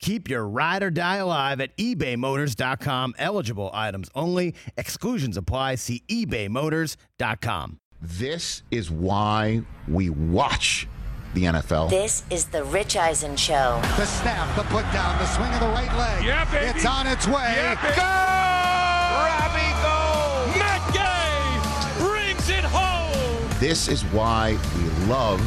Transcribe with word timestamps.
Keep 0.00 0.28
your 0.28 0.46
ride 0.46 0.82
or 0.82 0.90
die 0.90 1.16
alive 1.16 1.60
at 1.60 1.76
ebaymotors.com. 1.78 3.14
Eligible 3.18 3.70
items 3.72 4.10
only. 4.14 4.54
Exclusions 4.76 5.36
apply. 5.36 5.76
See 5.76 6.02
ebaymotors.com. 6.08 7.80
This 8.02 8.62
is 8.70 8.90
why 8.90 9.62
we 9.88 10.10
watch 10.10 10.86
the 11.34 11.44
NFL. 11.44 11.90
This 11.90 12.24
is 12.30 12.46
the 12.46 12.64
Rich 12.64 12.96
Eisen 12.96 13.36
Show. 13.36 13.80
The 13.96 14.06
snap, 14.06 14.54
the 14.56 14.62
put 14.64 14.84
down, 14.92 15.18
the 15.18 15.26
swing 15.26 15.52
of 15.52 15.60
the 15.60 15.68
right 15.68 15.94
leg. 15.96 16.24
Yeah, 16.24 16.44
baby. 16.50 16.66
It's 16.66 16.86
on 16.86 17.06
its 17.06 17.26
way. 17.26 17.54
Yeah, 17.56 17.74
baby. 17.82 17.96
Go! 17.96 18.02
Robbie 19.26 19.72
Gould! 19.82 20.58
Matt 20.58 20.92
Gay 20.94 22.04
brings 22.06 22.48
it 22.50 22.64
home! 22.64 23.48
This 23.60 23.88
is 23.88 24.02
why 24.04 24.58
we 24.76 25.06
love 25.06 25.40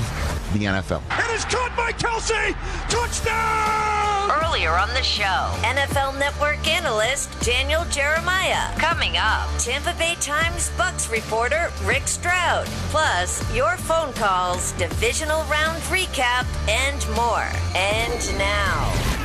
the 0.54 0.66
NFL. 0.66 1.02
It 1.12 1.32
is 1.36 1.46
caught 1.46 1.76
by 1.78 1.92
Kelce! 1.92 2.56
Touchdown! 2.90 4.32
Earlier 4.44 4.72
on 4.72 4.90
the 4.90 5.04
show, 5.04 5.54
NFL 5.64 6.18
Network 6.20 6.68
analyst 6.68 7.30
Daniel 7.42 7.84
Jeremiah. 7.86 8.74
Coming 8.78 9.18
up, 9.18 9.50
Tampa 9.58 9.96
Bay 9.98 10.16
Times 10.20 10.72
Bucks 10.78 11.10
reporter 11.10 11.72
Rick 11.84 12.08
Stroud. 12.08 12.66
Plus, 12.90 13.44
your 13.56 13.78
phone 13.78 14.14
calls, 14.14 14.72
divisional 14.74 15.44
round 15.44 15.82
recap, 15.84 16.46
and 16.68 17.16
more. 17.16 17.50
And 17.76 18.38
now, 18.38 19.19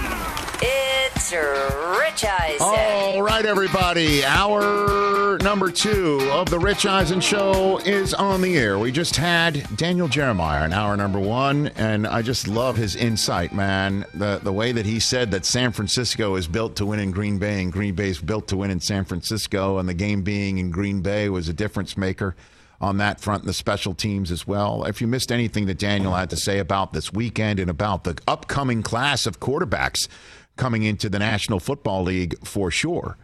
it's 0.66 1.32
Rich 1.32 2.24
Eisen. 2.24 2.58
All 2.60 3.22
right, 3.22 3.44
everybody. 3.44 4.24
Hour 4.24 5.38
number 5.38 5.70
two 5.70 6.26
of 6.32 6.48
the 6.48 6.58
Rich 6.58 6.86
Eisen 6.86 7.20
Show 7.20 7.78
is 7.78 8.14
on 8.14 8.40
the 8.40 8.56
air. 8.56 8.78
We 8.78 8.90
just 8.90 9.16
had 9.16 9.76
Daniel 9.76 10.08
Jeremiah 10.08 10.64
in 10.64 10.72
hour 10.72 10.96
number 10.96 11.18
one, 11.18 11.68
and 11.76 12.06
I 12.06 12.22
just 12.22 12.48
love 12.48 12.76
his 12.76 12.96
insight, 12.96 13.52
man. 13.52 14.06
The 14.14 14.40
the 14.42 14.52
way 14.52 14.72
that 14.72 14.86
he 14.86 15.00
said 15.00 15.30
that 15.32 15.44
San 15.44 15.72
Francisco 15.72 16.36
is 16.36 16.46
built 16.46 16.76
to 16.76 16.86
win 16.86 17.00
in 17.00 17.10
Green 17.10 17.38
Bay, 17.38 17.62
and 17.62 17.72
Green 17.72 17.94
Bay 17.94 18.08
is 18.08 18.20
built 18.20 18.48
to 18.48 18.56
win 18.56 18.70
in 18.70 18.80
San 18.80 19.04
Francisco, 19.04 19.78
and 19.78 19.88
the 19.88 19.94
game 19.94 20.22
being 20.22 20.58
in 20.58 20.70
Green 20.70 21.02
Bay 21.02 21.28
was 21.28 21.48
a 21.48 21.52
difference 21.52 21.96
maker 21.96 22.34
on 22.80 22.98
that 22.98 23.20
front 23.20 23.42
and 23.42 23.48
the 23.48 23.54
special 23.54 23.94
teams 23.94 24.30
as 24.30 24.46
well. 24.46 24.84
If 24.84 25.00
you 25.00 25.06
missed 25.06 25.32
anything 25.32 25.66
that 25.66 25.78
Daniel 25.78 26.12
had 26.12 26.30
to 26.30 26.36
say 26.36 26.58
about 26.58 26.92
this 26.92 27.12
weekend 27.12 27.58
and 27.58 27.70
about 27.70 28.04
the 28.04 28.18
upcoming 28.26 28.82
class 28.82 29.26
of 29.26 29.40
quarterbacks 29.40 30.08
coming 30.56 30.82
into 30.82 31.08
the 31.08 31.18
National 31.18 31.60
Football 31.60 32.04
League 32.04 32.36
for 32.46 32.70
sure. 32.70 33.16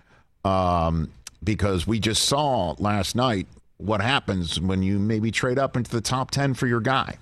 Um, 0.45 1.11
because 1.42 1.87
we 1.87 2.00
just 2.00 2.25
saw 2.25 2.75
last 2.78 3.14
night 3.14 3.47
what 3.77 4.00
happens 4.00 4.61
when 4.61 4.83
you 4.83 4.98
maybe 4.98 5.31
trade 5.31 5.59
up 5.59 5.77
into 5.77 5.91
the 5.91 6.00
top 6.00 6.31
10 6.31 6.55
for 6.55 6.67
your 6.67 6.81
guy. 6.81 7.19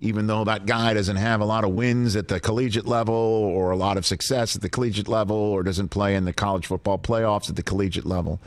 Even 0.00 0.26
though 0.26 0.44
that 0.44 0.66
guy 0.66 0.92
doesn't 0.92 1.16
have 1.16 1.40
a 1.40 1.44
lot 1.44 1.64
of 1.64 1.70
wins 1.70 2.16
at 2.16 2.28
the 2.28 2.38
collegiate 2.38 2.86
level 2.86 3.14
or 3.14 3.70
a 3.70 3.76
lot 3.76 3.96
of 3.96 4.04
success 4.04 4.54
at 4.54 4.60
the 4.60 4.68
collegiate 4.68 5.08
level 5.08 5.36
or 5.36 5.62
doesn't 5.62 5.88
play 5.88 6.14
in 6.14 6.26
the 6.26 6.32
college 6.32 6.66
football 6.66 6.98
playoffs 6.98 7.48
at 7.48 7.56
the 7.56 7.62
collegiate 7.62 8.04
level, 8.04 8.40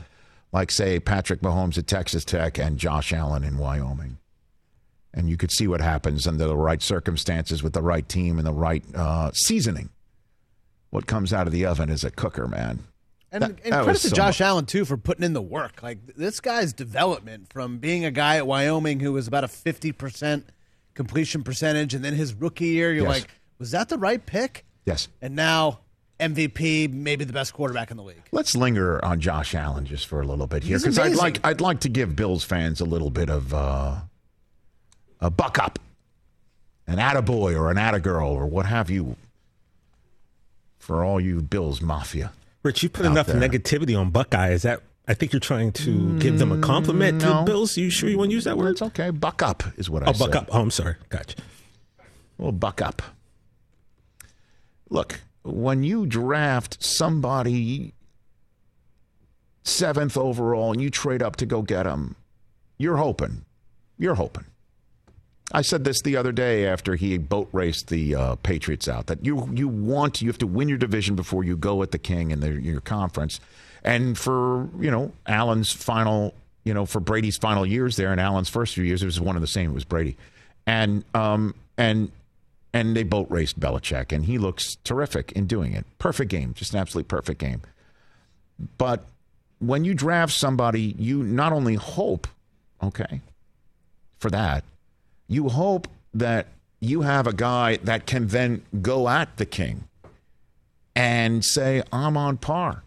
like, 0.52 0.70
say, 0.70 1.00
Patrick 1.00 1.40
Mahomes 1.40 1.76
at 1.76 1.88
Texas 1.88 2.24
Tech 2.24 2.58
and 2.58 2.78
Josh 2.78 3.12
Allen 3.12 3.42
in 3.42 3.58
Wyoming. 3.58 4.18
And 5.12 5.28
you 5.28 5.36
could 5.36 5.50
see 5.50 5.66
what 5.66 5.80
happens 5.80 6.28
under 6.28 6.46
the 6.46 6.56
right 6.56 6.80
circumstances 6.80 7.62
with 7.62 7.72
the 7.72 7.82
right 7.82 8.08
team 8.08 8.38
and 8.38 8.46
the 8.46 8.52
right 8.52 8.84
uh, 8.94 9.32
seasoning 9.32 9.88
what 10.90 11.06
comes 11.06 11.32
out 11.32 11.46
of 11.46 11.52
the 11.52 11.64
oven 11.66 11.90
is 11.90 12.04
a 12.04 12.10
cooker, 12.10 12.46
man. 12.48 12.80
And, 13.30 13.42
That- 13.42 13.50
and 13.64 13.72
that 13.74 13.84
credit 13.84 14.00
to 14.02 14.08
so 14.08 14.16
Josh 14.16 14.40
mu- 14.40 14.46
Allen 14.46 14.64
too 14.66 14.84
for 14.86 14.96
putting 14.96 15.22
in 15.24 15.34
the 15.34 15.42
work. 15.42 15.82
Like 15.82 15.98
this 16.16 16.40
guy's 16.40 16.72
development 16.72 17.52
from 17.52 17.78
being 17.78 18.04
a 18.04 18.10
guy 18.10 18.36
at 18.36 18.46
Wyoming 18.46 19.00
who 19.00 19.12
was 19.12 19.26
about 19.28 19.44
a 19.44 19.48
fifty 19.48 19.92
percent 19.92 20.46
completion 20.94 21.42
percentage, 21.44 21.92
and 21.94 22.02
then 22.04 22.14
his 22.14 22.32
rookie 22.34 22.68
year, 22.68 22.92
you're 22.92 23.04
Yes. 23.06 23.20
like, 23.22 23.30
was 23.58 23.70
that 23.72 23.88
the 23.90 23.98
right 23.98 24.24
pick? 24.24 24.64
Yes. 24.86 25.08
And 25.20 25.36
now 25.36 25.80
MVP, 26.18 26.90
maybe 26.92 27.24
the 27.24 27.32
best 27.32 27.52
quarterback 27.52 27.90
in 27.92 27.96
the 27.98 28.02
league. 28.02 28.22
Let's 28.32 28.56
linger 28.56 29.04
on 29.04 29.20
Josh 29.20 29.54
Allen 29.54 29.84
just 29.84 30.06
for 30.06 30.20
a 30.22 30.26
little 30.26 30.46
bit 30.48 30.64
here 30.64 30.78
because 30.78 30.98
I'd 30.98 31.14
like 31.14 31.38
I'd 31.46 31.60
like 31.60 31.80
to 31.80 31.88
give 31.90 32.16
Bills 32.16 32.42
fans 32.44 32.80
a 32.80 32.84
little 32.86 33.10
bit 33.10 33.28
of 33.28 33.52
uh, 33.52 33.96
a 35.20 35.30
buck 35.30 35.58
up, 35.58 35.78
an 36.86 36.96
attaboy 36.96 37.54
or 37.56 37.70
an 37.70 37.76
attagirl 37.76 38.30
or 38.30 38.46
what 38.46 38.64
have 38.66 38.88
you 38.90 39.16
for 40.88 41.04
all 41.04 41.20
you 41.20 41.42
Bills 41.42 41.82
mafia. 41.82 42.32
Rich, 42.62 42.82
you 42.82 42.88
put 42.88 43.04
enough 43.04 43.26
there. 43.26 43.36
negativity 43.36 43.96
on 43.96 44.08
Buckeye. 44.10 44.52
Is 44.52 44.62
that? 44.62 44.80
I 45.06 45.12
think 45.12 45.34
you're 45.34 45.40
trying 45.40 45.70
to 45.72 46.18
give 46.18 46.38
them 46.38 46.50
a 46.50 46.56
mm, 46.56 46.62
compliment 46.62 47.20
to 47.20 47.26
no. 47.26 47.38
the 47.38 47.42
Bills. 47.42 47.76
You 47.76 47.90
sure 47.90 48.08
you 48.08 48.16
want 48.16 48.30
to 48.30 48.34
use 48.34 48.44
that 48.44 48.56
word? 48.56 48.70
It's 48.70 48.80
okay. 48.80 49.10
Buck 49.10 49.42
up 49.42 49.62
is 49.76 49.90
what 49.90 50.02
I 50.02 50.12
said. 50.12 50.22
Oh, 50.22 50.26
buck 50.26 50.34
up. 50.34 50.48
Oh, 50.50 50.62
I'm 50.62 50.70
sorry. 50.70 50.96
Gotcha. 51.10 51.36
Well, 52.38 52.52
buck 52.52 52.80
up. 52.80 53.02
Look, 54.88 55.20
when 55.42 55.82
you 55.84 56.06
draft 56.06 56.82
somebody 56.82 57.92
seventh 59.62 60.16
overall 60.16 60.72
and 60.72 60.80
you 60.80 60.88
trade 60.88 61.22
up 61.22 61.36
to 61.36 61.46
go 61.46 61.60
get 61.60 61.84
him, 61.84 62.16
you're 62.78 62.96
hoping. 62.96 63.44
You're 63.98 64.14
hoping. 64.14 64.46
I 65.52 65.62
said 65.62 65.84
this 65.84 66.02
the 66.02 66.16
other 66.16 66.32
day 66.32 66.66
after 66.66 66.94
he 66.94 67.16
boat 67.16 67.48
raced 67.52 67.88
the 67.88 68.14
uh, 68.14 68.34
Patriots 68.36 68.86
out 68.86 69.06
that 69.06 69.24
you 69.24 69.48
you 69.54 69.66
want 69.66 70.20
you 70.20 70.28
have 70.28 70.38
to 70.38 70.46
win 70.46 70.68
your 70.68 70.78
division 70.78 71.16
before 71.16 71.42
you 71.42 71.56
go 71.56 71.82
at 71.82 71.90
the 71.90 71.98
king 71.98 72.30
in 72.30 72.40
the, 72.40 72.60
your 72.60 72.82
conference, 72.82 73.40
and 73.82 74.18
for 74.18 74.68
you 74.78 74.90
know 74.90 75.12
Allen's 75.26 75.72
final 75.72 76.34
you 76.64 76.74
know 76.74 76.84
for 76.84 77.00
Brady's 77.00 77.38
final 77.38 77.64
years 77.64 77.96
there 77.96 78.12
and 78.12 78.20
Allen's 78.20 78.50
first 78.50 78.74
few 78.74 78.84
years 78.84 79.02
it 79.02 79.06
was 79.06 79.20
one 79.20 79.36
of 79.36 79.40
the 79.40 79.48
same 79.48 79.70
it 79.70 79.74
was 79.74 79.84
Brady, 79.84 80.16
and 80.66 81.02
um 81.14 81.54
and 81.78 82.10
and 82.74 82.94
they 82.94 83.02
boat 83.02 83.26
raced 83.30 83.58
Belichick 83.58 84.12
and 84.12 84.26
he 84.26 84.36
looks 84.36 84.76
terrific 84.84 85.32
in 85.32 85.46
doing 85.46 85.72
it. 85.72 85.86
Perfect 85.98 86.30
game 86.30 86.52
just 86.52 86.74
an 86.74 86.80
absolutely 86.80 87.08
perfect 87.08 87.40
game, 87.40 87.62
but 88.76 89.06
when 89.60 89.86
you 89.86 89.94
draft 89.94 90.34
somebody 90.34 90.94
you 90.98 91.22
not 91.22 91.54
only 91.54 91.76
hope 91.76 92.26
okay 92.82 93.22
for 94.18 94.28
that 94.28 94.62
you 95.28 95.48
hope 95.48 95.86
that 96.14 96.46
you 96.80 97.02
have 97.02 97.26
a 97.26 97.32
guy 97.32 97.76
that 97.78 98.06
can 98.06 98.28
then 98.28 98.62
go 98.80 99.08
at 99.08 99.36
the 99.36 99.46
king 99.46 99.84
and 100.94 101.44
say, 101.44 101.82
I'm 101.92 102.16
on 102.16 102.38
par. 102.38 102.82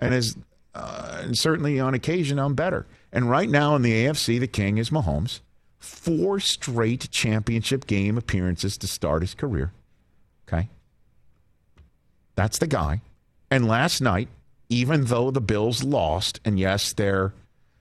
And, 0.00 0.14
as, 0.14 0.36
uh, 0.74 1.20
and 1.22 1.38
certainly 1.38 1.80
on 1.80 1.94
occasion, 1.94 2.38
I'm 2.38 2.54
better. 2.54 2.86
And 3.12 3.30
right 3.30 3.48
now 3.48 3.74
in 3.74 3.82
the 3.82 3.92
AFC, 3.92 4.38
the 4.38 4.46
king 4.46 4.78
is 4.78 4.90
Mahomes. 4.90 5.40
Four 5.78 6.40
straight 6.40 7.10
championship 7.10 7.86
game 7.86 8.18
appearances 8.18 8.76
to 8.78 8.86
start 8.86 9.22
his 9.22 9.34
career. 9.34 9.72
Okay. 10.46 10.68
That's 12.34 12.58
the 12.58 12.66
guy. 12.66 13.02
And 13.50 13.66
last 13.66 14.00
night, 14.00 14.28
even 14.68 15.04
though 15.06 15.30
the 15.30 15.40
Bills 15.40 15.82
lost, 15.82 16.40
and 16.44 16.58
yes, 16.58 16.92
they're 16.92 17.32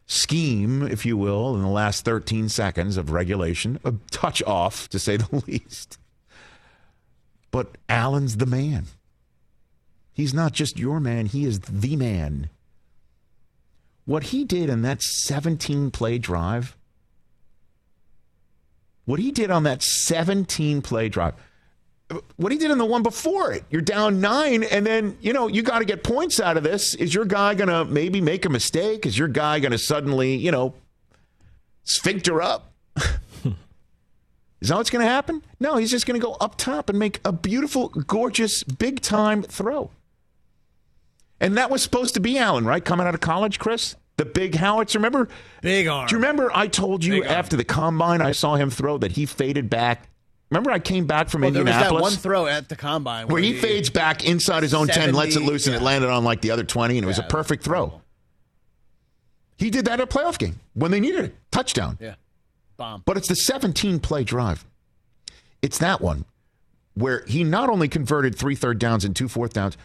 scheme, 0.08 0.84
if 0.84 1.06
you 1.06 1.18
will, 1.18 1.54
in 1.56 1.62
the 1.62 1.68
last 1.68 2.06
13 2.06 2.50
seconds 2.50 2.98
of 2.98 3.12
regulation, 3.12 3.80
a 3.84 3.94
touch 4.10 4.42
off, 4.44 4.88
to 4.90 4.98
say 4.98 5.18
the 5.18 5.44
least. 5.48 6.00
But 7.52 7.78
Allen's 7.88 8.38
the 8.38 8.46
man. 8.46 8.86
He's 10.14 10.34
not 10.34 10.54
just 10.54 10.80
your 10.80 11.00
man, 11.00 11.28
he 11.28 11.46
is 11.46 11.60
the 11.60 11.96
man. 11.96 12.50
What 14.06 14.24
he 14.24 14.46
did 14.46 14.70
in 14.70 14.82
that 14.82 15.02
17 15.02 15.92
play 15.92 16.18
drive, 16.18 16.76
what 19.06 19.20
he 19.20 19.32
did 19.32 19.52
on 19.52 19.64
that 19.64 19.84
17 19.84 20.82
play 20.82 21.10
drive, 21.10 21.34
what 22.38 22.52
he 22.52 22.58
did 22.58 22.72
in 22.72 22.78
the 22.78 22.86
one 22.86 23.04
before 23.04 23.52
it. 23.52 23.64
You're 23.70 23.82
down 23.82 24.22
nine, 24.22 24.64
and 24.64 24.86
then, 24.86 25.18
you 25.22 25.34
know, 25.34 25.48
you 25.48 25.62
got 25.62 25.80
to 25.80 25.86
get 25.86 26.04
points 26.04 26.40
out 26.40 26.56
of 26.58 26.64
this. 26.64 26.94
Is 26.96 27.14
your 27.14 27.26
guy 27.26 27.54
going 27.54 27.70
to 27.70 27.86
maybe 27.86 28.22
make 28.22 28.46
a 28.46 28.50
mistake? 28.50 29.06
Is 29.06 29.18
your 29.18 29.28
guy 29.28 29.60
going 29.60 29.74
to 29.74 29.78
suddenly, 29.78 30.36
you 30.36 30.52
know, 30.52 30.74
sphincter 31.84 32.42
up? 32.42 32.72
Is 34.60 34.70
that 34.70 34.78
what's 34.78 34.90
going 34.90 35.06
to 35.06 35.12
happen? 35.12 35.44
No, 35.60 35.76
he's 35.78 35.92
just 35.92 36.08
going 36.08 36.20
to 36.20 36.26
go 36.26 36.34
up 36.34 36.58
top 36.58 36.90
and 36.90 36.98
make 36.98 37.20
a 37.24 37.32
beautiful, 37.32 37.90
gorgeous, 37.90 38.64
big 38.64 39.02
time 39.02 39.44
throw. 39.44 39.92
And 41.40 41.56
that 41.58 41.70
was 41.70 41.84
supposed 41.84 42.16
to 42.16 42.20
be 42.20 42.40
Allen, 42.40 42.66
right? 42.66 42.84
Coming 42.84 43.06
out 43.06 43.14
of 43.14 43.22
college, 43.22 43.60
Chris? 43.60 43.96
The 44.18 44.26
big 44.26 44.56
howitzer. 44.56 44.98
Remember? 44.98 45.30
Big 45.62 45.88
arm. 45.88 46.08
Do 46.08 46.16
you 46.16 46.18
remember 46.18 46.50
I 46.56 46.66
told 46.68 47.06
you 47.06 47.22
Big 47.22 47.26
arm. 47.26 47.34
after 47.38 47.56
the 47.56 47.64
combine 47.64 48.20
I 48.20 48.32
saw 48.32 48.56
him 48.56 48.72
throw 48.72 48.98
that 48.98 49.12
he 49.12 49.28
faded 49.28 49.70
back? 49.70 50.10
Remember 50.50 50.72
I 50.72 50.80
came 50.80 51.06
back 51.06 51.30
from 51.30 51.42
Well, 51.42 51.52
there 51.52 51.64
was 51.64 51.74
that 51.74 51.94
one 51.94 52.14
throw 52.14 52.48
at 52.48 52.70
the 52.70 52.76
combine 52.76 53.28
where 53.28 53.42
he 53.42 53.54
fades 53.54 53.90
back 53.90 54.24
inside 54.24 54.64
his 54.64 54.74
own 54.74 54.88
10, 54.88 55.14
lets 55.14 55.32
it 55.32 55.40
70, 55.40 55.52
loose, 55.52 55.68
and 55.68 55.76
it 55.76 55.82
landed 55.82 56.10
on 56.10 56.24
like 56.24 56.40
the 56.42 56.52
other 56.52 56.64
20, 56.64 56.98
and 56.98 57.04
it 57.04 57.08
was 57.08 57.20
a 57.20 57.22
Yeah, 57.22 57.28
perfect 57.28 57.64
throw. 57.64 58.02
He 59.58 59.70
did 59.70 59.86
that 59.86 60.00
at 60.00 60.02
a 60.02 60.08
playoff 60.08 60.38
game 60.38 60.60
when 60.74 60.92
they 60.92 61.00
needed 61.00 61.26
it. 61.26 61.36
Touchdown. 61.52 61.98
Yeah. 62.00 62.16
Bomb. 62.78 63.04
But 63.06 63.18
it's 63.18 63.28
the 63.28 63.36
17 63.36 64.00
play 64.00 64.24
drive. 64.24 64.66
It's 65.62 65.80
that 65.80 66.00
one 66.00 66.26
where 66.94 67.24
he 67.28 67.44
not 67.44 67.70
only 67.70 67.88
converted 67.88 68.36
three 68.36 68.56
third 68.56 68.80
downs 68.80 69.04
and 69.04 69.16
two 69.16 69.28
fourth 69.28 69.54
downs 69.54 69.78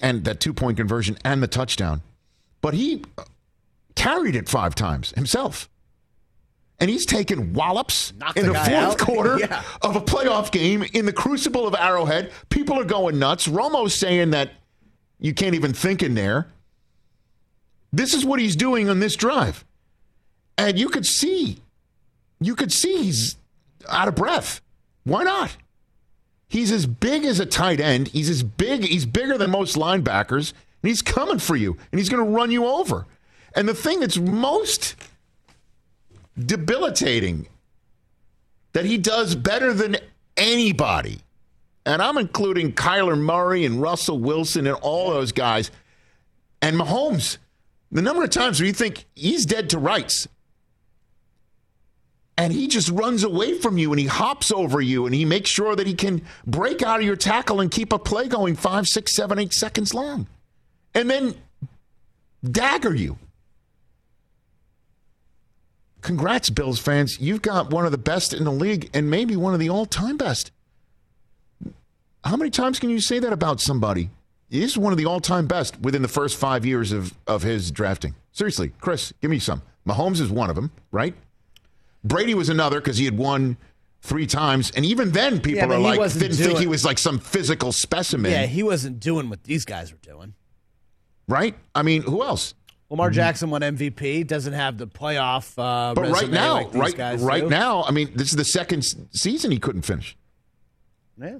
and 0.00 0.24
that 0.24 0.40
two 0.40 0.52
point 0.54 0.76
conversion 0.76 1.18
and 1.24 1.42
the 1.42 1.46
touchdown, 1.48 2.02
but 2.60 2.74
he 2.74 3.04
uh, 3.18 3.24
carried 3.96 4.34
it 4.34 4.48
five 4.48 4.74
times 4.74 5.10
himself. 5.12 5.68
And 6.78 6.90
he's 6.90 7.06
taken 7.06 7.54
wallops 7.54 8.12
Knocked 8.18 8.36
in 8.38 8.46
the 8.46 8.52
the 8.52 8.58
fourth 8.58 8.70
out. 8.70 8.98
quarter 9.00 9.38
Yeah. 9.38 9.62
of 9.82 9.96
a 9.96 10.00
playoff 10.00 10.50
game 10.52 10.82
in 10.92 11.06
the 11.06 11.12
crucible 11.12 11.66
of 11.66 11.74
Arrowhead. 11.74 12.32
People 12.50 12.78
are 12.78 12.84
going 12.84 13.18
nuts. 13.18 13.48
Romo's 13.48 13.94
saying 13.94 14.30
that 14.30 14.50
you 15.18 15.32
can't 15.32 15.54
even 15.54 15.72
think 15.72 16.02
in 16.02 16.14
there. 16.14 16.48
This 17.92 18.12
is 18.12 18.24
what 18.26 18.40
he's 18.40 18.56
doing 18.56 18.88
on 18.90 19.00
this 19.00 19.16
drive. 19.16 19.64
And 20.58 20.78
you 20.78 20.88
could 20.88 21.06
see, 21.06 21.58
you 22.40 22.54
could 22.54 22.72
see 22.72 23.02
he's 23.04 23.36
out 23.88 24.08
of 24.08 24.14
breath. 24.14 24.60
Why 25.04 25.22
not? 25.24 25.56
He's 26.48 26.70
as 26.70 26.86
big 26.86 27.24
as 27.24 27.40
a 27.40 27.46
tight 27.46 27.80
end. 27.80 28.08
He's 28.08 28.28
as 28.28 28.42
big, 28.42 28.84
he's 28.84 29.06
bigger 29.06 29.38
than 29.38 29.50
most 29.50 29.76
linebackers, 29.76 30.52
and 30.82 30.88
he's 30.90 31.02
coming 31.02 31.38
for 31.38 31.56
you, 31.56 31.76
and 31.90 31.98
he's 31.98 32.08
going 32.08 32.24
to 32.24 32.30
run 32.30 32.50
you 32.50 32.66
over. 32.66 33.06
And 33.54 33.68
the 33.68 33.74
thing 33.74 34.00
that's 34.00 34.18
most 34.18 34.94
debilitating 36.38 37.48
that 38.72 38.84
he 38.84 38.98
does 38.98 39.34
better 39.34 39.72
than 39.72 39.96
anybody, 40.36 41.20
and 41.84 42.02
I'm 42.02 42.18
including 42.18 42.72
Kyler 42.72 43.18
Murray 43.18 43.64
and 43.64 43.80
Russell 43.80 44.18
Wilson 44.18 44.66
and 44.66 44.76
all 44.76 45.10
those 45.10 45.32
guys, 45.32 45.70
and 46.60 46.76
Mahomes. 46.76 47.38
The 47.92 48.02
number 48.02 48.24
of 48.24 48.30
times 48.30 48.60
where 48.60 48.66
you 48.66 48.72
think 48.72 49.06
he's 49.14 49.46
dead 49.46 49.70
to 49.70 49.78
rights, 49.78 50.28
and 52.36 52.52
he 52.52 52.66
just 52.66 52.90
runs 52.90 53.24
away 53.24 53.58
from 53.58 53.78
you 53.78 53.92
and 53.92 53.98
he 54.00 54.06
hops 54.06 54.52
over 54.52 54.80
you 54.80 55.06
and 55.06 55.14
he 55.14 55.24
makes 55.24 55.48
sure 55.48 55.74
that 55.74 55.86
he 55.86 55.94
can 55.94 56.22
break 56.46 56.82
out 56.82 57.00
of 57.00 57.06
your 57.06 57.16
tackle 57.16 57.60
and 57.60 57.70
keep 57.70 57.92
a 57.92 57.98
play 57.98 58.28
going 58.28 58.54
five, 58.54 58.86
six, 58.86 59.14
seven, 59.14 59.38
eight 59.38 59.52
seconds 59.52 59.94
long, 59.94 60.26
and 60.94 61.08
then 61.08 61.34
dagger 62.44 62.94
you. 62.94 63.18
Congrats, 66.06 66.50
Bills 66.50 66.78
fans. 66.78 67.18
You've 67.18 67.42
got 67.42 67.70
one 67.72 67.84
of 67.84 67.90
the 67.90 67.98
best 67.98 68.32
in 68.32 68.44
the 68.44 68.52
league 68.52 68.88
and 68.94 69.10
maybe 69.10 69.34
one 69.34 69.54
of 69.54 69.58
the 69.58 69.68
all 69.70 69.84
time 69.86 70.16
best. 70.16 70.52
How 72.22 72.36
many 72.36 72.48
times 72.48 72.78
can 72.78 72.90
you 72.90 73.00
say 73.00 73.18
that 73.18 73.32
about 73.32 73.60
somebody? 73.60 74.10
He's 74.48 74.78
one 74.78 74.92
of 74.92 74.98
the 74.98 75.04
all 75.06 75.18
time 75.18 75.48
best 75.48 75.80
within 75.80 76.02
the 76.02 76.08
first 76.08 76.36
five 76.36 76.64
years 76.64 76.92
of, 76.92 77.12
of 77.26 77.42
his 77.42 77.72
drafting. 77.72 78.14
Seriously, 78.30 78.70
Chris, 78.80 79.12
give 79.20 79.32
me 79.32 79.40
some. 79.40 79.62
Mahomes 79.84 80.20
is 80.20 80.30
one 80.30 80.48
of 80.48 80.54
them, 80.54 80.70
right? 80.92 81.12
Brady 82.04 82.34
was 82.34 82.50
another 82.50 82.80
because 82.80 82.98
he 82.98 83.04
had 83.04 83.18
won 83.18 83.56
three 84.00 84.28
times. 84.28 84.70
And 84.76 84.84
even 84.84 85.10
then, 85.10 85.40
people 85.40 85.68
Yeah, 85.68 85.74
are 85.74 85.78
like, 85.80 86.12
didn't 86.12 86.36
think 86.36 86.60
he 86.60 86.68
was 86.68 86.84
like 86.84 86.98
some 86.98 87.18
physical 87.18 87.72
specimen, 87.72 88.30
Yeah, 88.30 88.46
he 88.46 88.62
wasn't 88.62 89.00
doing 89.00 89.28
what 89.28 89.42
these 89.42 89.64
guys 89.64 89.90
were 89.90 89.98
doing. 90.02 90.34
right? 91.26 91.56
I 91.74 91.82
mean, 91.82 92.02
who 92.02 92.22
else? 92.22 92.54
Lamar 92.88 93.10
Jackson 93.10 93.50
won 93.50 93.62
MVP. 93.62 94.26
Doesn't 94.26 94.52
have 94.52 94.78
the 94.78 94.86
playoff. 94.86 95.52
Uh, 95.58 95.92
But 95.94 96.08
right 96.10 96.30
now, 96.30 96.68
like 96.72 96.96
right, 96.98 97.18
right 97.18 97.42
do. 97.42 97.48
now, 97.50 97.82
I 97.82 97.90
mean, 97.90 98.10
this 98.14 98.28
is 98.30 98.36
the 98.36 98.44
second 98.44 98.82
season 99.10 99.50
he 99.50 99.58
couldn't 99.58 99.82
finish. 99.82 100.16
Yeah. 101.20 101.38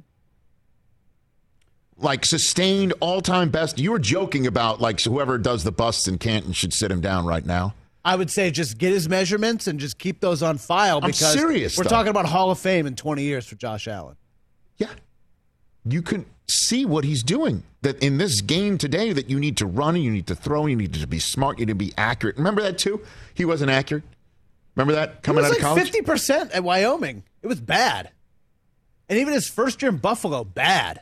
like 1.99 2.25
sustained 2.25 2.93
all 3.01 3.21
time 3.21 3.51
best. 3.51 3.79
You 3.79 3.93
were 3.93 3.99
joking 3.99 4.47
about 4.47 4.81
like 4.81 5.01
whoever 5.01 5.39
does 5.39 5.65
the 5.65 5.73
busts 5.73 6.09
in 6.09 6.19
Canton 6.19 6.53
should 6.53 6.73
sit 6.73 6.91
him 6.91 7.01
down 7.01 7.25
right 7.27 7.45
now. 7.45 7.75
I 8.05 8.17
would 8.17 8.31
say 8.31 8.51
just 8.51 8.79
get 8.79 8.93
his 8.93 9.09
measurements 9.09 9.67
and 9.67 9.81
just 9.81 9.99
keep 9.99 10.21
those 10.21 10.43
on 10.43 10.59
file 10.59 10.99
I'm 11.03 11.11
because 11.11 11.33
serious, 11.33 11.77
we're 11.77 11.85
though. 11.85 11.91
talking 11.91 12.11
about 12.11 12.27
Hall 12.27 12.51
of 12.51 12.59
Fame 12.59 12.87
in 12.87 12.95
20 12.97 13.23
years 13.23 13.47
for 13.47 13.57
Josh 13.57 13.89
Allen. 13.89 14.17
Yeah. 14.79 14.91
You 15.85 16.03
can 16.03 16.25
see 16.49 16.85
what 16.85 17.05
he's 17.05 17.23
doing. 17.23 17.63
That 17.83 18.03
in 18.03 18.19
this 18.19 18.41
game 18.41 18.79
today, 18.79 19.13
that 19.13 19.31
you 19.31 19.39
need 19.39 19.57
to 19.59 19.67
run, 19.67 19.97
you 19.97 20.11
need 20.11 20.27
to 20.27 20.35
throw, 20.35 20.67
you 20.67 20.77
need 20.77 20.95
to 20.95 21.07
be 21.07 21.19
smart, 21.19 21.59
you 21.59 21.67
need 21.67 21.73
to 21.73 21.77
be 21.77 21.93
accurate. 21.97 22.37
Remember 22.37 22.63
that 22.63 22.79
too? 22.79 23.01
He 23.35 23.45
wasn't 23.45 23.71
accurate. 23.71 24.05
Remember 24.75 24.95
that 24.95 25.23
coming 25.23 25.43
it 25.43 25.47
out 25.47 25.51
was 25.51 25.59
of 25.59 25.65
like 25.65 25.77
college? 25.77 25.93
50% 25.93 26.51
at 26.55 26.65
Wyoming. 26.65 27.23
It 27.43 27.47
was 27.47 27.61
bad. 27.61 28.11
And 29.09 29.19
even 29.19 29.33
his 29.33 29.49
first 29.49 29.81
year 29.81 29.91
in 29.91 29.99
Buffalo, 29.99 30.45
bad. 30.45 31.01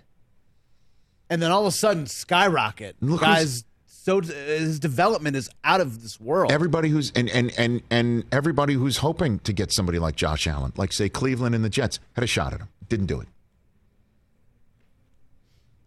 And 1.31 1.41
then 1.41 1.51
all 1.51 1.63
of 1.63 1.67
a 1.67 1.77
sudden, 1.77 2.07
skyrocket. 2.07 2.97
Look 3.01 3.23
Guys, 3.23 3.65
so 3.87 4.21
his 4.21 4.79
development 4.79 5.37
is 5.37 5.49
out 5.65 5.81
of 5.81 6.03
this 6.03 6.21
world. 6.21 6.53
Everybody 6.53 6.91
who's 6.91 7.11
and, 7.13 7.31
and 7.31 7.53
and 7.57 7.83
and 7.91 8.25
everybody 8.31 8.75
who's 8.75 8.99
hoping 8.99 9.39
to 9.41 9.53
get 9.55 9.73
somebody 9.73 9.99
like 9.99 10.15
Josh 10.15 10.47
Allen, 10.47 10.75
like 10.77 10.93
say 10.93 11.09
Cleveland 11.09 11.55
and 11.55 11.65
the 11.65 11.71
Jets, 11.71 11.99
had 12.13 12.23
a 12.23 12.27
shot 12.27 12.53
at 12.53 12.61
him. 12.61 12.69
Didn't 12.91 13.07
do 13.07 13.21
it. 13.21 13.29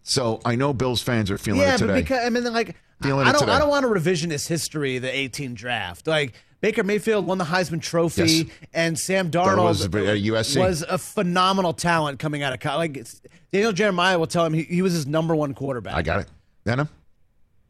So 0.07 0.39
I 0.45 0.55
know 0.55 0.73
Bills 0.73 1.01
fans 1.01 1.29
are 1.29 1.37
feeling 1.37 1.61
yeah, 1.61 1.75
it 1.75 1.79
today. 1.79 1.93
but 1.93 1.99
because 1.99 2.25
I 2.25 2.29
mean, 2.29 2.45
like, 2.53 2.75
Feeling 3.01 3.27
I 3.27 3.29
it 3.29 3.33
don't, 3.33 3.41
today. 3.41 3.51
I 3.51 3.59
don't 3.59 3.69
want 3.69 3.83
to 3.83 3.91
revisionist 3.91 4.47
history 4.47 4.95
of 4.95 5.03
the 5.03 5.15
18 5.15 5.53
draft. 5.53 6.07
Like 6.07 6.33
Baker 6.61 6.83
Mayfield 6.83 7.27
won 7.27 7.37
the 7.37 7.45
Heisman 7.45 7.81
Trophy, 7.81 8.21
Yes. 8.21 8.45
and 8.73 8.97
Sam 8.97 9.29
Darnold 9.29 9.65
was 9.65 9.85
at 9.85 9.91
USC. 9.91 10.57
Uh, 10.57 10.67
was 10.67 10.81
a 10.81 10.97
phenomenal 10.97 11.73
talent 11.73 12.17
coming 12.19 12.41
out 12.41 12.53
of 12.53 12.59
college. 12.59 12.77
Like 12.77 12.97
it's- 12.97 13.21
Daniel 13.51 13.71
Jeremiah 13.71 14.17
will 14.17 14.27
tell 14.27 14.45
him 14.45 14.53
he, 14.53 14.63
he 14.63 14.81
was 14.81 14.93
his 14.93 15.05
number 15.05 15.35
one 15.35 15.53
quarterback. 15.53 15.93
I 15.93 16.01
got 16.01 16.21
it. 16.21 16.27
Venom? 16.65 16.87
Uh? 16.87 16.95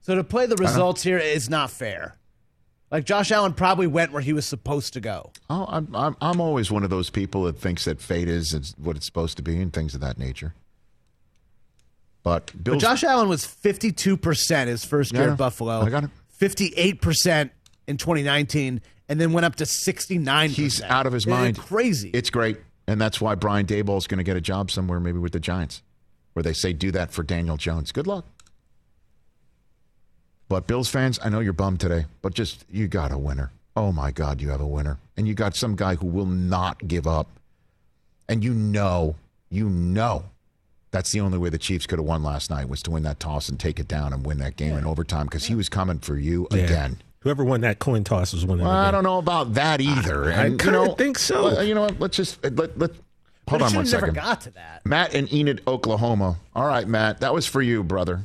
So 0.01 0.15
to 0.15 0.23
play 0.23 0.45
the 0.45 0.55
uh-huh. 0.55 0.63
results 0.63 1.03
here 1.03 1.17
is 1.17 1.49
not 1.49 1.69
fair. 1.69 2.15
Like 2.89 3.03
Josh 3.03 3.31
Allen 3.31 3.53
probably 3.53 3.87
went 3.87 4.13
where 4.13 4.21
he 4.21 4.31
was 4.31 4.45
supposed 4.45 4.93
to 4.93 5.01
go. 5.01 5.31
Oh, 5.49 5.65
I'm, 5.67 5.93
I'm 5.93 6.15
I'm 6.21 6.39
always 6.39 6.71
one 6.71 6.85
of 6.85 6.89
those 6.89 7.09
people 7.09 7.43
that 7.43 7.59
thinks 7.59 7.83
that 7.83 7.99
fate 7.99 8.29
is, 8.29 8.53
is 8.53 8.73
what 8.77 8.95
it's 8.95 9.05
supposed 9.05 9.35
to 9.37 9.43
be 9.43 9.59
and 9.61 9.73
things 9.73 9.93
of 9.93 9.99
that 9.99 10.17
nature. 10.17 10.53
But 12.27 12.51
But 12.61 12.79
Josh 12.79 13.05
Allen 13.05 13.29
was 13.29 13.45
52% 13.45 14.67
his 14.67 14.83
first 14.83 15.13
year 15.13 15.27
know. 15.27 15.31
at 15.31 15.37
Buffalo. 15.37 15.79
I 15.79 15.89
got 15.89 16.03
it. 16.03 16.09
58% 16.41 17.49
in 17.87 17.95
2019 17.95 18.81
and 19.07 19.21
then 19.21 19.31
went 19.31 19.45
up 19.45 19.55
to 19.55 19.63
69%. 19.63 20.49
he's 20.49 20.81
out 20.81 21.05
of 21.07 21.13
his 21.13 21.23
It's 21.23 21.29
mind. 21.29 21.57
crazy. 21.57 22.09
It's 22.13 22.29
great, 22.29 22.57
and 22.85 22.99
that's 22.99 23.21
why 23.21 23.35
Brian 23.35 23.65
Daboll 23.65 23.97
is 23.97 24.07
going 24.07 24.17
to 24.17 24.25
get 24.25 24.35
a 24.35 24.41
job 24.41 24.69
somewhere, 24.71 24.99
maybe 24.99 25.19
with 25.19 25.31
the 25.31 25.39
Giants, 25.39 25.81
where 26.33 26.43
they 26.43 26.51
say 26.51 26.73
do 26.73 26.91
that 26.91 27.11
for 27.13 27.23
Daniel 27.23 27.55
Jones. 27.55 27.93
Good 27.93 28.07
luck. 28.07 28.25
But 30.49 30.67
Bills 30.67 30.89
fans, 30.89 31.19
I 31.23 31.29
know 31.29 31.39
you're 31.39 31.53
bummed 31.53 31.79
today, 31.79 32.07
but 32.21 32.33
just 32.33 32.65
you 32.69 32.89
got 32.89 33.13
a 33.13 33.17
winner. 33.17 33.51
Oh 33.77 33.93
my 33.93 34.11
God, 34.11 34.41
you 34.41 34.49
have 34.49 34.59
a 34.59 34.67
winner, 34.67 34.97
and 35.15 35.29
you 35.29 35.33
got 35.33 35.55
some 35.55 35.77
guy 35.77 35.95
who 35.95 36.07
will 36.07 36.25
not 36.25 36.85
give 36.89 37.07
up, 37.07 37.29
and 38.27 38.43
you 38.43 38.53
know, 38.53 39.15
you 39.49 39.69
know. 39.69 40.25
That's 40.97 41.11
the 41.11 41.19
only 41.21 41.37
way 41.37 41.49
the 41.49 41.59
Chiefs 41.59 41.85
could 41.85 41.99
have 41.99 42.07
won 42.07 42.23
last 42.23 42.49
night 42.49 42.67
was 42.69 42.81
to 42.81 42.89
win 42.89 43.03
that 43.03 43.19
toss 43.19 43.49
and 43.49 43.59
take 43.59 43.79
it 43.79 43.87
down 43.87 44.13
and 44.13 44.25
win 44.25 44.39
that 44.39 44.55
game 44.55 44.75
in 44.75 44.83
overtime 44.83 45.27
because 45.27 45.45
he 45.45 45.53
was 45.53 45.69
coming 45.69 45.99
for 45.99 46.17
you 46.17 46.47
Yeah. 46.49 46.57
again. 46.63 46.97
Whoever 47.19 47.45
won 47.45 47.61
that 47.61 47.77
coin 47.77 48.03
toss 48.03 48.33
was 48.33 48.47
winning. 48.47 48.65
Well, 48.65 48.73
the 48.73 48.87
I 48.87 48.89
don't 48.89 49.03
know 49.03 49.19
about 49.19 49.53
that 49.53 49.79
either. 49.79 50.25
I 50.25 50.45
And, 50.45 50.59
kinda 50.59 50.79
you 50.79 50.85
know, 50.87 50.93
think 50.95 51.19
so. 51.19 51.61
You 51.61 51.75
know 51.75 51.81
what? 51.81 51.99
Let's 51.99 52.17
just 52.17 52.43
uh, 52.43 52.49
let 52.51 52.79
let. 52.79 52.91
Hold 53.47 53.61
on 53.61 53.69
should 53.69 53.75
one 53.77 53.85
have 53.85 53.93
never 53.93 54.05
second. 54.07 54.15
got 54.15 54.41
to 54.41 54.49
that. 54.55 54.85
Matt 54.87 55.13
in 55.13 55.31
Enid, 55.31 55.61
Oklahoma. 55.67 56.37
All 56.55 56.65
right, 56.65 56.87
Matt, 56.87 57.19
that 57.19 57.31
was 57.31 57.45
for 57.45 57.61
you, 57.61 57.83
brother. 57.83 58.21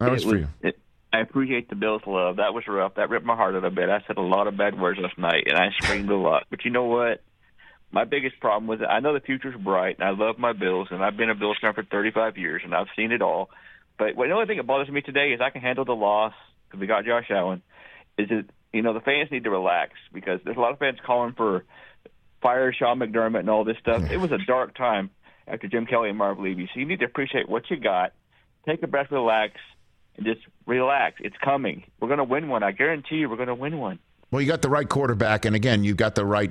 That 0.00 0.10
was 0.10 0.24
It 0.24 0.28
for 0.28 0.36
you. 0.36 0.48
it- 0.62 0.78
I 1.12 1.20
appreciate 1.20 1.68
the 1.70 1.76
Bills' 1.76 2.02
love. 2.08 2.36
That 2.36 2.52
was 2.54 2.64
rough. 2.66 2.94
That 2.96 3.08
ripped 3.08 3.24
my 3.24 3.36
heart 3.36 3.54
out 3.54 3.64
a 3.64 3.70
bit. 3.70 3.88
I 3.88 4.02
said 4.08 4.18
a 4.18 4.20
lot 4.22 4.48
of 4.48 4.56
bad 4.56 4.78
words 4.80 4.98
last 5.00 5.16
night, 5.16 5.44
and 5.46 5.56
I 5.56 5.70
screamed 5.80 6.10
a 6.10 6.16
lot. 6.16 6.44
But 6.50 6.64
you 6.64 6.72
know 6.72 6.84
what? 6.86 7.22
My 7.96 8.04
biggest 8.04 8.38
problem 8.40 8.66
was 8.66 8.80
I 8.86 9.00
know 9.00 9.14
the 9.14 9.20
future's 9.20 9.56
bright, 9.56 9.96
and 9.98 10.06
I 10.06 10.10
love 10.10 10.38
my 10.38 10.52
Bills, 10.52 10.88
and 10.90 11.02
I've 11.02 11.16
been 11.16 11.30
a 11.30 11.34
Bills 11.34 11.56
fan 11.58 11.72
for 11.72 11.82
35 11.82 12.36
years, 12.36 12.60
and 12.62 12.74
I've 12.74 12.88
seen 12.94 13.10
it 13.10 13.22
all. 13.22 13.48
But 13.96 14.16
the 14.16 14.32
only 14.32 14.44
thing 14.44 14.58
that 14.58 14.66
bothers 14.66 14.90
me 14.90 15.00
today 15.00 15.32
is 15.32 15.40
I 15.40 15.48
can 15.48 15.62
handle 15.62 15.86
the 15.86 15.96
loss 15.96 16.34
because 16.66 16.78
we 16.78 16.86
got 16.86 17.06
Josh 17.06 17.30
Allen. 17.30 17.62
Is 18.18 18.28
that 18.28 18.44
you 18.74 18.82
know 18.82 18.92
the 18.92 19.00
fans 19.00 19.30
need 19.30 19.44
to 19.44 19.50
relax 19.50 19.92
because 20.12 20.40
there's 20.44 20.58
a 20.58 20.60
lot 20.60 20.72
of 20.72 20.78
fans 20.78 20.98
calling 21.06 21.32
for 21.32 21.64
fire 22.42 22.70
Sean 22.70 22.98
McDermott 22.98 23.40
and 23.40 23.48
all 23.48 23.64
this 23.64 23.78
stuff. 23.78 24.10
It 24.10 24.18
was 24.18 24.30
a 24.30 24.44
dark 24.46 24.76
time 24.76 25.08
after 25.48 25.66
Jim 25.66 25.86
Kelly 25.86 26.10
and 26.10 26.18
Marv 26.18 26.38
Levy, 26.38 26.68
so 26.74 26.78
you 26.78 26.84
need 26.84 27.00
to 27.00 27.06
appreciate 27.06 27.48
what 27.48 27.70
you 27.70 27.78
got. 27.78 28.12
Take 28.66 28.82
a 28.82 28.86
breath, 28.86 29.10
relax, 29.10 29.54
and 30.18 30.26
just 30.26 30.42
relax. 30.66 31.16
It's 31.20 31.36
coming. 31.42 31.84
We're 31.98 32.08
going 32.08 32.18
to 32.18 32.24
win 32.24 32.50
one. 32.50 32.62
I 32.62 32.72
guarantee 32.72 33.16
you, 33.16 33.30
we're 33.30 33.36
going 33.36 33.48
to 33.48 33.54
win 33.54 33.78
one. 33.78 34.00
Well, 34.30 34.42
you 34.42 34.48
got 34.48 34.62
the 34.62 34.68
right 34.68 34.88
quarterback, 34.88 35.44
and 35.44 35.54
again, 35.54 35.84
you 35.84 35.94
got 35.94 36.14
the 36.14 36.24
right 36.24 36.50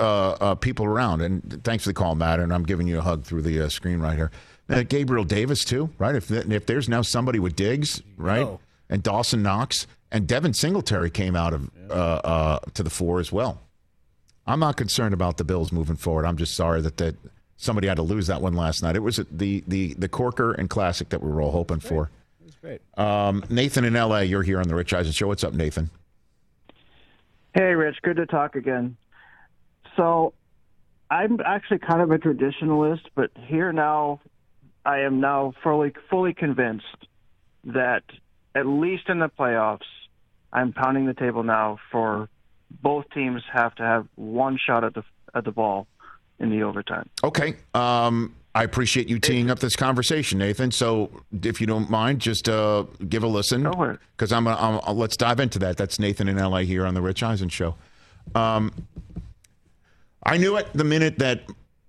uh, 0.00 0.30
uh, 0.32 0.54
people 0.54 0.86
around. 0.86 1.20
And 1.20 1.62
thanks 1.62 1.84
for 1.84 1.90
the 1.90 1.94
call, 1.94 2.14
Matt. 2.14 2.40
And 2.40 2.52
I'm 2.52 2.62
giving 2.62 2.86
you 2.86 2.98
a 2.98 3.02
hug 3.02 3.24
through 3.24 3.42
the 3.42 3.60
uh, 3.62 3.68
screen 3.68 4.00
right 4.00 4.16
here. 4.16 4.30
Uh, 4.68 4.82
Gabriel 4.82 5.24
Davis 5.24 5.64
too, 5.64 5.90
right? 5.98 6.14
If 6.14 6.30
if 6.30 6.66
there's 6.66 6.88
now 6.88 7.02
somebody 7.02 7.38
with 7.38 7.54
Diggs, 7.56 8.02
right, 8.16 8.44
go. 8.44 8.60
and 8.88 9.02
Dawson 9.02 9.42
Knox 9.42 9.86
and 10.10 10.26
Devin 10.26 10.54
Singletary 10.54 11.10
came 11.10 11.36
out 11.36 11.52
of 11.52 11.70
uh, 11.90 11.92
uh, 11.92 12.58
to 12.74 12.82
the 12.82 12.88
fore 12.90 13.20
as 13.20 13.30
well. 13.30 13.60
I'm 14.46 14.60
not 14.60 14.76
concerned 14.76 15.14
about 15.14 15.36
the 15.36 15.44
Bills 15.44 15.72
moving 15.72 15.96
forward. 15.96 16.24
I'm 16.24 16.36
just 16.36 16.54
sorry 16.54 16.80
that 16.82 16.96
that 16.98 17.16
somebody 17.56 17.88
had 17.88 17.96
to 17.96 18.02
lose 18.02 18.28
that 18.28 18.40
one 18.40 18.54
last 18.54 18.82
night. 18.82 18.96
It 18.96 19.00
was 19.00 19.20
the 19.30 19.62
the 19.66 19.94
the 19.94 20.08
Corker 20.08 20.52
and 20.52 20.70
Classic 20.70 21.08
that 21.10 21.22
we 21.22 21.30
were 21.30 21.42
all 21.42 21.52
hoping 21.52 21.80
for. 21.80 22.10
That's 22.40 22.56
great. 22.56 22.80
Um, 22.96 23.44
Nathan 23.50 23.84
in 23.84 23.96
L.A., 23.96 24.24
you're 24.24 24.42
here 24.42 24.60
on 24.60 24.68
the 24.68 24.74
Rich 24.74 24.94
Eisen 24.94 25.12
Show. 25.12 25.26
What's 25.28 25.44
up, 25.44 25.52
Nathan? 25.52 25.90
Hey, 27.54 27.74
Rich. 27.74 27.96
Good 28.02 28.16
to 28.16 28.26
talk 28.26 28.56
again. 28.56 28.96
So, 29.96 30.32
I'm 31.10 31.38
actually 31.44 31.78
kind 31.78 32.00
of 32.00 32.10
a 32.10 32.18
traditionalist, 32.18 33.02
but 33.14 33.30
here 33.46 33.72
now, 33.72 34.20
I 34.84 35.00
am 35.00 35.20
now 35.20 35.52
fully 35.62 35.92
fully 36.08 36.32
convinced 36.32 36.86
that 37.64 38.02
at 38.54 38.66
least 38.66 39.08
in 39.08 39.18
the 39.18 39.28
playoffs, 39.28 39.80
I'm 40.52 40.72
pounding 40.72 41.06
the 41.06 41.14
table 41.14 41.42
now 41.42 41.78
for 41.90 42.28
both 42.70 43.04
teams 43.14 43.42
have 43.52 43.74
to 43.76 43.82
have 43.82 44.06
one 44.16 44.58
shot 44.64 44.84
at 44.84 44.94
the 44.94 45.04
at 45.34 45.44
the 45.44 45.52
ball 45.52 45.86
in 46.38 46.50
the 46.50 46.62
overtime. 46.62 47.08
Okay. 47.22 47.56
Um, 47.74 48.34
I 48.54 48.64
appreciate 48.64 49.08
you 49.08 49.18
teeing 49.18 49.50
up 49.50 49.60
this 49.60 49.76
conversation, 49.76 50.38
Nathan. 50.38 50.70
So, 50.70 51.10
if 51.42 51.60
you 51.60 51.66
don't 51.66 51.88
mind, 51.88 52.20
just 52.20 52.48
uh, 52.48 52.84
give 53.08 53.22
a 53.22 53.26
listen 53.26 53.62
because 53.62 54.30
I'm, 54.30 54.46
I'm, 54.46 54.78
I'm. 54.84 54.96
Let's 54.98 55.16
dive 55.16 55.40
into 55.40 55.58
that. 55.60 55.78
That's 55.78 55.98
Nathan 55.98 56.28
in 56.28 56.36
LA 56.36 56.58
here 56.58 56.84
on 56.84 56.92
the 56.92 57.00
Rich 57.00 57.22
Eisen 57.22 57.48
show. 57.48 57.76
Um, 58.34 58.72
I 60.22 60.36
knew 60.36 60.56
it 60.56 60.68
the 60.74 60.84
minute 60.84 61.18
that 61.18 61.42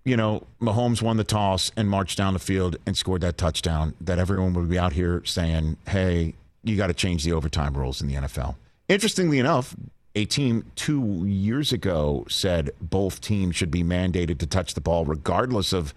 you 0.05 0.15
know 0.15 0.47
Mahomes 0.61 1.01
won 1.01 1.17
the 1.17 1.25
toss 1.25 1.71
and 1.75 1.89
marched 1.89 2.17
down 2.17 2.33
the 2.33 2.39
field 2.39 2.77
and 2.85 2.95
scored 2.95 3.21
that 3.21 3.37
touchdown 3.37 3.93
that 3.99 4.17
everyone 4.17 4.53
would 4.53 4.69
be 4.69 4.79
out 4.79 4.93
here 4.93 5.21
saying, 5.25 5.75
"Hey, 5.87 6.33
you 6.63 6.77
got 6.77 6.87
to 6.87 6.93
change 6.93 7.25
the 7.25 7.33
overtime 7.33 7.75
rules 7.75 8.01
in 8.01 8.07
the 8.07 8.15
NFL." 8.15 8.55
Interestingly 8.87 9.39
enough, 9.39 9.75
a 10.15 10.23
team 10.25 10.71
two 10.75 11.25
years 11.25 11.73
ago 11.73 12.25
said 12.29 12.71
both 12.79 13.19
teams 13.19 13.55
should 13.55 13.71
be 13.71 13.83
mandated 13.83 14.37
to 14.39 14.47
touch 14.47 14.75
the 14.75 14.81
ball 14.81 15.03
regardless 15.03 15.73
of 15.73 15.93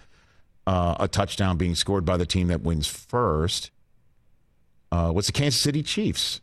uh, 0.66 0.96
a 0.98 1.08
touchdown 1.08 1.56
being 1.56 1.74
scored 1.74 2.04
by 2.04 2.16
the 2.16 2.26
team 2.26 2.48
that 2.48 2.62
wins 2.62 2.86
first. 2.86 3.70
Uh, 4.92 5.12
was 5.14 5.26
the 5.26 5.32
Kansas 5.32 5.60
City 5.60 5.82
Chiefs 5.82 6.40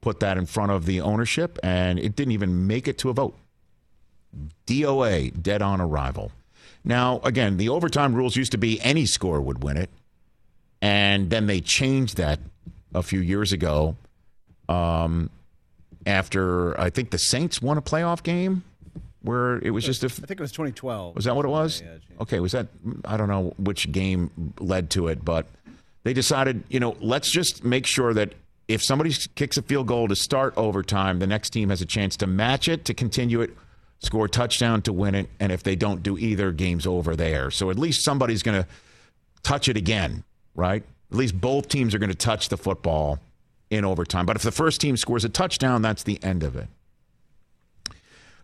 put 0.00 0.20
that 0.20 0.38
in 0.38 0.46
front 0.46 0.70
of 0.70 0.86
the 0.86 1.00
ownership, 1.00 1.58
and 1.62 1.98
it 1.98 2.14
didn't 2.14 2.32
even 2.32 2.66
make 2.66 2.86
it 2.86 2.98
to 2.98 3.10
a 3.10 3.12
vote. 3.12 3.36
DOA, 4.66 5.42
dead 5.42 5.62
on 5.62 5.80
arrival. 5.80 6.30
Now, 6.84 7.20
again, 7.24 7.56
the 7.56 7.68
overtime 7.68 8.14
rules 8.14 8.36
used 8.36 8.52
to 8.52 8.58
be 8.58 8.80
any 8.82 9.06
score 9.06 9.40
would 9.40 9.64
win 9.64 9.76
it, 9.76 9.90
and 10.80 11.30
then 11.30 11.46
they 11.46 11.60
changed 11.60 12.18
that 12.18 12.38
a 12.94 13.02
few 13.02 13.20
years 13.20 13.52
ago. 13.52 13.96
Um, 14.68 15.30
after 16.06 16.78
I 16.80 16.90
think 16.90 17.10
the 17.10 17.18
Saints 17.18 17.60
won 17.60 17.76
a 17.76 17.82
playoff 17.82 18.22
game 18.22 18.62
where 19.26 19.58
it 19.58 19.70
was 19.70 19.84
just 19.84 20.02
a. 20.02 20.06
I 20.06 20.08
think 20.08 20.32
it 20.32 20.40
was 20.40 20.52
2012. 20.52 21.16
Was 21.16 21.26
that 21.26 21.36
what 21.36 21.44
it 21.44 21.48
was? 21.48 21.82
Okay, 22.20 22.40
was 22.40 22.52
that 22.52 22.68
I 23.04 23.16
don't 23.16 23.28
know 23.28 23.52
which 23.58 23.92
game 23.92 24.54
led 24.58 24.90
to 24.90 25.08
it, 25.08 25.24
but 25.24 25.46
they 26.04 26.12
decided, 26.12 26.62
you 26.68 26.80
know, 26.80 26.96
let's 27.00 27.30
just 27.30 27.64
make 27.64 27.84
sure 27.84 28.14
that 28.14 28.32
if 28.68 28.82
somebody 28.82 29.12
kicks 29.34 29.56
a 29.56 29.62
field 29.62 29.86
goal 29.86 30.08
to 30.08 30.16
start 30.16 30.54
overtime, 30.56 31.18
the 31.18 31.26
next 31.26 31.50
team 31.50 31.68
has 31.70 31.80
a 31.80 31.86
chance 31.86 32.16
to 32.18 32.26
match 32.26 32.68
it, 32.68 32.84
to 32.86 32.94
continue 32.94 33.40
it, 33.40 33.50
score 34.00 34.26
a 34.26 34.28
touchdown 34.28 34.82
to 34.82 34.92
win 34.92 35.14
it, 35.14 35.28
and 35.40 35.52
if 35.52 35.62
they 35.62 35.76
don't 35.76 36.02
do 36.02 36.18
either, 36.18 36.52
game's 36.52 36.86
over 36.86 37.16
there. 37.16 37.50
So 37.50 37.70
at 37.70 37.78
least 37.78 38.02
somebody's 38.02 38.42
going 38.42 38.62
to 38.62 38.68
touch 39.42 39.68
it 39.68 39.76
again, 39.76 40.24
right? 40.54 40.82
At 41.10 41.16
least 41.16 41.40
both 41.40 41.68
teams 41.68 41.94
are 41.94 41.98
going 41.98 42.10
to 42.10 42.16
touch 42.16 42.48
the 42.48 42.56
football 42.56 43.20
in 43.70 43.84
overtime. 43.84 44.26
But 44.26 44.36
if 44.36 44.42
the 44.42 44.52
first 44.52 44.80
team 44.80 44.96
scores 44.96 45.24
a 45.24 45.28
touchdown, 45.28 45.82
that's 45.82 46.02
the 46.02 46.22
end 46.22 46.42
of 46.42 46.56
it. 46.56 46.68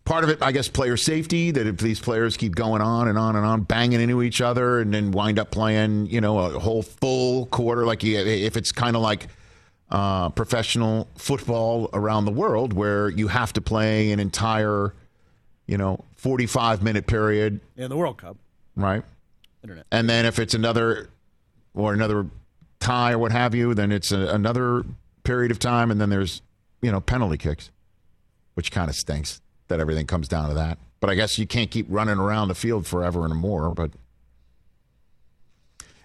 Part 0.05 0.25
of 0.25 0.31
it, 0.31 0.43
I 0.43 0.51
guess, 0.51 0.67
player 0.67 0.97
safety, 0.97 1.53
that 1.53 1.67
if 1.67 1.77
these 1.77 2.01
players 2.01 2.37
keep 2.37 2.57
going 2.57 2.83
on 2.83 3.07
and 3.07 3.17
on 3.17 3.37
and 3.37 3.47
on, 3.47 3.63
banging 3.63 4.01
into 4.01 4.23
each 4.23 4.41
other 4.41 4.81
and 4.81 4.93
then 4.93 5.13
wind 5.13 5.39
up 5.39 5.53
playing, 5.53 6.07
you 6.07 6.21
know, 6.21 6.39
a 6.39 6.59
whole 6.59 6.83
full 6.83 7.47
quarter, 7.47 7.87
like 7.87 8.03
if 8.03 8.57
it's 8.57 8.73
kind 8.73 8.97
of 8.97 9.03
like 9.03 9.29
uh, 9.91 10.31
professional 10.31 11.07
football 11.17 11.89
around 11.93 12.25
the 12.25 12.33
world 12.33 12.73
where 12.73 13.11
you 13.11 13.29
have 13.29 13.53
to 13.53 13.61
play 13.61 14.11
an 14.11 14.19
entire, 14.19 14.93
you 15.67 15.79
know, 15.79 16.05
45 16.17 16.83
minute 16.83 17.07
period. 17.07 17.61
In 17.77 17.89
the 17.89 17.97
World 17.97 18.19
Cup. 18.19 18.37
Right. 18.75 19.05
Internet. 19.63 19.87
And 19.93 20.11
then 20.11 20.27
if 20.27 20.41
it's 20.41 20.55
another 20.55 21.11
or 21.75 21.93
another 21.93 22.27
tie 22.81 23.13
or 23.13 23.19
what 23.19 23.31
have 23.31 23.55
you, 23.55 23.73
then 23.75 23.93
it's 23.93 24.11
a, 24.11 24.35
another 24.35 24.85
period 25.23 25.53
of 25.53 25.61
time, 25.61 25.93
and 25.93 26.01
then 26.01 26.11
there's 26.11 26.43
you 26.81 26.91
know 26.91 27.01
penalty 27.01 27.39
kicks, 27.39 27.71
which 28.55 28.73
kind 28.73 28.91
of 28.91 28.97
stinks 28.97 29.41
that 29.73 29.81
everything 29.81 30.07
comes 30.07 30.29
down 30.29 30.49
to 30.49 30.55
that. 30.55 30.79
But 31.01 31.11
I 31.11 31.15
guess 31.15 31.39
you 31.39 31.47
can't 31.47 31.71
keep 31.71 31.87
running 31.89 32.19
around 32.19 32.49
the 32.49 32.55
field 32.55 32.87
forever 32.87 33.25
and 33.25 33.35
more. 33.35 33.71
But 33.71 33.91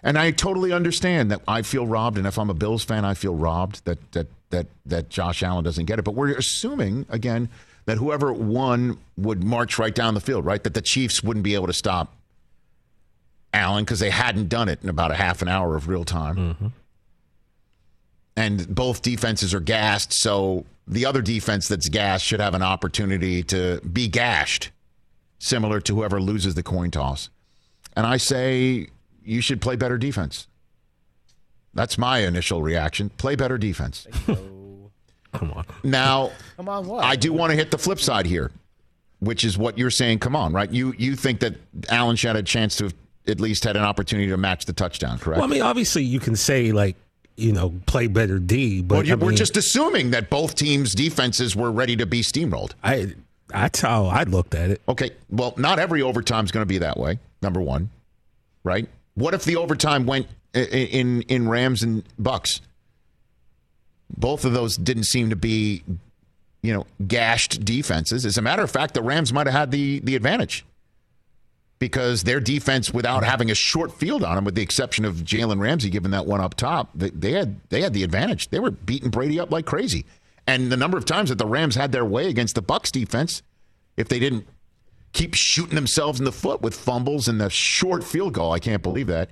and 0.02 0.18
I 0.18 0.30
totally 0.30 0.72
understand 0.72 1.30
that 1.30 1.42
I 1.46 1.62
feel 1.62 1.86
robbed, 1.86 2.18
and 2.18 2.26
if 2.26 2.38
I'm 2.38 2.50
a 2.50 2.54
Bills 2.54 2.82
fan, 2.82 3.04
I 3.04 3.14
feel 3.14 3.34
robbed 3.34 3.84
that 3.84 4.12
that 4.12 4.26
that 4.50 4.66
that 4.86 5.08
Josh 5.10 5.42
Allen 5.42 5.64
doesn't 5.64 5.84
get 5.84 5.98
it. 5.98 6.02
But 6.02 6.14
we're 6.14 6.36
assuming 6.36 7.06
again 7.08 7.48
that 7.84 7.98
whoever 7.98 8.32
won 8.32 8.98
would 9.16 9.44
march 9.44 9.78
right 9.78 9.94
down 9.94 10.14
the 10.14 10.20
field, 10.20 10.44
right? 10.44 10.62
That 10.62 10.74
the 10.74 10.82
Chiefs 10.82 11.22
wouldn't 11.22 11.44
be 11.44 11.54
able 11.54 11.66
to 11.68 11.72
stop 11.72 12.14
Allen 13.52 13.84
because 13.84 14.00
they 14.00 14.10
hadn't 14.10 14.48
done 14.48 14.68
it 14.68 14.82
in 14.82 14.88
about 14.88 15.10
a 15.10 15.14
half 15.14 15.42
an 15.42 15.48
hour 15.48 15.76
of 15.76 15.88
real 15.88 16.04
time. 16.04 16.36
Mm-hmm. 16.36 16.66
And 18.38 18.72
both 18.72 19.02
defenses 19.02 19.52
are 19.52 19.58
gassed, 19.58 20.12
so 20.12 20.64
the 20.86 21.04
other 21.06 21.22
defense 21.22 21.66
that's 21.66 21.88
gassed 21.88 22.24
should 22.24 22.38
have 22.38 22.54
an 22.54 22.62
opportunity 22.62 23.42
to 23.42 23.80
be 23.80 24.06
gashed, 24.06 24.70
similar 25.40 25.80
to 25.80 25.96
whoever 25.96 26.20
loses 26.20 26.54
the 26.54 26.62
coin 26.62 26.92
toss. 26.92 27.30
And 27.96 28.06
I 28.06 28.16
say 28.16 28.86
you 29.24 29.40
should 29.40 29.60
play 29.60 29.74
better 29.74 29.98
defense. 29.98 30.46
That's 31.74 31.98
my 31.98 32.20
initial 32.20 32.62
reaction. 32.62 33.10
Play 33.10 33.34
better 33.34 33.58
defense. 33.58 34.06
Come 35.32 35.52
on. 35.52 35.64
Now, 35.82 36.30
Come 36.56 36.68
on, 36.68 36.86
what? 36.86 37.02
I 37.02 37.16
do 37.16 37.32
want 37.32 37.50
to 37.50 37.56
hit 37.56 37.72
the 37.72 37.78
flip 37.78 37.98
side 37.98 38.24
here, 38.24 38.52
which 39.18 39.42
is 39.42 39.58
what 39.58 39.76
you're 39.76 39.90
saying. 39.90 40.20
Come 40.20 40.36
on, 40.36 40.52
right? 40.52 40.70
You 40.70 40.94
you 40.96 41.16
think 41.16 41.40
that 41.40 41.56
Allen 41.88 42.14
should 42.14 42.28
have 42.28 42.36
a 42.36 42.44
chance 42.44 42.76
to 42.76 42.84
have 42.84 42.94
at 43.26 43.40
least 43.40 43.64
had 43.64 43.76
an 43.76 43.82
opportunity 43.82 44.28
to 44.28 44.36
match 44.36 44.64
the 44.64 44.72
touchdown, 44.72 45.18
correct? 45.18 45.40
Well, 45.40 45.48
I 45.48 45.52
mean, 45.52 45.62
obviously, 45.62 46.04
you 46.04 46.20
can 46.20 46.36
say 46.36 46.70
like, 46.70 46.94
you 47.38 47.52
know, 47.52 47.72
play 47.86 48.06
better 48.08 48.38
D, 48.38 48.82
but 48.82 48.94
Well, 48.96 49.06
you- 49.06 49.12
I 49.12 49.16
we're 49.16 49.32
just 49.32 49.56
assuming 49.56 50.10
that 50.10 50.28
both 50.30 50.54
teams' 50.54 50.94
defenses 50.94 51.54
were 51.54 51.70
ready 51.70 51.96
to 51.96 52.06
be 52.06 52.20
steamrolled. 52.22 52.72
I 52.82 53.14
that's 53.48 53.82
oh, 53.84 53.88
how 53.88 54.06
I 54.06 54.24
looked 54.24 54.54
at 54.54 54.70
it. 54.70 54.82
Okay, 54.88 55.10
well, 55.30 55.54
not 55.56 55.78
every 55.78 56.02
overtime 56.02 56.44
is 56.44 56.50
going 56.50 56.62
to 56.62 56.66
be 56.66 56.78
that 56.78 56.98
way. 56.98 57.18
Number 57.40 57.60
one, 57.60 57.90
right? 58.64 58.88
What 59.14 59.32
if 59.34 59.44
the 59.44 59.56
overtime 59.56 60.04
went 60.06 60.26
i- 60.54 60.58
i- 60.58 60.62
in 60.62 61.22
in 61.22 61.48
Rams 61.48 61.82
and 61.82 62.02
Bucks? 62.18 62.60
Both 64.16 64.44
of 64.44 64.52
those 64.52 64.76
didn't 64.76 65.04
seem 65.04 65.30
to 65.30 65.36
be, 65.36 65.82
you 66.62 66.72
know, 66.72 66.86
gashed 67.06 67.64
defenses. 67.64 68.24
As 68.24 68.38
a 68.38 68.42
matter 68.42 68.62
of 68.62 68.70
fact, 68.70 68.94
the 68.94 69.02
Rams 69.02 69.32
might 69.32 69.46
have 69.46 69.54
had 69.54 69.70
the 69.70 70.00
the 70.00 70.16
advantage 70.16 70.64
because 71.78 72.24
their 72.24 72.40
defense, 72.40 72.92
without 72.92 73.24
having 73.24 73.50
a 73.50 73.54
short 73.54 73.92
field 73.92 74.24
on 74.24 74.34
them, 74.34 74.44
with 74.44 74.54
the 74.54 74.62
exception 74.62 75.04
of 75.04 75.16
Jalen 75.16 75.60
Ramsey 75.60 75.90
giving 75.90 76.10
that 76.10 76.26
one 76.26 76.40
up 76.40 76.54
top, 76.54 76.90
they, 76.94 77.10
they 77.10 77.32
had 77.32 77.60
they 77.68 77.82
had 77.82 77.94
the 77.94 78.02
advantage. 78.02 78.48
They 78.48 78.58
were 78.58 78.70
beating 78.70 79.10
Brady 79.10 79.38
up 79.38 79.50
like 79.50 79.66
crazy, 79.66 80.04
and 80.46 80.72
the 80.72 80.76
number 80.76 80.98
of 80.98 81.04
times 81.04 81.28
that 81.28 81.38
the 81.38 81.46
Rams 81.46 81.74
had 81.74 81.92
their 81.92 82.04
way 82.04 82.28
against 82.28 82.54
the 82.54 82.62
Bucks 82.62 82.90
defense, 82.90 83.42
if 83.96 84.08
they 84.08 84.18
didn't 84.18 84.46
keep 85.12 85.34
shooting 85.34 85.74
themselves 85.74 86.18
in 86.18 86.24
the 86.24 86.32
foot 86.32 86.62
with 86.62 86.74
fumbles 86.74 87.28
and 87.28 87.40
the 87.40 87.50
short 87.50 88.04
field 88.04 88.34
goal, 88.34 88.52
I 88.52 88.58
can't 88.58 88.82
believe 88.82 89.06
that. 89.06 89.30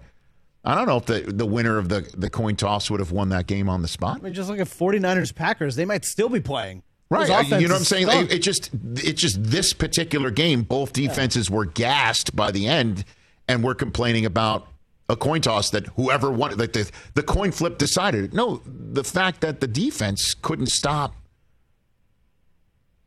I 0.65 0.75
don't 0.75 0.87
know 0.87 0.97
if 0.97 1.07
the, 1.07 1.21
the 1.21 1.47
winner 1.47 1.79
of 1.79 1.89
the, 1.89 2.11
the 2.17 2.29
coin 2.29 2.57
toss 2.57 2.91
would 2.91 2.99
have 2.99 3.13
won 3.13 3.29
that 3.29 3.47
game 3.47 3.69
on 3.69 3.83
the 3.83 3.89
spot. 3.89 4.19
I 4.19 4.25
mean, 4.25 4.35
just 4.35 4.51
look 4.51 4.59
at 4.59 4.67
49ers 4.67 5.33
Packers. 5.33 5.77
They 5.77 5.85
might 5.85 6.05
still 6.05 6.29
be 6.29 6.41
playing. 6.41 6.83
Right, 7.09 7.29
you 7.29 7.69
know 7.69 7.75
what 7.75 7.79
I'm 7.79 7.85
saying? 7.85 8.09
It, 8.09 8.33
it 8.33 8.39
just, 8.41 8.71
it 8.97 9.13
just 9.13 9.43
this 9.43 9.73
particular 9.73 10.31
game, 10.31 10.63
both 10.63 10.93
defenses 10.93 11.49
were 11.49 11.65
gassed 11.65 12.35
by 12.35 12.51
the 12.51 12.67
end, 12.67 13.05
and 13.47 13.63
we're 13.63 13.77
complaining 13.77 14.27
about 14.27 14.67
a 15.09 15.15
coin 15.15 15.41
toss 15.41 15.71
that 15.71 15.87
whoever 15.95 16.33
won, 16.33 16.57
like 16.57 16.73
the 16.73 16.91
the 17.15 17.23
coin 17.23 17.53
flip 17.53 17.79
decided. 17.79 18.25
it. 18.25 18.33
No, 18.33 18.61
the 18.67 19.05
fact 19.05 19.41
that 19.43 19.61
the 19.61 19.69
defense 19.69 20.35
couldn't 20.35 20.67
stop 20.67 21.15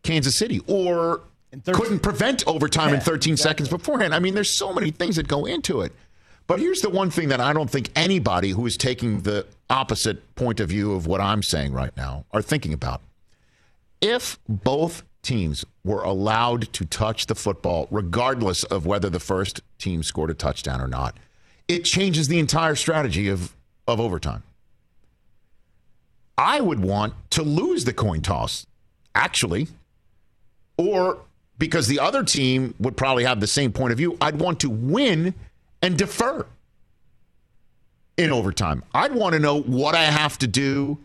Kansas 0.04 0.38
City 0.38 0.62
or 0.66 1.22
couldn't 1.66 2.00
prevent 2.00 2.48
overtime 2.48 2.90
in 2.90 2.96
Yeah, 2.96 3.00
13 3.02 3.38
seconds 3.38 3.70
beforehand. 3.70 4.16
I 4.16 4.20
mean, 4.20 4.34
there's 4.34 4.50
so 4.50 4.72
many 4.74 4.92
things 4.92 5.18
that 5.18 5.28
go 5.28 5.46
into 5.46 5.82
it. 5.82 5.92
But 6.48 6.60
here's 6.60 6.82
the 6.82 6.90
one 6.90 7.12
thing 7.12 7.28
that 7.30 7.40
I 7.42 7.54
don't 7.54 7.70
think 7.70 7.90
anybody 7.96 8.52
who 8.52 8.66
is 8.66 8.76
taking 8.76 9.22
the 9.22 9.46
opposite 9.70 10.36
point 10.36 10.60
of 10.60 10.70
view 10.70 10.94
of 10.94 11.06
what 11.06 11.22
I'm 11.22 11.44
saying 11.44 11.74
right 11.74 11.96
now 11.96 12.26
are 12.32 12.42
thinking 12.42 12.74
about 12.74 13.02
if 14.02 14.40
both 14.48 15.04
teams 15.22 15.66
were 15.84 16.02
allowed 16.04 16.72
to 16.74 16.86
touch 16.86 17.26
the 17.26 17.36
football, 17.36 17.88
regardless 17.92 18.64
of 18.64 18.86
whether 18.86 19.10
the 19.10 19.20
first 19.20 19.62
team 19.78 20.04
scored 20.04 20.30
a 20.30 20.34
touchdown 20.34 20.82
or 20.82 20.88
not, 20.88 21.18
it 21.68 21.86
changes 21.86 22.28
the 22.28 22.40
entire 22.40 22.76
strategy 22.76 23.28
of, 23.28 23.56
of 23.88 24.00
overtime. 24.00 24.44
I 26.38 26.62
would 26.62 26.80
want 26.80 27.14
to 27.32 27.44
lose 27.44 27.84
the 27.84 27.94
coin 27.94 28.22
toss, 28.22 28.66
actually, 29.14 29.68
or 30.78 31.20
because 31.58 31.88
the 31.88 32.00
other 32.00 32.24
team 32.24 32.74
would 32.80 32.96
probably 32.96 33.26
have 33.26 33.42
the 33.42 33.48
same 33.48 33.74
point 33.74 33.92
of 33.92 33.98
view, 33.98 34.18
I'd 34.22 34.40
want 34.40 34.62
to 34.62 34.70
win 34.70 35.34
and 35.82 35.98
defer 35.98 36.46
in 38.18 38.32
overtime. 38.32 38.84
I'd 38.94 39.14
want 39.14 39.34
to 39.34 39.40
know 39.40 39.60
what 39.60 39.96
I 39.96 40.04
have 40.04 40.38
to 40.40 40.48
do 40.48 40.98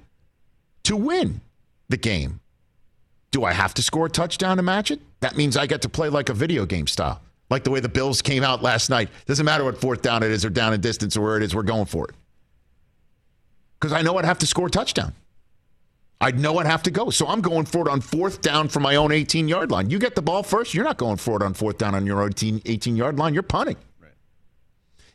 to 0.84 0.96
win 0.96 1.40
the 1.88 1.96
game 1.96 2.40
Do 3.34 3.42
I 3.42 3.52
have 3.52 3.74
to 3.74 3.82
score 3.82 4.06
a 4.06 4.08
touchdown 4.08 4.58
to 4.58 4.62
match 4.62 4.92
it? 4.92 5.00
That 5.18 5.36
means 5.36 5.56
I 5.56 5.66
get 5.66 5.82
to 5.82 5.88
play 5.88 6.08
like 6.08 6.28
a 6.28 6.32
video 6.32 6.64
game 6.64 6.86
style, 6.86 7.20
like 7.50 7.64
the 7.64 7.70
way 7.72 7.80
the 7.80 7.88
Bills 7.88 8.22
came 8.22 8.44
out 8.44 8.62
last 8.62 8.90
night. 8.90 9.08
Doesn't 9.26 9.44
matter 9.44 9.64
what 9.64 9.80
fourth 9.80 10.02
down 10.02 10.22
it 10.22 10.30
is 10.30 10.44
or 10.44 10.50
down 10.50 10.72
in 10.72 10.80
distance 10.80 11.16
or 11.16 11.22
where 11.22 11.36
it 11.36 11.42
is, 11.42 11.52
we're 11.52 11.64
going 11.64 11.86
for 11.86 12.04
it. 12.04 12.14
Because 13.80 13.92
I 13.92 14.02
know 14.02 14.18
I'd 14.18 14.24
have 14.24 14.38
to 14.38 14.46
score 14.46 14.68
a 14.68 14.70
touchdown. 14.70 15.14
I'd 16.20 16.38
know 16.38 16.58
I'd 16.58 16.66
have 16.66 16.84
to 16.84 16.92
go. 16.92 17.10
So 17.10 17.26
I'm 17.26 17.40
going 17.40 17.64
for 17.64 17.88
it 17.88 17.90
on 17.90 18.00
fourth 18.00 18.40
down 18.40 18.68
from 18.68 18.84
my 18.84 18.94
own 18.94 19.10
18 19.10 19.48
yard 19.48 19.68
line. 19.72 19.90
You 19.90 19.98
get 19.98 20.14
the 20.14 20.22
ball 20.22 20.44
first, 20.44 20.72
you're 20.72 20.84
not 20.84 20.98
going 20.98 21.16
for 21.16 21.34
it 21.34 21.44
on 21.44 21.54
fourth 21.54 21.76
down 21.76 21.96
on 21.96 22.06
your 22.06 22.24
18, 22.24 22.62
18 22.64 22.94
yard 22.94 23.18
line. 23.18 23.34
You're 23.34 23.42
punting. 23.42 23.78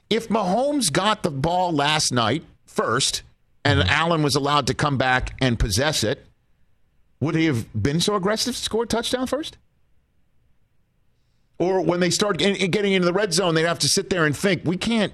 If 0.10 0.28
Mahomes 0.28 0.92
got 0.92 1.24
the 1.24 1.32
ball 1.32 1.72
last 1.72 2.12
night 2.12 2.44
first 2.66 3.24
and 3.64 3.80
mm-hmm. 3.80 3.90
Allen 3.90 4.24
was 4.24 4.36
allowed 4.36 4.68
to 4.68 4.74
come 4.74 4.98
back 4.98 5.38
and 5.40 5.58
possess 5.58 6.04
it, 6.04 6.26
would 7.22 7.36
he 7.36 7.46
have 7.46 7.68
been 7.82 8.00
so 8.00 8.16
aggressive 8.16 8.56
to 8.56 8.62
score 8.62 8.84
a 8.84 8.88
touchdown 8.88 9.28
first? 9.28 9.58
Or 11.58 11.82
when 11.82 12.00
they 12.00 12.10
start 12.10 12.38
getting 12.38 12.94
into 12.94 13.06
the 13.06 13.14
red 13.14 13.34
zone, 13.34 13.54
they'd 13.54 13.64
have 13.64 13.80
to 13.80 13.90
sit 13.90 14.10
there 14.10 14.26
and 14.26 14.36
think, 14.36 14.62
we 14.64 14.78
can't, 14.78 15.12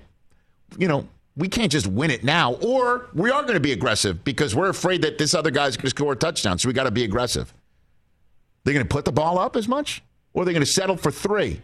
you 0.77 0.87
know, 0.87 1.07
we 1.35 1.47
can't 1.47 1.71
just 1.71 1.87
win 1.87 2.11
it 2.11 2.23
now. 2.23 2.53
Or 2.53 3.09
we 3.13 3.31
are 3.31 3.41
going 3.41 3.55
to 3.55 3.59
be 3.59 3.71
aggressive 3.71 4.23
because 4.23 4.55
we're 4.55 4.69
afraid 4.69 5.01
that 5.01 5.17
this 5.17 5.33
other 5.33 5.49
guy's 5.49 5.75
going 5.75 5.85
to 5.85 5.89
score 5.89 6.13
a 6.13 6.15
touchdown. 6.15 6.59
So 6.59 6.67
we 6.67 6.73
got 6.73 6.83
to 6.83 6.91
be 6.91 7.03
aggressive. 7.03 7.53
They're 8.63 8.73
going 8.75 8.85
to 8.85 8.93
put 8.93 9.05
the 9.05 9.11
ball 9.11 9.39
up 9.39 9.55
as 9.55 9.67
much? 9.67 10.03
Or 10.33 10.43
are 10.43 10.45
they 10.45 10.53
going 10.53 10.65
to 10.65 10.71
settle 10.71 10.97
for 10.97 11.11
three? 11.11 11.61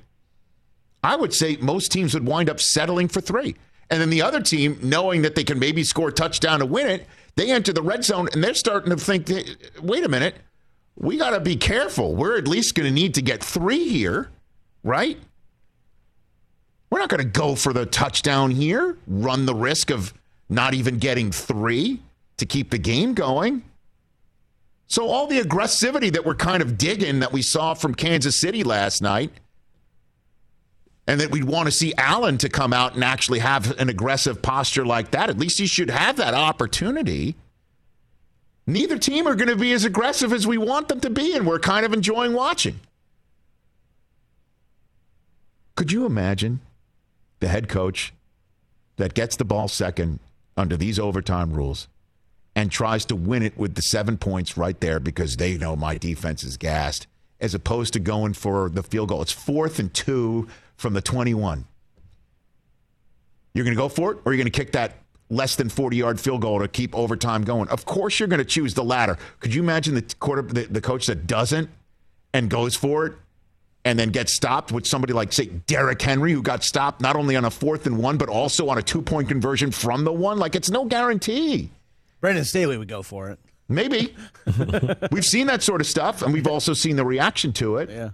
I 1.04 1.16
would 1.16 1.34
say 1.34 1.58
most 1.58 1.92
teams 1.92 2.14
would 2.14 2.26
wind 2.26 2.50
up 2.50 2.60
settling 2.60 3.08
for 3.08 3.22
three. 3.22 3.56
And 3.90 4.02
then 4.02 4.10
the 4.10 4.22
other 4.22 4.42
team, 4.42 4.80
knowing 4.82 5.22
that 5.24 5.36
they 5.36 5.44
can 5.44 5.60
maybe 5.60 5.84
score 5.84 6.10
a 6.10 6.14
touchdown 6.14 6.60
to 6.60 6.66
win 6.66 6.88
it, 6.88 7.08
they 7.36 7.52
enter 7.52 7.74
the 7.74 7.82
red 7.82 8.04
zone 8.04 8.28
and 8.34 8.44
they're 8.44 8.54
starting 8.54 8.90
to 8.90 8.98
think, 8.98 9.32
wait 9.82 10.04
a 10.04 10.10
minute, 10.10 10.36
we 10.96 11.18
got 11.18 11.32
to 11.32 11.40
be 11.40 11.56
careful. 11.56 12.16
We're 12.16 12.38
at 12.38 12.48
least 12.48 12.76
going 12.76 12.88
to 12.88 12.94
need 12.94 13.14
to 13.16 13.22
get 13.22 13.44
three 13.44 13.88
here, 13.88 14.30
right? 14.84 15.18
We're 16.90 17.00
not 17.00 17.10
going 17.10 17.24
to 17.24 17.40
go 17.40 17.56
for 17.56 17.74
the 17.74 17.86
touchdown 17.86 18.52
here, 18.52 18.98
run 19.08 19.46
the 19.46 19.56
risk 19.56 19.90
of 19.90 20.14
not 20.50 20.74
even 20.74 20.98
getting 20.98 21.32
three 21.32 22.02
to 22.38 22.46
keep 22.46 22.70
the 22.70 22.78
game 22.78 23.14
going. 23.14 23.64
So, 24.88 25.08
all 25.08 25.26
the 25.26 25.40
aggressivity 25.40 26.12
that 26.12 26.26
we're 26.26 26.36
kind 26.36 26.62
of 26.62 26.78
digging 26.78 27.22
that 27.22 27.32
we 27.32 27.42
saw 27.42 27.74
from 27.74 27.96
Kansas 27.96 28.36
City 28.36 28.62
last 28.66 29.02
night, 29.02 29.32
and 31.12 31.20
that 31.20 31.30
we'd 31.30 31.44
want 31.44 31.66
to 31.66 31.74
see 31.74 31.94
Allen 31.98 32.38
to 32.38 32.48
come 32.48 32.72
out 32.72 32.96
and 32.96 33.04
actually 33.04 33.40
have 33.40 33.78
an 33.78 33.90
aggressive 33.90 34.42
posture 34.42 34.86
like 34.86 35.12
that, 35.12 35.30
at 35.30 35.38
least 35.38 35.60
he 35.60 35.68
should 35.68 35.90
have 35.90 36.16
that 36.16 36.34
opportunity. 36.34 37.36
Neither 38.66 38.98
team 38.98 39.28
are 39.28 39.36
going 39.36 39.50
to 39.50 39.58
be 39.58 39.74
as 39.74 39.84
aggressive 39.84 40.32
as 40.32 40.48
we 40.48 40.58
want 40.58 40.88
them 40.88 41.02
to 41.02 41.10
be, 41.10 41.36
and 41.36 41.46
we're 41.46 41.60
kind 41.60 41.86
of 41.86 41.92
enjoying 41.92 42.32
watching. 42.32 42.80
Could 45.76 45.92
you 45.92 46.06
imagine 46.06 46.62
the 47.42 47.50
head 47.50 47.68
coach 47.68 48.14
that 48.96 49.14
gets 49.14 49.36
the 49.36 49.44
ball 49.44 49.68
second 49.68 50.20
under 50.56 50.78
these 50.78 50.98
overtime 50.98 51.52
rules 51.52 51.90
and 52.56 52.72
tries 52.72 53.04
to 53.04 53.18
win 53.18 53.44
it 53.44 53.58
with 53.58 53.76
the 53.76 53.82
seven 53.82 54.18
points 54.18 54.56
right 54.56 54.80
there 54.80 55.02
because 55.02 55.36
they 55.36 55.58
know 55.58 55.76
my 55.76 55.98
defense 55.98 56.42
is 56.42 56.56
gassed, 56.56 57.06
as 57.42 57.54
opposed 57.54 57.92
to 57.92 58.00
going 58.00 58.32
for 58.32 58.70
the 58.70 58.82
field 58.82 59.10
goal. 59.10 59.22
It's 59.22 59.34
fourth 59.34 59.78
and 59.78 59.94
two 59.94 60.48
from 60.82 60.94
the 60.94 61.02
21. 61.02 61.66
You're 63.54 63.66
going 63.66 63.76
to 63.76 63.82
go 63.82 63.90
for 63.90 64.14
it, 64.14 64.20
or 64.26 64.34
you're 64.34 64.38
going 64.38 64.52
to 64.52 64.58
kick 64.58 64.74
that 64.74 64.98
less 65.30 65.56
than 65.56 65.70
40 65.70 65.98
yard 65.98 66.20
field 66.20 66.42
goal 66.42 66.60
to 66.60 66.68
keep 66.68 66.96
overtime 66.96 67.44
going? 67.44 67.70
Of 67.70 67.86
course, 67.86 68.20
you're 68.20 68.28
going 68.28 68.40
to 68.40 68.46
choose 68.46 68.74
the 68.74 68.84
latter. 68.84 69.18
Could 69.40 69.54
you 69.54 69.62
imagine 69.62 69.96
the 69.96 70.06
quarter, 70.20 70.42
the, 70.42 70.64
the 70.64 70.82
coach 70.82 71.08
that 71.08 71.28
doesn't 71.28 71.70
and 72.34 72.50
goes 72.50 72.76
for 72.76 73.06
it 73.06 73.14
and 73.84 73.98
then 73.98 74.10
gets 74.10 74.32
stopped 74.34 74.72
with 74.72 74.86
somebody 74.86 75.14
like, 75.14 75.34
say, 75.34 75.46
Derrick 75.46 76.02
Henry, 76.02 76.34
who 76.34 76.42
got 76.42 76.64
stopped 76.64 77.02
not 77.02 77.16
only 77.16 77.36
on 77.36 77.46
a 77.46 77.52
fourth 77.52 77.86
and 77.88 77.98
one, 77.98 78.18
but 78.18 78.30
also 78.30 78.70
on 78.70 78.78
a 78.78 78.84
two 78.84 79.02
point 79.02 79.28
conversion 79.28 79.72
from 79.72 80.04
the 80.04 80.14
one? 80.14 80.38
Like, 80.38 80.56
it's 80.56 80.70
no 80.70 80.86
guarantee. 80.86 81.72
Brandon 82.20 82.46
Staley 82.46 82.78
would 82.78 82.88
go 82.88 83.02
for 83.02 83.30
it. 83.30 83.40
Maybe. 83.68 84.16
we've 85.12 85.26
seen 85.26 85.48
that 85.48 85.64
sort 85.64 85.82
of 85.82 85.88
stuff, 85.88 86.22
and 86.22 86.34
we've 86.34 86.48
also 86.48 86.74
seen 86.74 86.96
the 86.98 87.06
reaction 87.06 87.54
to 87.54 87.78
it. 87.78 87.90
Yeah. 87.90 88.10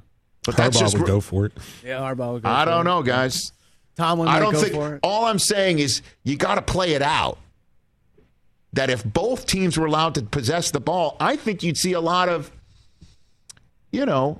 But 0.48 0.56
Harbaugh 0.56 0.58
that's 0.58 0.80
just. 0.80 0.98
would 0.98 1.06
go 1.06 1.20
for 1.20 1.46
it. 1.46 1.52
Yeah, 1.86 2.00
Harbaugh 2.00 2.34
would 2.34 2.44
go 2.44 2.50
I 2.50 2.64
for 2.64 2.72
don't 2.72 2.82
it. 2.82 2.90
know, 2.90 3.04
guys. 3.04 3.52
Tomlin 3.98 4.30
I 4.30 4.40
don't 4.40 4.54
go 4.54 4.62
think. 4.62 4.74
for 4.74 4.96
it. 4.96 5.00
All 5.04 5.26
I'm 5.26 5.40
saying 5.40 5.80
is 5.80 6.02
you 6.24 6.38
got 6.38 6.56
to 6.56 6.62
play 6.62 6.94
it 6.94 7.02
out. 7.02 7.38
That 8.74 8.90
if 8.90 9.04
both 9.04 9.46
teams 9.46 9.78
were 9.78 9.86
allowed 9.88 10.16
to 10.16 10.22
possess 10.24 10.72
the 10.72 10.80
ball, 10.80 11.18
I 11.20 11.36
think 11.36 11.64
you'd 11.64 11.78
see 11.78 11.94
a 11.94 12.00
lot 12.00 12.30
of, 12.30 12.52
you 13.92 14.06
know, 14.06 14.40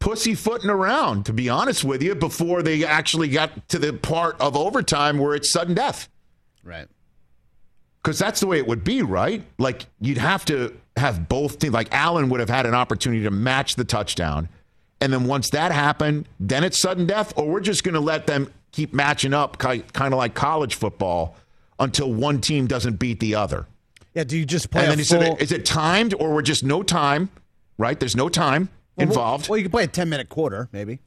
pussyfooting 0.00 0.70
around, 0.70 1.26
to 1.26 1.32
be 1.32 1.48
honest 1.48 1.84
with 1.84 2.02
you, 2.02 2.14
before 2.14 2.62
they 2.62 2.84
actually 2.84 3.28
got 3.28 3.68
to 3.68 3.78
the 3.78 3.92
part 3.92 4.40
of 4.40 4.56
overtime 4.56 5.18
where 5.18 5.34
it's 5.34 5.50
sudden 5.50 5.74
death. 5.74 6.08
Right. 6.64 6.88
Because 8.02 8.18
that's 8.18 8.40
the 8.40 8.46
way 8.46 8.58
it 8.58 8.66
would 8.66 8.84
be, 8.84 9.02
right? 9.02 9.44
Like 9.58 9.86
you'd 10.00 10.18
have 10.18 10.44
to 10.46 10.74
have 10.98 11.28
both 11.28 11.58
teams. 11.58 11.74
Like 11.74 11.88
Allen 11.92 12.28
would 12.28 12.40
have 12.40 12.50
had 12.50 12.66
an 12.66 12.74
opportunity 12.74 13.22
to 13.24 13.30
match 13.30 13.76
the 13.76 13.84
touchdown, 13.84 14.48
and 15.00 15.12
then 15.12 15.24
once 15.24 15.50
that 15.50 15.72
happened, 15.72 16.28
then 16.40 16.64
it's 16.64 16.78
sudden 16.78 17.06
death. 17.06 17.32
Or 17.36 17.48
we're 17.48 17.60
just 17.60 17.84
going 17.84 17.94
to 17.94 18.00
let 18.00 18.26
them 18.26 18.52
keep 18.72 18.92
matching 18.92 19.34
up, 19.34 19.58
kind 19.58 19.84
of 20.00 20.12
like 20.14 20.34
college 20.34 20.74
football, 20.74 21.36
until 21.78 22.12
one 22.12 22.40
team 22.40 22.66
doesn't 22.66 22.96
beat 22.96 23.20
the 23.20 23.34
other. 23.34 23.66
Yeah, 24.14 24.24
do 24.24 24.36
you 24.36 24.44
just 24.44 24.70
play 24.70 24.82
And 24.82 24.90
then 24.90 24.98
he 24.98 25.04
full... 25.04 25.20
said, 25.20 25.42
"Is 25.42 25.52
it 25.52 25.64
timed, 25.64 26.14
or 26.14 26.34
we're 26.34 26.42
just 26.42 26.64
no 26.64 26.82
time? 26.82 27.30
Right? 27.76 27.98
There's 27.98 28.16
no 28.16 28.28
time 28.28 28.68
involved. 28.96 29.48
Well, 29.48 29.56
you 29.56 29.64
can 29.64 29.70
play 29.70 29.84
a 29.84 29.88
10-minute 29.88 30.28
quarter, 30.28 30.68
maybe. 30.72 30.98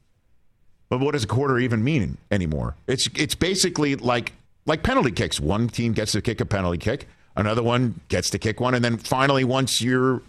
But 0.88 1.00
what 1.00 1.12
does 1.12 1.24
a 1.24 1.26
quarter 1.26 1.58
even 1.58 1.82
mean 1.82 2.18
anymore? 2.30 2.76
It's 2.86 3.08
it's 3.14 3.34
basically 3.34 3.96
like 3.96 4.32
like 4.66 4.82
penalty 4.82 5.10
kicks. 5.10 5.40
One 5.40 5.68
team 5.68 5.92
gets 5.92 6.12
to 6.12 6.20
kick 6.20 6.40
a 6.40 6.44
penalty 6.44 6.78
kick, 6.78 7.08
another 7.36 7.62
one 7.62 8.00
gets 8.08 8.30
to 8.30 8.38
kick 8.38 8.60
one, 8.60 8.74
and 8.74 8.84
then 8.84 8.96
finally, 8.98 9.44
once 9.44 9.80
you're 9.80 10.22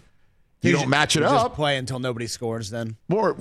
you, 0.62 0.72
don't 0.72 0.84
ju- 0.84 0.88
match 0.88 1.16
it 1.16 1.20
you 1.20 1.26
up, 1.26 1.54
play 1.54 1.76
until 1.76 1.98
nobody 1.98 2.26
scores 2.26 2.70
then. 2.70 2.96
or 3.12 3.36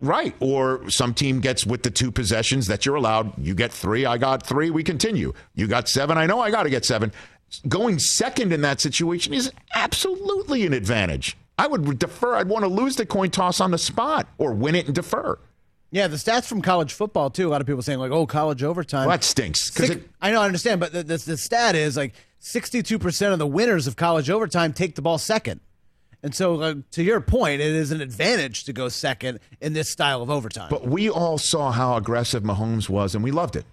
right, 0.00 0.34
or 0.40 0.88
some 0.90 1.14
team 1.14 1.40
gets 1.40 1.66
with 1.66 1.82
the 1.82 1.90
two 1.90 2.10
possessions 2.10 2.66
that 2.68 2.86
you're 2.86 2.94
allowed. 2.96 3.36
You 3.38 3.54
get 3.54 3.72
three, 3.72 4.06
I 4.06 4.18
got 4.18 4.46
three. 4.46 4.70
We 4.70 4.82
continue. 4.82 5.32
You 5.54 5.66
got 5.66 5.88
seven. 5.88 6.16
I 6.18 6.26
know 6.26 6.40
I 6.40 6.50
got 6.50 6.64
to 6.64 6.70
get 6.70 6.84
seven. 6.84 7.12
Going 7.68 7.98
second 7.98 8.52
in 8.52 8.60
that 8.60 8.80
situation 8.80 9.34
is 9.34 9.50
absolutely 9.74 10.64
an 10.66 10.72
advantage. 10.72 11.36
I 11.58 11.66
would 11.66 11.98
defer. 11.98 12.36
I'd 12.36 12.48
want 12.48 12.62
to 12.64 12.68
lose 12.68 12.96
the 12.96 13.04
coin 13.04 13.30
toss 13.30 13.60
on 13.60 13.70
the 13.70 13.78
spot 13.78 14.28
or 14.38 14.52
win 14.52 14.74
it 14.74 14.86
and 14.86 14.94
defer. 14.94 15.38
Yeah, 15.90 16.06
the 16.06 16.16
stats 16.16 16.46
from 16.46 16.62
college 16.62 16.92
football 16.92 17.28
too. 17.30 17.48
A 17.48 17.50
lot 17.50 17.60
of 17.60 17.66
people 17.66 17.82
saying 17.82 17.98
like, 17.98 18.12
"Oh, 18.12 18.24
college 18.24 18.62
overtime." 18.62 19.08
Well, 19.08 19.16
that 19.16 19.24
stinks 19.24 19.72
Six- 19.72 20.02
I 20.22 20.30
know, 20.30 20.40
I 20.40 20.46
understand, 20.46 20.78
but 20.80 20.92
the, 20.92 21.02
the, 21.02 21.16
the 21.18 21.36
stat 21.36 21.74
is 21.74 21.96
like 21.96 22.14
sixty-two 22.40 22.98
percent 22.98 23.32
of 23.32 23.38
the 23.38 23.46
winners 23.46 23.86
of 23.86 23.94
college 23.94 24.28
overtime 24.28 24.72
take 24.72 24.96
the 24.96 25.02
ball 25.02 25.18
second, 25.18 25.60
and 26.22 26.34
so 26.34 26.60
uh, 26.60 26.74
to 26.90 27.02
your 27.04 27.20
point, 27.20 27.60
it 27.60 27.72
is 27.72 27.92
an 27.92 28.00
advantage 28.00 28.64
to 28.64 28.72
go 28.72 28.88
second 28.88 29.38
in 29.60 29.72
this 29.72 29.88
style 29.88 30.22
of 30.22 30.30
overtime. 30.30 30.68
But 30.68 30.88
we 30.88 31.08
all 31.08 31.38
saw 31.38 31.70
how 31.70 31.96
aggressive 31.96 32.42
Mahomes 32.42 32.88
was, 32.88 33.14
and 33.14 33.22
we 33.22 33.30
loved 33.30 33.54
it. 33.54 33.64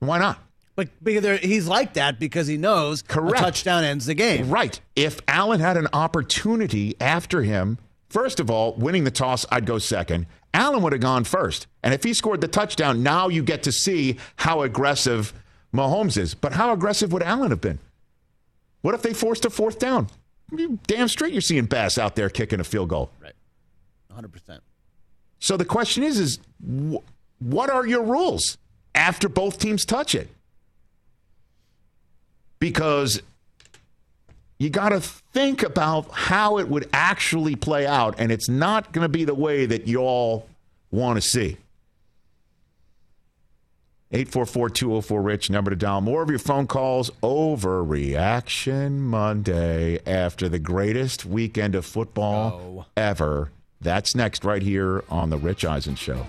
Why 0.00 0.18
not? 0.18 0.38
But 0.76 0.88
because 1.02 1.40
he's 1.40 1.66
like 1.66 1.94
that 1.94 2.18
because 2.18 2.46
he 2.46 2.56
knows 2.56 3.02
Correct. 3.02 3.38
a 3.38 3.42
touchdown 3.42 3.84
ends 3.84 4.06
the 4.06 4.14
game. 4.14 4.48
Right. 4.48 4.80
If 4.96 5.20
Allen 5.28 5.60
had 5.60 5.76
an 5.76 5.88
opportunity 5.92 6.94
after 7.00 7.42
him, 7.42 7.76
first 8.08 8.40
of 8.40 8.50
all, 8.50 8.74
winning 8.74 9.04
the 9.04 9.10
toss, 9.10 9.44
I'd 9.50 9.66
go 9.66 9.78
second. 9.78 10.26
Allen 10.54 10.82
would 10.82 10.92
have 10.92 11.02
gone 11.02 11.24
first. 11.24 11.66
And 11.82 11.92
if 11.92 12.02
he 12.02 12.14
scored 12.14 12.40
the 12.40 12.48
touchdown, 12.48 13.02
now 13.02 13.28
you 13.28 13.42
get 13.42 13.62
to 13.64 13.72
see 13.72 14.16
how 14.36 14.62
aggressive 14.62 15.34
Mahomes 15.74 16.16
is. 16.16 16.34
But 16.34 16.54
how 16.54 16.72
aggressive 16.72 17.12
would 17.12 17.22
Allen 17.22 17.50
have 17.50 17.60
been? 17.60 17.78
What 18.82 18.94
if 18.94 19.02
they 19.02 19.12
forced 19.12 19.44
a 19.44 19.50
fourth 19.50 19.78
down? 19.78 20.08
You 20.52 20.78
damn 20.86 21.08
straight 21.08 21.32
you're 21.32 21.42
seeing 21.42 21.66
Bass 21.66 21.98
out 21.98 22.16
there 22.16 22.28
kicking 22.28 22.60
a 22.60 22.64
field 22.64 22.88
goal. 22.88 23.10
Right, 23.20 23.34
hundred 24.12 24.32
percent. 24.32 24.62
So 25.38 25.56
the 25.56 25.64
question 25.64 26.02
is, 26.02 26.18
is 26.18 26.38
wh- 26.66 26.96
what 27.40 27.70
are 27.70 27.86
your 27.86 28.02
rules 28.02 28.58
after 28.94 29.28
both 29.28 29.58
teams 29.58 29.84
touch 29.84 30.14
it? 30.14 30.28
Because 32.58 33.22
you 34.58 34.68
got 34.68 34.90
to 34.90 35.00
think 35.00 35.62
about 35.62 36.10
how 36.10 36.58
it 36.58 36.68
would 36.68 36.88
actually 36.92 37.56
play 37.56 37.86
out, 37.86 38.16
and 38.18 38.30
it's 38.30 38.48
not 38.48 38.92
going 38.92 39.04
to 39.04 39.08
be 39.08 39.24
the 39.24 39.34
way 39.34 39.64
that 39.66 39.86
you 39.86 40.00
all 40.00 40.46
want 40.90 41.16
to 41.16 41.22
see. 41.22 41.56
844-204-RICH, 44.12 45.50
number 45.50 45.70
to 45.70 45.76
dial. 45.76 46.00
More 46.00 46.22
of 46.22 46.30
your 46.30 46.40
phone 46.40 46.66
calls 46.66 47.10
Overreaction 47.22 48.98
Monday 48.98 50.00
after 50.04 50.48
the 50.48 50.58
greatest 50.58 51.24
weekend 51.24 51.76
of 51.76 51.86
football 51.86 52.88
ever. 52.96 53.52
That's 53.80 54.16
next 54.16 54.44
right 54.44 54.62
here 54.62 55.04
on 55.08 55.30
The 55.30 55.38
Rich 55.38 55.64
Eisen 55.64 55.94
Show. 55.94 56.26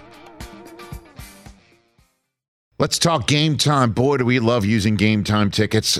Let's 2.78 2.98
talk 2.98 3.28
game 3.28 3.58
time. 3.58 3.91
Boy, 3.91 4.17
do 4.17 4.26
we 4.26 4.39
love 4.39 4.65
using 4.65 4.96
game 4.96 5.24
time 5.24 5.52
tickets. 5.52 6.00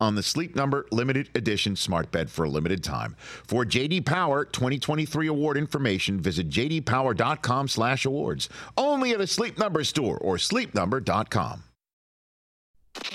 on 0.00 0.14
the 0.14 0.22
Sleep 0.22 0.54
Number 0.54 0.86
limited 0.90 1.28
edition 1.34 1.76
smart 1.76 2.10
bed 2.10 2.30
for 2.30 2.44
a 2.44 2.48
limited 2.48 2.84
time. 2.84 3.16
For 3.18 3.64
JD 3.64 4.06
Power 4.06 4.44
2023 4.44 5.26
award 5.26 5.56
information, 5.56 6.20
visit 6.20 6.48
jdpower.com/awards. 6.48 8.48
Only 8.76 9.12
at 9.12 9.20
a 9.20 9.26
Sleep 9.26 9.58
Number 9.58 9.84
store 9.84 10.18
or 10.18 10.36
sleepnumber.com. 10.36 11.64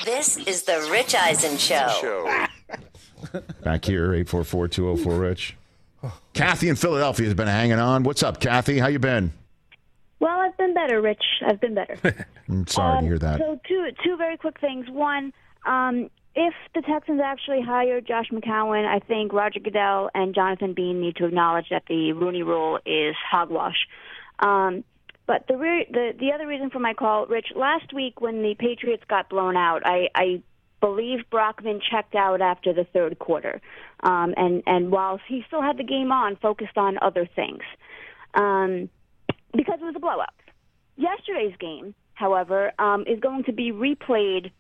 This 0.05 0.37
is 0.37 0.63
the 0.63 0.87
Rich 0.91 1.15
Eisen 1.15 1.57
Show. 1.57 2.47
Back 3.63 3.85
here 3.85 4.09
844-204 4.09 5.19
Rich. 5.19 5.55
Kathy 6.33 6.67
in 6.67 6.75
Philadelphia 6.75 7.25
has 7.25 7.33
been 7.33 7.47
hanging 7.47 7.79
on. 7.79 8.03
What's 8.03 8.23
up, 8.23 8.41
Kathy? 8.41 8.79
How 8.79 8.87
you 8.87 8.99
been? 8.99 9.31
Well, 10.19 10.39
I've 10.39 10.57
been 10.57 10.73
better, 10.73 11.01
Rich. 11.01 11.23
I've 11.45 11.61
been 11.61 11.73
better. 11.73 11.97
I'm 12.49 12.67
sorry 12.67 13.01
to 13.01 13.05
hear 13.05 13.17
that. 13.19 13.39
So 13.39 13.59
two 13.67 13.89
two 14.03 14.17
very 14.17 14.37
quick 14.37 14.59
things. 14.59 14.89
One, 14.89 15.33
um, 15.65 16.09
if 16.35 16.53
the 16.73 16.81
Texans 16.81 17.21
actually 17.23 17.61
hire 17.61 18.01
Josh 18.01 18.29
McCown, 18.31 18.85
I 18.85 18.99
think 18.99 19.33
Roger 19.33 19.59
Goodell 19.59 20.09
and 20.15 20.33
Jonathan 20.33 20.73
Beane 20.73 20.99
need 20.99 21.15
to 21.17 21.25
acknowledge 21.25 21.67
that 21.69 21.83
the 21.87 22.13
Rooney 22.13 22.43
Rule 22.43 22.79
is 22.85 23.15
hogwash. 23.29 23.87
Um, 24.39 24.83
but 25.25 25.45
the, 25.47 25.55
re- 25.55 25.87
the 25.89 26.11
the 26.19 26.31
other 26.33 26.47
reason 26.47 26.69
for 26.69 26.79
my 26.79 26.93
call, 26.93 27.27
Rich, 27.27 27.47
last 27.55 27.93
week 27.93 28.19
when 28.19 28.41
the 28.41 28.55
Patriots 28.57 29.03
got 29.07 29.29
blown 29.29 29.55
out, 29.55 29.83
I, 29.85 30.09
I 30.15 30.41
believe 30.81 31.19
Brockman 31.29 31.79
checked 31.89 32.15
out 32.15 32.41
after 32.41 32.73
the 32.73 32.83
third 32.83 33.19
quarter, 33.19 33.61
um, 34.01 34.33
and 34.35 34.63
and 34.65 34.91
while 34.91 35.19
he 35.27 35.43
still 35.47 35.61
had 35.61 35.77
the 35.77 35.83
game 35.83 36.11
on, 36.11 36.35
focused 36.41 36.77
on 36.77 36.97
other 37.01 37.29
things, 37.35 37.61
um, 38.33 38.89
because 39.55 39.79
it 39.81 39.85
was 39.85 39.95
a 39.95 39.99
blowout. 39.99 40.33
Yesterday's 40.97 41.55
game, 41.57 41.95
however, 42.15 42.73
um, 42.77 43.05
is 43.07 43.19
going 43.19 43.45
to 43.45 43.53
be 43.53 43.71
replayed 43.71 44.51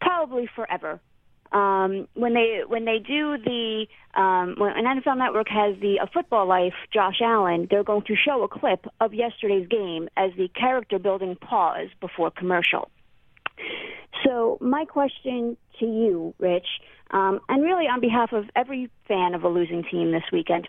probably 0.00 0.48
forever. 0.54 1.00
Um, 1.54 2.08
when 2.14 2.34
they 2.34 2.62
when 2.66 2.84
they 2.84 2.98
do 2.98 3.38
the 3.38 3.86
um, 4.14 4.56
when 4.58 4.72
an 4.76 4.84
NFL 4.84 5.16
Network 5.16 5.48
has 5.48 5.76
the 5.80 5.98
a 6.02 6.08
Football 6.08 6.48
Life 6.48 6.74
Josh 6.92 7.20
Allen, 7.22 7.68
they're 7.70 7.84
going 7.84 8.02
to 8.08 8.16
show 8.16 8.42
a 8.42 8.48
clip 8.48 8.86
of 9.00 9.14
yesterday's 9.14 9.68
game 9.68 10.08
as 10.16 10.32
the 10.36 10.48
character 10.48 10.98
building 10.98 11.36
pause 11.36 11.88
before 12.00 12.32
commercial. 12.32 12.90
So 14.24 14.58
my 14.60 14.84
question 14.84 15.56
to 15.78 15.86
you, 15.86 16.34
Rich, 16.38 16.66
um, 17.12 17.38
and 17.48 17.62
really 17.62 17.84
on 17.84 18.00
behalf 18.00 18.32
of 18.32 18.46
every 18.56 18.90
fan 19.06 19.34
of 19.34 19.44
a 19.44 19.48
losing 19.48 19.84
team 19.84 20.10
this 20.10 20.24
weekend, 20.32 20.66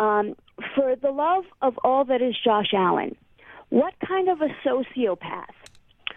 um, 0.00 0.36
for 0.76 0.94
the 0.94 1.10
love 1.10 1.44
of 1.60 1.78
all 1.82 2.04
that 2.04 2.22
is 2.22 2.36
Josh 2.44 2.72
Allen, 2.72 3.16
what 3.70 3.94
kind 4.06 4.28
of 4.28 4.40
a 4.40 4.48
sociopath 4.64 5.46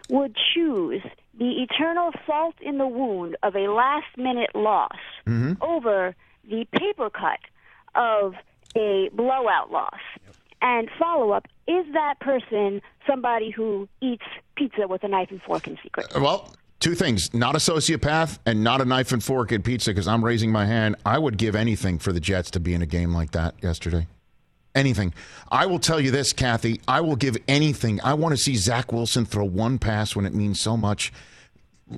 would 0.10 0.36
choose 0.54 1.02
the 1.38 1.63
eternal 1.63 2.12
salt 2.26 2.56
in 2.62 2.78
the 2.78 2.88
wound 2.88 3.38
of 3.43 3.56
a 3.56 3.67
last 3.67 4.17
minute 4.17 4.56
loss 4.56 4.98
mm-hmm. 5.28 5.62
over 5.62 6.15
the 6.50 6.65
paper 6.71 7.10
cut 7.10 7.39
of 7.95 8.36
a 8.76 9.10
blowout 9.13 9.71
loss? 9.71 10.00
And 10.62 10.89
follow 10.98 11.32
up, 11.32 11.48
is 11.67 11.86
that 11.93 12.19
person 12.19 12.82
somebody 13.06 13.52
who 13.52 13.88
eats 14.02 14.24
pizza 14.56 14.88
with 14.88 15.04
a 15.04 15.08
knife 15.08 15.30
and 15.30 15.41
fork 15.41 15.67
in 15.67 15.78
secret? 15.84 16.15
Uh, 16.15 16.21
well, 16.21 16.56
two 16.80 16.95
things. 16.95 17.34
Not 17.34 17.56
a 17.56 17.60
sociopath 17.60 18.39
and 18.45 18.63
not 18.63 18.82
a 18.82 18.86
knife 18.86 19.12
and 19.12 19.24
fork 19.24 19.52
at 19.52 19.63
pizza 19.63 19.91
because 19.91 20.08
I'm 20.08 20.24
raising 20.24 20.52
my 20.52 20.65
hand. 20.65 20.95
I 21.06 21.19
would 21.19 21.38
give 21.38 21.56
anything 21.56 22.00
for 22.00 22.13
the 22.13 22.19
Jets 22.19 22.50
to 22.52 22.60
be 22.60 22.74
in 22.74 22.82
a 22.82 22.86
game 22.88 23.13
like 23.13 23.32
that 23.32 23.56
yesterday. 23.62 24.08
Anything. 24.75 25.13
I 25.49 25.65
will 25.65 25.79
tell 25.79 25.99
you 26.01 26.11
this, 26.11 26.33
Kathy. 26.33 26.81
I 26.88 26.99
will 27.01 27.15
give 27.15 27.38
anything. 27.47 28.01
I 28.01 28.13
want 28.13 28.33
to 28.33 28.38
see 28.38 28.55
Zach 28.55 28.91
Wilson 28.91 29.25
throw 29.25 29.45
one 29.45 29.79
pass 29.79 30.15
when 30.15 30.25
it 30.25 30.33
means 30.33 30.59
so 30.59 30.75
much, 30.75 31.13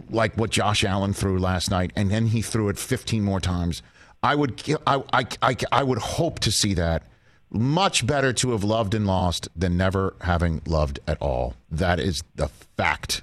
like 0.09 0.37
what 0.37 0.51
Josh 0.51 0.83
Allen 0.83 1.11
threw 1.11 1.39
last 1.39 1.71
night, 1.71 1.91
and 1.95 2.11
then 2.11 2.27
he 2.27 2.41
threw 2.43 2.69
it 2.69 2.77
15 2.77 3.23
more 3.23 3.39
times. 3.39 3.81
I 4.21 4.35
would, 4.35 4.61
I, 4.85 5.03
I, 5.11 5.25
I, 5.41 5.55
I 5.71 5.83
would 5.83 5.97
hope 5.97 6.39
to 6.39 6.51
see 6.51 6.75
that. 6.75 7.03
Much 7.49 8.05
better 8.05 8.33
to 8.33 8.51
have 8.51 8.63
loved 8.63 8.93
and 8.93 9.07
lost 9.07 9.47
than 9.55 9.77
never 9.77 10.15
having 10.21 10.61
loved 10.65 10.99
at 11.07 11.17
all. 11.21 11.55
That 11.71 11.99
is 11.99 12.21
the 12.35 12.49
fact. 12.75 13.21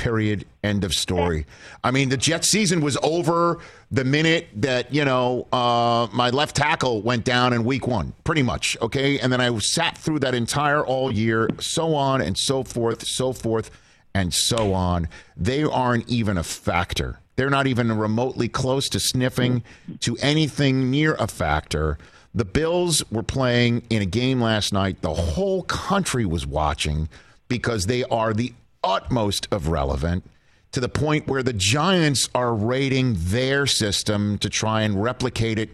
Period. 0.00 0.46
End 0.64 0.82
of 0.82 0.94
story. 0.94 1.44
I 1.84 1.90
mean, 1.90 2.08
the 2.08 2.16
Jet 2.16 2.42
season 2.42 2.80
was 2.80 2.96
over 3.02 3.58
the 3.90 4.02
minute 4.02 4.48
that, 4.54 4.94
you 4.94 5.04
know, 5.04 5.46
uh, 5.52 6.08
my 6.10 6.30
left 6.30 6.56
tackle 6.56 7.02
went 7.02 7.26
down 7.26 7.52
in 7.52 7.64
week 7.64 7.86
one, 7.86 8.14
pretty 8.24 8.42
much. 8.42 8.78
Okay. 8.80 9.18
And 9.18 9.30
then 9.30 9.42
I 9.42 9.58
sat 9.58 9.98
through 9.98 10.20
that 10.20 10.34
entire 10.34 10.82
all 10.82 11.12
year, 11.12 11.50
so 11.58 11.94
on 11.94 12.22
and 12.22 12.38
so 12.38 12.64
forth, 12.64 13.06
so 13.06 13.34
forth, 13.34 13.70
and 14.14 14.32
so 14.32 14.72
on. 14.72 15.06
They 15.36 15.64
aren't 15.64 16.08
even 16.08 16.38
a 16.38 16.44
factor. 16.44 17.20
They're 17.36 17.50
not 17.50 17.66
even 17.66 17.92
remotely 17.92 18.48
close 18.48 18.88
to 18.90 19.00
sniffing 19.00 19.62
to 20.00 20.16
anything 20.22 20.90
near 20.90 21.14
a 21.18 21.26
factor. 21.26 21.98
The 22.34 22.46
Bills 22.46 23.04
were 23.10 23.22
playing 23.22 23.82
in 23.90 24.00
a 24.00 24.06
game 24.06 24.40
last 24.40 24.72
night. 24.72 25.02
The 25.02 25.12
whole 25.12 25.62
country 25.64 26.24
was 26.24 26.46
watching 26.46 27.10
because 27.48 27.84
they 27.84 28.04
are 28.04 28.32
the 28.32 28.54
utmost 28.82 29.48
of 29.50 29.68
relevant 29.68 30.24
to 30.72 30.80
the 30.80 30.88
point 30.88 31.26
where 31.26 31.42
the 31.42 31.52
Giants 31.52 32.28
are 32.34 32.54
rating 32.54 33.16
their 33.18 33.66
system 33.66 34.38
to 34.38 34.48
try 34.48 34.82
and 34.82 35.02
replicate 35.02 35.58
it 35.58 35.70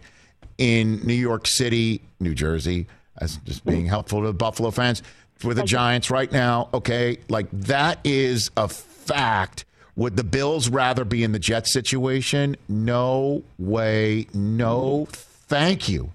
in 0.57 1.05
New 1.05 1.13
York 1.13 1.47
City, 1.47 2.01
New 2.19 2.33
Jersey, 2.33 2.87
as 3.19 3.37
just 3.37 3.65
being 3.65 3.85
helpful 3.85 4.21
to 4.21 4.27
the 4.27 4.33
Buffalo 4.33 4.71
fans 4.71 5.03
for 5.35 5.53
the 5.53 5.63
Giants 5.63 6.09
right 6.09 6.31
now. 6.31 6.69
Okay, 6.73 7.19
like 7.29 7.47
that 7.51 7.99
is 8.03 8.49
a 8.57 8.67
fact. 8.67 9.65
Would 9.95 10.15
the 10.15 10.23
Bills 10.23 10.69
rather 10.69 11.05
be 11.05 11.23
in 11.23 11.31
the 11.31 11.39
Jets 11.39 11.71
situation? 11.71 12.55
No 12.67 13.43
way. 13.57 14.27
No, 14.33 15.07
thank 15.11 15.89
you. 15.89 16.11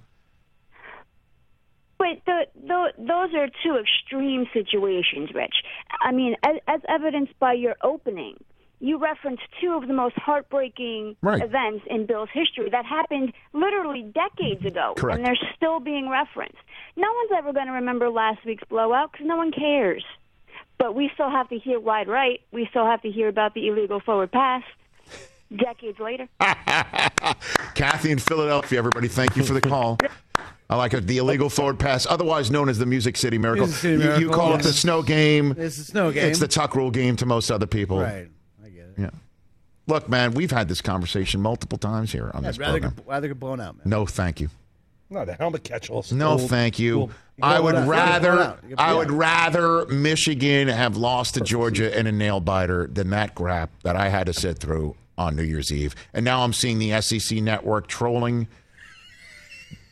Wait, 2.03 2.25
the, 2.27 2.47
the, 2.67 2.93
those 2.99 3.33
are 3.33 3.47
two 3.63 3.77
extreme 3.77 4.45
situations, 4.53 5.31
Rich. 5.33 5.55
I 6.03 6.11
mean, 6.11 6.35
as, 6.43 6.57
as 6.67 6.81
evidenced 6.89 7.39
by 7.39 7.53
your 7.53 7.77
opening, 7.85 8.43
you 8.81 8.99
referenced 8.99 9.45
two 9.61 9.75
of 9.75 9.87
the 9.87 9.95
most 9.95 10.17
heartbreaking 10.17 11.15
Right. 11.23 11.41
events 11.41 11.85
in 11.89 12.07
Bill's 12.07 12.29
history 12.33 12.69
that 12.71 12.85
happened 12.85 13.33
literally 13.53 14.03
decades 14.03 14.65
ago, 14.65 14.95
Correct. 14.97 15.17
and 15.19 15.25
they're 15.25 15.39
still 15.55 15.79
being 15.79 16.09
referenced. 16.09 16.59
No 16.97 17.07
one's 17.07 17.31
ever 17.39 17.53
going 17.53 17.67
to 17.69 17.73
remember 17.73 18.11
last 18.11 18.45
week's 18.45 18.65
blowout 18.69 19.13
because 19.13 19.29
no 19.29 19.37
one 19.37 19.53
cares. 19.53 20.05
But 20.79 20.97
we 20.97 21.09
still 21.15 21.31
have 21.31 21.49
to 21.51 21.59
hear 21.61 21.79
wide 21.79 22.09
right. 22.09 22.41
We 22.51 22.67
still 22.71 22.85
have 22.85 23.01
to 23.03 23.11
hear 23.13 23.29
about 23.29 23.55
the 23.55 23.69
illegal 23.69 24.01
forward 24.01 24.33
pass 24.33 24.65
decades 25.57 26.01
later. 26.01 26.29
Kathy 27.77 28.11
in 28.11 28.19
Philadelphia, 28.19 28.79
everybody, 28.81 29.07
thank 29.07 29.37
you 29.37 29.45
for 29.45 29.55
the 29.55 29.61
call. 29.61 29.99
I 30.73 30.77
like 30.77 30.95
it. 30.95 31.07
The 31.07 31.19
illegal 31.19 31.51
forward 31.51 31.79
pass, 31.79 32.07
otherwise 32.09 32.51
known 32.51 32.69
as 32.69 32.79
the 32.79 32.87
Music 32.87 33.17
City 33.17 33.37
Miracle. 33.39 33.67
Music 33.67 33.81
City 33.81 33.95
You- 33.95 34.01
You, 34.13 34.17
Miracle, 34.21 34.35
call 34.35 34.55
it 34.55 34.63
the 34.63 34.73
snow 34.73 35.03
game. 35.03 35.55
It's 35.59 35.77
the 35.77 35.85
snow 35.85 36.11
game. 36.11 36.31
It's 36.31 36.39
the 36.39 36.49
tuck 36.49 36.75
rule 36.75 36.91
game 36.91 37.17
to 37.17 37.27
most 37.27 37.51
other 37.51 37.67
people. 37.67 38.01
Right. 38.01 38.29
I 38.65 38.69
get 38.69 38.85
it. 38.85 38.95
Yeah. 38.99 39.11
Look, 39.87 40.09
man, 40.09 40.33
we've 40.33 40.51
had 40.51 40.69
this 40.69 40.81
conversation 40.81 41.41
multiple 41.41 41.77
times 41.79 42.11
here 42.13 42.31
on 42.35 42.43
this 42.43 42.57
I'd 42.57 42.61
rather 42.61 42.73
program. 42.81 42.95
get, 42.97 43.07
rather 43.07 43.29
get 43.29 43.39
blown 43.41 43.61
out, 43.61 43.77
man. 43.77 43.83
No, 43.87 44.07
thank 44.07 44.41
you. 44.41 44.49
No, 45.11 45.25
the 45.27 45.35
helmet 45.35 45.63
catch 45.65 45.91
also. 45.91 46.15
No, 46.15 46.39
thank 46.39 46.79
you. 46.79 46.95
Cool. 46.95 47.11
You 47.37 47.43
I 47.45 47.61
would 47.61 47.75
out. 47.75 47.85
You 47.85 47.85
got 47.85 47.87
one 47.87 47.89
rather 47.89 48.31
out. 48.41 48.59
You 48.67 48.77
got- 48.77 48.83
I 48.89 48.93
yeah. 48.93 48.97
would 48.99 49.11
rather 49.11 49.87
Michigan 49.87 50.69
have 50.69 50.97
lost 50.97 51.35
to 51.35 51.41
Georgia 51.43 51.99
in 51.99 52.07
a 52.07 52.13
nail 52.13 52.41
biter 52.41 52.87
than 52.87 53.11
that 53.11 53.35
crap 53.35 53.71
that 53.83 53.95
I 53.97 54.09
had 54.09 54.25
to 54.27 54.33
sit 54.33 54.59
through 54.59 54.97
on 55.19 55.37
New 55.37 55.43
Year's 55.43 55.71
Eve. 55.71 55.95
And 56.15 56.25
now 56.25 56.45
I'm 56.45 56.55
seeing 56.55 56.79
the 56.79 56.99
SEC 57.03 57.43
network 57.43 57.89
trolling 57.89 58.49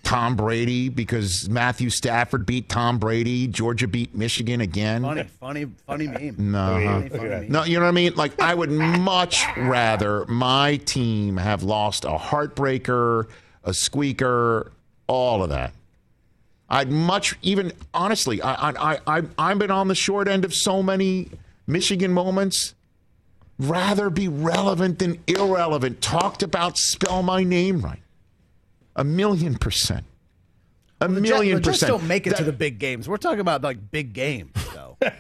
Tom 0.03 0.35
Brady 0.35 0.89
because 0.89 1.49
Matthew 1.49 1.89
Stafford 1.91 2.45
beat 2.47 2.69
Tom 2.69 2.99
Brady, 2.99 3.47
Georgia 3.47 3.87
beat 3.87 4.15
Michigan 4.15 4.61
again. 4.61 5.03
Funny, 5.03 5.23
funny, 5.39 5.67
funny 5.87 6.07
meme. 6.09 6.51
No, 6.53 6.67
Funny, 6.67 6.87
uh-huh. 6.87 7.09
funny 7.17 7.29
meme. 7.31 7.49
no, 7.53 7.65
you 7.65 7.75
know 7.79 7.85
what 7.85 7.89
I 7.89 7.93
mean? 7.93 8.15
Like, 8.17 8.41
I 8.41 8.55
would 8.55 8.71
much 8.71 9.45
rather 9.57 10.25
my 10.27 10.77
team 10.79 11.37
have 11.37 11.63
lost 11.63 12.05
a 12.05 12.17
heartbreaker, 12.19 13.29
a 13.63 13.73
squeaker, 13.75 14.73
all 15.07 15.43
of 15.45 15.51
that. 15.51 15.73
I'd 16.69 16.91
much, 16.91 17.37
even 17.43 17.73
honestly, 17.93 18.41
I, 18.43 18.71
I, 18.71 18.93
I, 18.95 18.99
I- 19.19 19.23
I've 19.39 19.59
been 19.59 19.71
on 19.71 19.89
the 19.89 19.95
short 19.95 20.29
end 20.29 20.45
of 20.45 20.55
so 20.55 20.83
many 20.83 21.29
Michigan 21.67 22.13
moments. 22.13 22.75
Rather 23.59 24.09
be 24.09 24.27
relevant 24.27 24.99
than 25.01 25.19
irrelevant. 25.27 26.01
Talked 26.01 26.43
about, 26.43 26.79
spell 26.79 27.23
my 27.23 27.43
name 27.45 27.81
right. 27.83 28.01
A 28.97 29.05
million 29.05 29.55
percent. 29.57 30.05
A 31.01 31.09
Jet- 31.09 31.21
million 31.21 31.63
Jets 31.63 31.79
percent. 31.79 31.91
don't 31.91 32.07
make 32.07 32.27
it 32.27 32.37
to 32.37 32.45
the 32.45 32.53
big 32.53 32.79
games. 32.79 33.09
We're 33.09 33.17
talking 33.17 33.41
about 33.41 33.63
like 33.63 33.91
big 33.91 34.13
games, 34.13 34.53
though. 34.75 34.99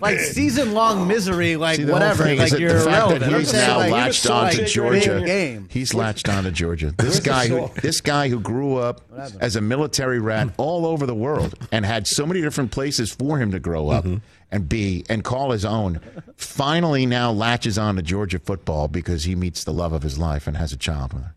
like 0.00 0.18
season 0.18 0.74
long 0.74 1.08
misery, 1.08 1.56
like 1.56 1.76
See, 1.76 1.86
whatever. 1.86 2.24
thing 2.24 2.38
Like 2.38 2.58
you're 2.58 2.74
the 2.74 2.84
fact 2.84 3.20
that 3.20 3.32
he's 3.32 3.52
now 3.52 3.78
like, 3.78 3.90
latched 3.90 4.28
on 4.28 4.52
to 4.52 4.62
like, 4.62 4.66
Georgia. 4.66 5.22
Game. 5.24 5.68
He's 5.70 5.94
latched 5.94 6.28
on 6.28 6.44
to 6.44 6.50
Georgia. 6.50 6.94
This 7.04 7.20
guy 7.20 7.48
who 7.48 7.70
this 7.80 8.00
guy 8.00 8.28
who 8.28 8.40
grew 8.40 8.76
up 8.76 9.02
as 9.40 9.56
a 9.56 9.60
military 9.60 10.18
rat 10.18 10.48
hmm. 10.48 10.52
all 10.56 10.86
over 10.86 11.06
the 11.06 11.14
world 11.14 11.54
and 11.70 11.84
had 11.84 12.06
so 12.06 12.26
many 12.26 12.40
different 12.40 12.70
places 12.70 13.12
for 13.12 13.38
him 13.38 13.52
to 13.52 13.60
grow 13.60 13.90
up 13.90 14.04
mm-hmm. 14.04 14.18
and 14.50 14.68
be 14.68 15.04
and 15.08 15.22
call 15.22 15.50
his 15.50 15.64
own. 15.64 16.00
Finally, 16.36 17.06
now 17.06 17.30
latches 17.30 17.78
on 17.78 17.96
to 17.96 18.02
Georgia 18.02 18.38
football 18.38 18.88
because 18.88 19.24
he 19.24 19.34
meets 19.34 19.64
the 19.64 19.72
love 19.72 19.92
of 19.92 20.02
his 20.02 20.18
life 20.18 20.46
and 20.46 20.56
has 20.56 20.72
a 20.72 20.76
child 20.76 21.12
with 21.12 21.22
her. 21.22 21.34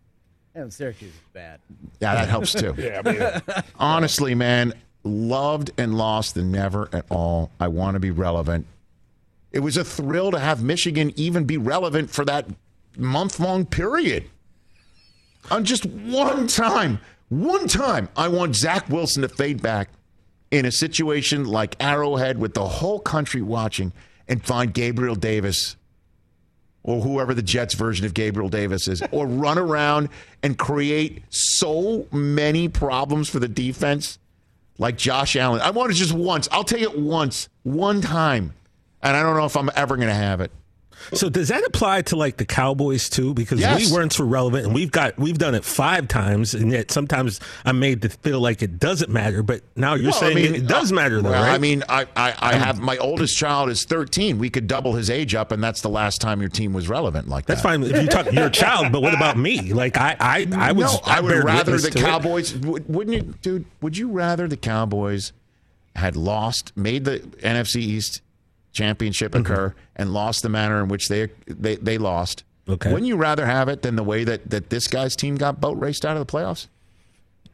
And 0.58 0.72
Syracuse 0.72 1.12
is 1.14 1.20
bad. 1.32 1.60
Yeah, 2.00 2.14
that 2.16 2.28
helps 2.28 2.52
too. 2.52 2.74
Yeah, 2.78 3.00
I 3.04 3.12
mean, 3.12 3.62
Honestly, 3.78 4.34
man, 4.34 4.74
loved 5.04 5.70
and 5.78 5.96
lost 5.96 6.36
and 6.36 6.50
never 6.50 6.88
at 6.92 7.04
all. 7.10 7.52
I 7.60 7.68
want 7.68 7.94
to 7.94 8.00
be 8.00 8.10
relevant. 8.10 8.66
It 9.52 9.60
was 9.60 9.76
a 9.76 9.84
thrill 9.84 10.32
to 10.32 10.38
have 10.38 10.62
Michigan 10.62 11.12
even 11.14 11.44
be 11.44 11.58
relevant 11.58 12.10
for 12.10 12.24
that 12.24 12.46
month 12.96 13.38
long 13.38 13.66
period. 13.66 14.24
On 15.50 15.64
just 15.64 15.86
one 15.86 16.48
time, 16.48 16.98
one 17.28 17.68
time, 17.68 18.08
I 18.16 18.26
want 18.26 18.56
Zach 18.56 18.88
Wilson 18.88 19.22
to 19.22 19.28
fade 19.28 19.62
back 19.62 19.90
in 20.50 20.66
a 20.66 20.72
situation 20.72 21.44
like 21.44 21.76
Arrowhead 21.78 22.38
with 22.38 22.54
the 22.54 22.66
whole 22.66 22.98
country 22.98 23.42
watching 23.42 23.92
and 24.26 24.44
find 24.44 24.74
Gabriel 24.74 25.14
Davis 25.14 25.76
or 26.88 27.02
whoever 27.02 27.34
the 27.34 27.42
Jets 27.42 27.74
version 27.74 28.06
of 28.06 28.14
Gabriel 28.14 28.48
Davis 28.48 28.88
is, 28.88 29.02
or 29.12 29.26
run 29.26 29.58
around 29.58 30.08
and 30.42 30.56
create 30.56 31.22
so 31.28 32.06
many 32.10 32.66
problems 32.66 33.28
for 33.28 33.38
the 33.40 33.46
defense 33.46 34.18
like 34.78 34.96
Josh 34.96 35.36
Allen. 35.36 35.60
I 35.60 35.68
want 35.68 35.90
it 35.90 35.94
just 35.94 36.14
once. 36.14 36.48
I'll 36.50 36.64
take 36.64 36.80
it 36.80 36.98
once, 36.98 37.50
one 37.62 38.00
time. 38.00 38.54
And 39.02 39.14
I 39.14 39.22
don't 39.22 39.36
know 39.36 39.44
if 39.44 39.54
I'm 39.54 39.70
ever 39.76 39.96
going 39.96 40.08
to 40.08 40.14
have 40.14 40.40
it. 40.40 40.50
So 41.14 41.28
does 41.28 41.48
that 41.48 41.64
apply 41.64 42.02
to 42.02 42.16
like 42.16 42.36
the 42.36 42.44
Cowboys 42.44 43.08
too? 43.08 43.34
Because 43.34 43.60
Yes. 43.60 43.90
we 43.90 43.96
weren't 43.96 44.12
so 44.12 44.24
relevant, 44.24 44.66
and 44.66 44.74
we've 44.74 44.90
got 44.90 45.18
we've 45.18 45.38
done 45.38 45.54
it 45.54 45.64
five 45.64 46.08
times, 46.08 46.54
and 46.54 46.70
yet 46.72 46.90
sometimes 46.90 47.40
I'm 47.64 47.78
made 47.78 48.02
to 48.02 48.08
feel 48.08 48.40
like 48.40 48.62
it 48.62 48.78
doesn't 48.78 49.10
matter. 49.10 49.42
But 49.42 49.62
now 49.76 49.94
you're 49.94 50.10
Well, 50.10 50.16
I 50.16 50.20
saying 50.20 50.34
mean, 50.36 50.54
it, 50.54 50.66
does 50.66 50.92
uh, 50.92 50.94
matter, 50.96 51.22
though, 51.22 51.30
well, 51.30 51.42
right? 51.42 51.54
I 51.54 51.58
mean, 51.58 51.82
I, 51.88 52.06
I, 52.16 52.34
I 52.38 52.54
have 52.56 52.78
my 52.80 52.96
oldest 52.98 53.36
child 53.36 53.70
is 53.70 53.84
13. 53.84 54.38
We 54.38 54.50
could 54.50 54.66
double 54.66 54.94
his 54.94 55.08
age 55.10 55.34
up, 55.34 55.52
and 55.52 55.62
that's 55.62 55.80
the 55.80 55.88
last 55.90 56.20
time 56.20 56.40
your 56.40 56.50
team 56.50 56.72
was 56.72 56.88
relevant 56.88 57.28
like 57.28 57.46
that's 57.46 57.62
that. 57.62 57.68
fine 57.68 57.82
if 57.82 58.00
you 58.02 58.08
talk 58.08 58.30
you're 58.32 58.46
a 58.46 58.50
child, 58.50 58.92
but 58.92 59.00
what 59.02 59.14
about 59.14 59.36
me? 59.38 59.72
Like 59.72 59.96
I 59.96 60.16
I, 60.20 60.46
I 60.56 60.72
was 60.72 60.92
no, 60.94 61.00
I 61.04 61.20
would 61.20 61.44
rather 61.44 61.78
the 61.78 61.90
to 61.90 61.98
it. 61.98 62.02
Cowboys. 62.02 62.54
Wouldn't 62.54 63.14
you, 63.16 63.34
dude? 63.42 63.64
Would 63.80 63.96
you 63.96 64.08
rather 64.08 64.46
the 64.48 64.56
Cowboys 64.56 65.32
had 65.96 66.16
lost, 66.16 66.76
made 66.76 67.04
the 67.04 67.18
NFC 67.42 67.76
East 67.76 68.20
championship 68.78 69.32
Mm-hmm. 69.32 69.52
occur, 69.52 69.74
and 69.96 70.12
lost 70.14 70.42
the 70.42 70.48
manner 70.48 70.80
in 70.82 70.88
which 70.88 71.08
they 71.08 71.28
they, 71.46 71.76
they 71.76 71.98
lost? 71.98 72.44
Okay. 72.68 72.90
Wouldn't 72.92 73.08
you 73.08 73.16
rather 73.16 73.46
have 73.46 73.68
it 73.68 73.82
than 73.82 73.96
the 73.96 74.04
way 74.04 74.24
that, 74.24 74.50
that 74.50 74.68
this 74.70 74.88
guy's 74.88 75.16
team 75.16 75.36
got 75.36 75.58
boat 75.60 75.78
raced 75.78 76.04
out 76.04 76.16
of 76.18 76.26
the 76.26 76.30
playoffs? 76.30 76.66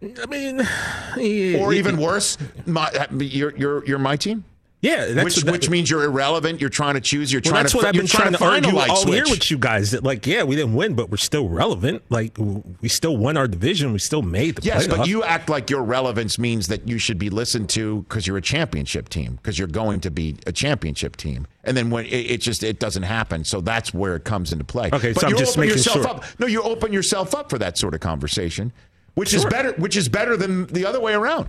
I 0.03 0.27
mean, 0.27 0.59
yeah, 1.17 1.59
Or 1.61 1.73
even 1.73 1.97
worse, 1.99 2.37
my, 2.67 2.91
you're 3.19 3.57
you're 3.57 3.85
you're 3.87 3.99
my 3.99 4.17
team. 4.17 4.45
Yeah, 4.85 5.07
that's 5.07 5.25
which 5.25 5.37
that- 5.37 5.53
which 5.53 5.71
means 5.71 5.91
you're 5.91 6.05
irrelevant. 6.05 6.61
You're 6.61 6.71
trying 6.71 6.95
to 6.95 7.01
choose. 7.01 7.33
You're 7.33 7.41
Well, 7.45 7.53
trying 7.53 7.63
that's 7.65 7.73
to. 7.73 7.79
what 7.79 7.87
I've 7.87 7.95
been 7.95 8.07
trying, 8.07 8.33
to 8.33 8.39
find 8.39 8.65
a 8.65 8.69
argue 8.69 8.79
all 8.79 9.09
year 9.09 9.25
with 9.29 9.51
you 9.51 9.59
guys. 9.59 9.91
That 9.93 10.05
like, 10.05 10.27
yeah, 10.27 10.43
we 10.43 10.57
didn't 10.57 10.75
win, 10.75 10.95
but 10.95 11.11
we're 11.11 11.17
still 11.17 11.49
relevant. 11.49 12.03
Like 12.11 12.37
we 12.39 12.89
still 12.89 13.17
won 13.17 13.37
our 13.37 13.49
division. 13.49 13.93
We 13.93 13.99
still 13.99 14.23
made 14.23 14.57
the 14.57 14.63
playoffs. 14.63 14.65
Yes, 14.67 14.87
but 14.87 15.07
you 15.09 15.23
act 15.25 15.49
like 15.49 15.71
your 15.71 15.83
relevance 15.83 16.39
means 16.39 16.69
that 16.69 16.87
you 16.87 16.99
should 16.99 17.19
be 17.19 17.31
listened 17.31 17.69
to 17.71 18.03
because 18.09 18.27
you're 18.27 18.37
a 18.37 18.43
championship 18.43 19.09
team 19.09 19.37
because 19.37 19.59
you're 19.59 19.69
going 19.69 20.01
to 20.01 20.11
be 20.11 20.37
a 20.47 20.53
championship 20.53 21.17
team, 21.17 21.47
and 21.65 21.77
then 21.77 21.91
when 21.91 22.05
it, 22.07 22.11
it 22.31 22.41
just 22.41 22.63
it 22.63 22.79
doesn't 22.79 23.05
happen, 23.05 23.45
so 23.45 23.61
that's 23.61 23.95
where 23.95 24.15
it 24.17 24.25
comes 24.25 24.53
into 24.53 24.65
play. 24.65 24.91
Okay, 24.93 25.13
but 25.13 25.21
so 25.21 25.27
I'm 25.27 25.33
you 25.33 25.39
just 25.39 25.53
open 25.53 25.61
making 25.63 25.77
yourself 25.79 25.97
sure. 26.03 26.09
up. 26.09 26.25
No, 26.39 26.47
you 26.47 26.63
open 26.63 26.93
yourself 26.93 27.35
up 27.35 27.49
for 27.51 27.59
that 27.59 27.79
sort 27.79 27.95
of 27.95 28.01
conversation, 28.01 28.73
which 29.15 29.33
is 29.33 29.45
better. 29.47 29.73
Which 29.73 29.97
is 29.97 30.09
better 30.09 30.37
than 30.37 30.67
the 30.67 30.85
other 30.85 31.01
way 31.01 31.15
around. 31.15 31.49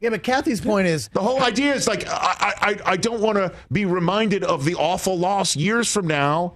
Yeah, 0.00 0.10
but 0.10 0.22
Kathy's 0.22 0.60
point 0.60 0.86
is 0.86 1.08
The 1.08 1.20
whole 1.20 1.42
idea 1.42 1.72
is 1.74 1.86
like 1.88 2.06
I 2.06 2.54
I, 2.60 2.76
I 2.92 2.96
don't 2.96 3.20
want 3.20 3.38
to 3.38 3.52
be 3.72 3.84
reminded 3.86 4.44
of 4.44 4.64
the 4.64 4.74
awful 4.74 5.18
loss 5.18 5.56
years 5.56 5.90
from 5.92 6.06
now. 6.06 6.54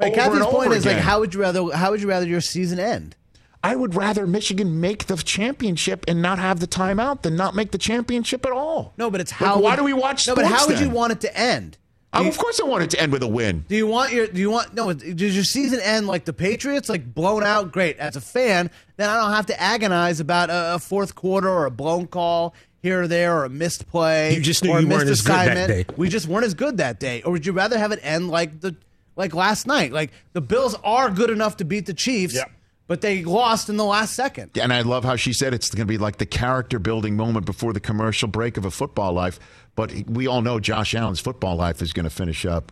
Right, 0.00 0.12
Kathy's 0.12 0.44
point 0.46 0.72
is 0.72 0.84
like, 0.84 0.98
how 0.98 1.20
would 1.20 1.32
you 1.34 1.40
rather? 1.40 1.70
How 1.72 1.90
would 1.92 2.02
you 2.02 2.08
rather 2.08 2.26
your 2.26 2.40
season 2.40 2.78
end? 2.78 3.16
I 3.62 3.74
would 3.76 3.94
rather 3.94 4.26
Michigan 4.26 4.80
make 4.80 5.06
the 5.06 5.16
championship 5.16 6.04
and 6.06 6.20
not 6.20 6.38
have 6.38 6.60
the 6.60 6.66
timeout 6.66 7.22
than 7.22 7.34
not 7.36 7.54
make 7.54 7.70
the 7.70 7.78
championship 7.78 8.44
at 8.44 8.52
all. 8.52 8.92
No, 8.98 9.10
but 9.10 9.22
it's 9.22 9.32
Like, 9.32 9.38
how. 9.38 9.58
why 9.60 9.70
would- 9.70 9.76
do 9.78 9.84
we 9.84 9.94
watch 9.94 10.26
No, 10.28 10.34
but 10.34 10.44
how 10.44 10.58
sports 10.58 10.80
would 10.80 10.86
you 10.86 10.90
want 10.94 11.12
it 11.12 11.20
to 11.22 11.34
end? 11.38 11.78
Um, 12.12 12.26
of 12.28 12.36
course, 12.38 12.60
I 12.60 12.64
want 12.64 12.84
it 12.84 12.90
to 12.90 13.00
end 13.00 13.10
with 13.10 13.22
a 13.24 13.26
win. 13.26 13.64
Do 13.68 13.74
you 13.74 13.86
want 13.88 14.12
your? 14.12 14.26
Do 14.28 14.38
you 14.40 14.50
want 14.50 14.72
no? 14.74 14.92
Does 14.92 15.34
your 15.34 15.42
season 15.42 15.80
end 15.80 16.06
like 16.06 16.24
the 16.26 16.32
Patriots, 16.32 16.88
like 16.88 17.12
blown 17.12 17.42
out? 17.42 17.72
Great. 17.72 17.96
As 17.98 18.14
a 18.14 18.20
fan, 18.20 18.70
then 18.98 19.08
I 19.08 19.16
don't 19.20 19.32
have 19.32 19.46
to 19.46 19.60
agonize 19.60 20.20
about 20.20 20.48
a, 20.50 20.74
a 20.74 20.78
fourth 20.78 21.14
quarter 21.16 21.48
or 21.48 21.64
a 21.66 21.70
blown 21.72 22.06
call 22.06 22.54
here 22.84 23.02
or 23.02 23.08
there 23.08 23.36
or 23.38 23.44
a 23.46 23.48
missed 23.48 23.88
play. 23.88 24.34
You 24.34 24.40
just 24.42 24.62
knew 24.62 24.70
or 24.70 24.78
a 24.78 24.82
you 24.82 24.86
weren't 24.88 25.08
missed 25.08 25.10
as 25.10 25.22
good 25.22 25.32
that 25.32 25.56
assignment. 25.56 25.88
day. 25.88 25.94
We 25.96 26.08
just 26.08 26.28
weren't 26.28 26.44
as 26.44 26.54
good 26.54 26.76
that 26.76 27.00
day. 27.00 27.22
Or 27.22 27.32
would 27.32 27.44
you 27.46 27.52
rather 27.52 27.78
have 27.78 27.90
it 27.92 27.98
end 28.02 28.28
like 28.30 28.60
the 28.60 28.76
like 29.16 29.34
last 29.34 29.66
night? 29.66 29.90
Like 29.92 30.12
the 30.34 30.40
Bills 30.40 30.76
are 30.84 31.10
good 31.10 31.30
enough 31.30 31.56
to 31.56 31.64
beat 31.64 31.86
the 31.86 31.94
Chiefs, 31.94 32.34
Yep. 32.34 32.50
but 32.86 33.00
they 33.00 33.24
lost 33.24 33.68
in 33.70 33.76
the 33.78 33.84
last 33.86 34.14
second. 34.14 34.50
And 34.60 34.70
I 34.72 34.82
love 34.82 35.02
how 35.02 35.16
she 35.16 35.32
said 35.32 35.54
it's 35.54 35.70
going 35.70 35.86
to 35.86 35.90
be 35.90 35.98
like 35.98 36.18
the 36.18 36.26
character 36.26 36.78
building 36.78 37.16
moment 37.16 37.46
before 37.46 37.72
the 37.72 37.80
commercial 37.80 38.28
break 38.28 38.56
of 38.58 38.64
a 38.66 38.70
football 38.70 39.12
life. 39.14 39.40
But 39.76 39.92
we 40.06 40.26
all 40.26 40.42
know 40.42 40.60
Josh 40.60 40.94
Allen's 40.94 41.20
football 41.20 41.56
life 41.56 41.80
is 41.82 41.92
going 41.94 42.04
to 42.04 42.10
finish 42.10 42.44
up 42.44 42.70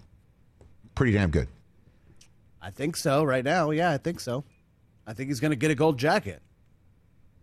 pretty 0.94 1.12
damn 1.12 1.30
good. 1.30 1.48
I 2.60 2.70
think 2.70 2.96
so. 2.96 3.24
Right 3.24 3.44
now, 3.44 3.70
yeah, 3.70 3.90
I 3.90 3.96
think 3.98 4.20
so. 4.20 4.44
I 5.06 5.14
think 5.14 5.30
he's 5.30 5.40
going 5.40 5.50
to 5.52 5.56
get 5.56 5.70
a 5.70 5.74
gold 5.74 5.98
jacket. 5.98 6.42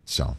So, 0.06 0.38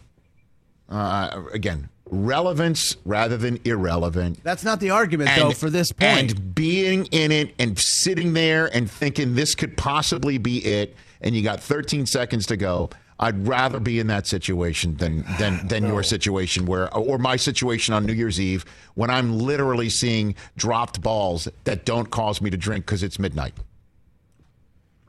uh, 0.88 1.42
again, 1.52 1.88
relevance 2.10 2.96
rather 3.04 3.36
than 3.36 3.58
irrelevant. 3.64 4.42
That's 4.42 4.64
not 4.64 4.80
the 4.80 4.90
argument 4.90 5.30
though 5.36 5.52
for 5.52 5.70
this 5.70 5.92
point. 5.92 6.32
And 6.32 6.54
being 6.54 7.06
in 7.06 7.32
it 7.32 7.54
and 7.58 7.78
sitting 7.78 8.32
there 8.32 8.66
and 8.74 8.90
thinking 8.90 9.34
this 9.34 9.54
could 9.54 9.76
possibly 9.76 10.38
be 10.38 10.58
it, 10.58 10.96
and 11.20 11.34
you 11.34 11.42
got 11.42 11.60
13 11.60 12.06
seconds 12.06 12.46
to 12.46 12.56
go. 12.56 12.90
I'd 13.22 13.46
rather 13.46 13.80
be 13.80 14.00
in 14.00 14.06
that 14.06 14.26
situation 14.26 14.96
than 14.96 15.24
than 15.38 15.66
than 15.68 15.86
your 15.86 16.02
situation 16.02 16.66
where 16.66 16.92
or 16.94 17.18
my 17.18 17.36
situation 17.36 17.94
on 17.94 18.06
New 18.06 18.14
Year's 18.14 18.40
Eve 18.40 18.64
when 18.94 19.10
I'm 19.10 19.38
literally 19.38 19.90
seeing 19.90 20.34
dropped 20.56 21.00
balls 21.02 21.46
that 21.64 21.84
don't 21.84 22.10
cause 22.10 22.40
me 22.40 22.50
to 22.50 22.56
drink 22.56 22.86
because 22.86 23.02
it's 23.02 23.18
midnight. 23.18 23.54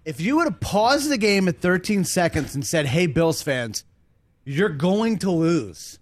If 0.03 0.19
you 0.19 0.35
would 0.37 0.45
have 0.45 0.59
paused 0.59 1.09
the 1.09 1.17
game 1.17 1.47
at 1.47 1.59
13 1.59 2.03
seconds 2.03 2.53
and 2.53 2.65
said, 2.65 2.87
"Hey, 2.87 3.07
Bills 3.07 3.41
fans, 3.41 3.85
you're 4.43 4.69
going 4.69 5.19
to 5.19 5.31
lose," 5.31 5.99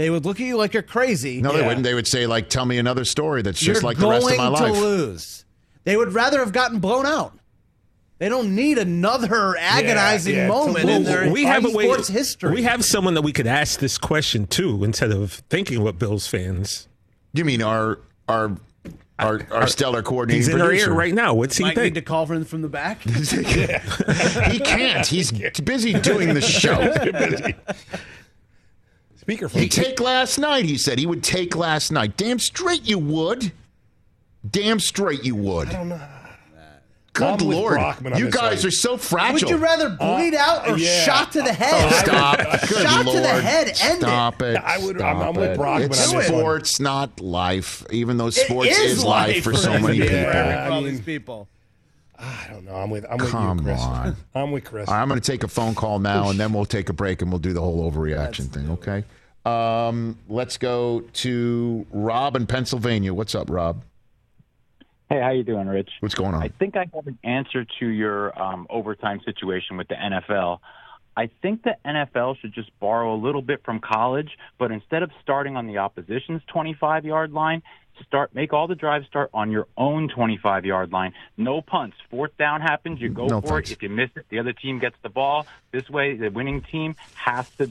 they 0.00 0.08
would 0.08 0.24
look 0.24 0.40
at 0.40 0.46
you 0.46 0.56
like 0.56 0.72
you're 0.72 0.82
crazy. 0.82 1.42
No, 1.42 1.52
they 1.52 1.60
wouldn't. 1.60 1.82
They 1.82 1.92
would 1.92 2.06
say 2.06 2.26
like, 2.26 2.48
"Tell 2.48 2.64
me 2.64 2.78
another 2.78 3.04
story 3.04 3.42
that's 3.42 3.62
You're 3.62 3.74
just 3.74 3.84
like 3.84 3.98
the 3.98 4.08
rest 4.08 4.30
of 4.30 4.38
my 4.38 4.48
going 4.48 4.52
life." 4.62 4.72
to 4.72 4.80
lose. 4.80 5.44
They 5.84 5.94
would 5.94 6.14
rather 6.14 6.38
have 6.38 6.52
gotten 6.52 6.78
blown 6.78 7.04
out. 7.04 7.38
They 8.16 8.30
don't 8.30 8.54
need 8.54 8.78
another 8.78 9.56
agonizing 9.58 10.34
Yeah, 10.36 10.42
yeah. 10.42 10.48
moment 10.48 10.88
in 10.88 11.04
their 11.04 11.30
we 11.30 11.44
have 11.44 11.66
a 11.66 11.70
way, 11.70 11.84
sports 11.84 12.08
history. 12.08 12.54
We 12.54 12.62
have 12.62 12.82
someone 12.82 13.12
that 13.12 13.20
we 13.20 13.32
could 13.32 13.46
ask 13.46 13.78
this 13.78 13.98
question 13.98 14.46
to 14.48 14.84
instead 14.84 15.10
of 15.10 15.32
thinking 15.50 15.82
what 15.82 15.98
Bills 15.98 16.26
fans. 16.26 16.88
You 17.34 17.44
mean 17.44 17.62
our 17.62 17.98
our 18.26 18.56
our, 19.18 19.42
our 19.50 19.66
stellar 19.66 20.02
coordinating 20.02 20.38
He's 20.46 20.48
in 20.48 20.62
our 20.62 20.68
producer 20.68 20.92
ear 20.92 20.96
right 20.96 21.12
now. 21.12 21.34
What's 21.34 21.58
he 21.58 21.64
Might 21.64 21.76
need 21.76 21.82
think? 21.82 21.94
to 21.96 22.02
call 22.02 22.24
from 22.24 22.46
from 22.46 22.62
the 22.62 22.68
back. 22.70 23.02
he 24.50 24.60
can't. 24.60 25.06
He's 25.06 25.30
busy 25.62 25.92
doing 25.92 26.32
the 26.32 26.40
show. 26.40 26.78
Speakerphone. 29.26 29.60
He'd 29.60 29.72
take 29.72 30.00
last 30.00 30.38
night, 30.38 30.64
he 30.64 30.76
said. 30.78 30.98
He 30.98 31.06
would 31.06 31.22
take 31.22 31.54
last 31.56 31.92
night. 31.92 32.16
Damn 32.16 32.38
straight 32.38 32.88
you 32.88 32.98
would. 32.98 33.52
Damn 34.48 34.80
straight 34.80 35.24
you 35.24 35.34
would. 35.36 35.68
I 35.68 35.72
don't 35.72 35.88
know. 35.90 36.00
Good 37.12 37.42
I'm 37.42 37.48
Lord. 37.48 37.74
Brockman 37.74 38.16
You 38.16 38.30
guys 38.30 38.60
one. 38.62 38.68
are 38.68 38.70
so 38.70 38.96
fragile. 38.96 39.34
Would 39.34 39.50
you 39.50 39.56
rather 39.56 39.96
uh, 40.00 40.16
bleed 40.16 40.32
out 40.34 40.68
or 40.68 40.78
yeah. 40.78 41.02
shot 41.02 41.32
to 41.32 41.42
the 41.42 41.52
head? 41.52 41.92
Oh, 41.92 41.98
stop. 42.04 42.38
Good 42.68 42.82
Shot 42.88 42.98
to 42.98 43.04
the 43.04 43.20
Lord. 43.20 43.42
head, 43.42 43.66
end 43.66 43.98
it. 43.98 44.06
Stop 44.06 44.42
it. 44.42 44.56
I 44.56 44.78
would- 44.78 45.02
I'm- 45.02 45.16
I'm 45.16 45.22
Stop 45.22 45.36
with 45.36 45.50
it. 45.50 45.56
Brockman 45.58 45.90
It's 45.90 46.12
on 46.14 46.22
sports, 46.22 46.78
not 46.80 47.20
life. 47.20 47.84
Even 47.90 48.16
though 48.16 48.30
sports 48.30 48.70
is 48.70 48.98
is, 48.98 49.04
life 49.04 49.42
for 49.42 49.54
so 49.54 49.72
many 49.80 49.98
people. 50.00 50.14
Yeah. 50.16 50.68
For 50.68 50.72
all 50.72 50.82
these 50.82 51.00
people. 51.00 51.48
I 52.20 52.48
don't 52.50 52.64
know. 52.64 52.74
I'm 52.74 52.90
with. 52.90 53.06
I'm 53.10 53.18
with 53.18 53.30
Come 53.30 53.58
you, 53.58 53.64
Chris. 53.64 53.80
on. 53.80 54.16
I'm 54.34 54.52
with 54.52 54.64
Chris. 54.64 54.88
All 54.88 54.94
right, 54.94 55.02
I'm 55.02 55.08
going 55.08 55.20
to 55.20 55.26
take 55.26 55.42
a 55.42 55.48
phone 55.48 55.74
call 55.74 55.98
now, 55.98 56.28
and 56.30 56.38
then 56.38 56.52
we'll 56.52 56.66
take 56.66 56.88
a 56.88 56.92
break, 56.92 57.22
and 57.22 57.30
we'll 57.30 57.38
do 57.38 57.52
the 57.52 57.60
whole 57.60 57.90
overreaction 57.90 58.48
thing. 58.50 58.70
Okay. 58.70 59.04
Um, 59.46 60.18
let's 60.28 60.58
go 60.58 61.00
to 61.14 61.86
Rob 61.90 62.36
in 62.36 62.46
Pennsylvania. 62.46 63.14
What's 63.14 63.34
up, 63.34 63.48
Rob? 63.48 63.82
Hey, 65.08 65.20
how 65.20 65.30
you 65.30 65.42
doing, 65.42 65.66
Rich? 65.66 65.90
What's 66.00 66.14
going 66.14 66.34
on? 66.34 66.42
I 66.42 66.48
think 66.48 66.76
I 66.76 66.86
have 66.94 67.06
an 67.06 67.18
answer 67.24 67.66
to 67.80 67.86
your 67.86 68.40
um, 68.40 68.66
overtime 68.70 69.20
situation 69.24 69.76
with 69.76 69.88
the 69.88 69.94
NFL. 69.94 70.58
I 71.16 71.30
think 71.42 71.64
the 71.64 71.76
NFL 71.84 72.38
should 72.38 72.52
just 72.54 72.70
borrow 72.78 73.14
a 73.14 73.18
little 73.18 73.42
bit 73.42 73.64
from 73.64 73.80
college, 73.80 74.30
but 74.58 74.70
instead 74.70 75.02
of 75.02 75.10
starting 75.22 75.56
on 75.56 75.66
the 75.66 75.78
opposition's 75.78 76.42
25 76.52 77.04
yard 77.04 77.32
line, 77.32 77.62
start 78.04 78.34
make 78.34 78.52
all 78.52 78.66
the 78.66 78.74
drives 78.74 79.06
start 79.06 79.30
on 79.34 79.50
your 79.50 79.66
own 79.76 80.08
25 80.08 80.64
yard 80.64 80.92
line. 80.92 81.12
No 81.36 81.60
punts. 81.62 81.96
Fourth 82.10 82.36
down 82.36 82.60
happens, 82.60 83.00
you 83.00 83.08
go 83.08 83.26
No 83.26 83.40
for 83.40 83.48
punts. 83.48 83.70
it. 83.70 83.74
If 83.74 83.82
you 83.82 83.88
miss 83.88 84.10
it, 84.16 84.26
the 84.28 84.38
other 84.38 84.52
team 84.52 84.78
gets 84.78 84.96
the 85.02 85.08
ball. 85.08 85.46
This 85.72 85.88
way, 85.90 86.16
the 86.16 86.28
winning 86.30 86.60
team 86.62 86.96
has 87.14 87.48
to 87.58 87.70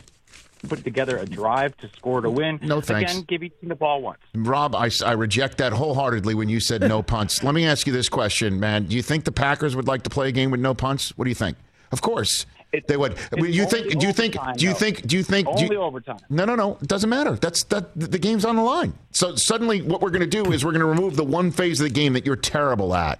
put 0.67 0.83
together 0.83 1.17
a 1.17 1.25
drive 1.25 1.75
to 1.77 1.87
score 1.95 2.19
to 2.19 2.29
win. 2.29 2.59
No 2.61 2.81
thanks. 2.81 3.11
Again, 3.13 3.23
give 3.27 3.43
each 3.43 3.53
team 3.61 3.69
the 3.69 3.75
ball 3.75 4.01
once. 4.01 4.19
Rob, 4.35 4.75
I, 4.75 4.89
I 5.05 5.13
reject 5.13 5.57
that 5.59 5.71
wholeheartedly 5.71 6.35
when 6.35 6.49
you 6.49 6.59
said 6.59 6.81
no 6.81 7.01
punts. 7.13 7.43
Let 7.43 7.53
me 7.53 7.65
ask 7.65 7.87
you 7.87 7.93
this 7.93 8.09
question, 8.09 8.59
man. 8.59 8.85
Do 8.85 8.95
you 8.95 9.01
think 9.01 9.23
the 9.23 9.31
Packers 9.31 9.75
would 9.75 9.87
like 9.87 10.03
to 10.03 10.09
play 10.09 10.27
a 10.27 10.31
game 10.33 10.51
with 10.51 10.59
no 10.59 10.73
punts? 10.73 11.17
What 11.17 11.25
do 11.25 11.29
you 11.29 11.35
think? 11.35 11.57
Of 11.91 12.01
course. 12.01 12.45
They 12.87 12.97
would. 12.97 13.17
you 13.37 13.65
think? 13.65 13.99
Do 13.99 14.05
you 14.05 14.13
think? 14.13 14.35
Do 14.57 14.65
you 14.65 14.73
think? 14.73 15.07
Do 15.07 15.17
you 15.17 15.23
think? 15.23 15.47
do 15.47 15.53
Only 15.63 15.75
you- 15.75 15.81
overtime. 15.81 16.19
No, 16.29 16.45
no, 16.45 16.55
no. 16.55 16.77
It 16.81 16.87
doesn't 16.87 17.09
matter. 17.09 17.31
That's 17.35 17.63
that. 17.65 17.89
The 17.95 18.19
game's 18.19 18.45
on 18.45 18.55
the 18.55 18.61
line. 18.61 18.93
So 19.11 19.35
suddenly, 19.35 19.81
what 19.81 20.01
we're 20.01 20.11
going 20.11 20.21
to 20.21 20.43
do 20.43 20.51
is 20.51 20.63
we're 20.63 20.71
going 20.71 20.81
to 20.81 20.85
remove 20.87 21.15
the 21.15 21.23
one 21.23 21.51
phase 21.51 21.79
of 21.79 21.85
the 21.85 21.93
game 21.93 22.13
that 22.13 22.25
you're 22.25 22.35
terrible 22.35 22.93
at, 22.93 23.19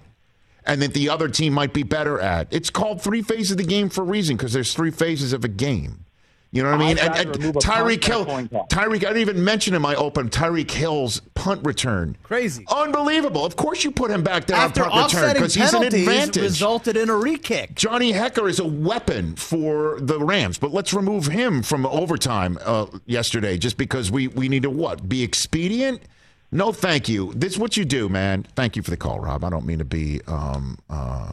and 0.66 0.80
that 0.82 0.94
the 0.94 1.08
other 1.08 1.28
team 1.28 1.52
might 1.52 1.72
be 1.72 1.82
better 1.82 2.20
at. 2.20 2.46
It's 2.50 2.70
called 2.70 3.02
three 3.02 3.22
phases 3.22 3.52
of 3.52 3.56
the 3.58 3.64
game 3.64 3.88
for 3.88 4.02
a 4.02 4.04
reason 4.04 4.36
because 4.36 4.52
there's 4.52 4.72
three 4.74 4.90
phases 4.92 5.32
of 5.32 5.44
a 5.44 5.48
game. 5.48 6.04
You 6.52 6.64
know 6.64 6.72
what 6.72 6.80
I 6.80 6.86
mean? 6.88 6.98
And, 6.98 7.14
and 7.14 7.36
remove 7.36 7.56
a 7.56 7.60
punt 7.60 7.64
Tyreek 7.64 8.04
Hill. 8.04 8.26
Tyreek. 8.26 8.96
I 8.96 9.12
didn't 9.12 9.18
even 9.18 9.44
mention 9.44 9.74
in 9.74 9.82
my 9.82 9.94
open 9.94 10.28
Tyreek 10.30 10.70
Hill's 10.70 11.20
punt 11.34 11.64
return. 11.64 12.16
Crazy. 12.24 12.64
Unbelievable. 12.68 13.44
Of 13.44 13.54
course, 13.54 13.84
you 13.84 13.92
put 13.92 14.10
him 14.10 14.24
back 14.24 14.46
there 14.46 14.56
After 14.56 14.82
on 14.82 14.90
punt 14.90 15.12
return 15.12 15.24
offsetting 15.24 15.42
because 15.42 15.54
he's 15.54 15.72
an 15.72 15.84
advantage. 15.84 16.42
resulted 16.42 16.96
in 16.96 17.08
a 17.08 17.14
re-kick. 17.14 17.76
Johnny 17.76 18.12
Hekker 18.12 18.50
is 18.50 18.58
a 18.58 18.64
weapon 18.64 19.36
for 19.36 19.98
the 20.00 20.18
Rams, 20.18 20.58
but 20.58 20.72
let's 20.72 20.92
remove 20.92 21.26
him 21.26 21.62
from 21.62 21.86
overtime 21.86 22.58
uh, 22.64 22.86
yesterday 23.06 23.56
just 23.56 23.76
because 23.76 24.10
we, 24.10 24.26
we 24.26 24.48
need 24.48 24.64
to 24.64 24.70
what? 24.70 25.08
Be 25.08 25.22
expedient? 25.22 26.02
No, 26.50 26.72
thank 26.72 27.08
you. 27.08 27.32
This 27.36 27.52
is 27.52 27.58
what 27.60 27.76
you 27.76 27.84
do, 27.84 28.08
man. 28.08 28.44
Thank 28.56 28.74
you 28.74 28.82
for 28.82 28.90
the 28.90 28.96
call, 28.96 29.20
Rob. 29.20 29.44
I 29.44 29.50
don't 29.50 29.64
mean 29.64 29.78
to 29.78 29.84
be 29.84 30.20
um, 30.26 30.78
uh, 30.88 31.30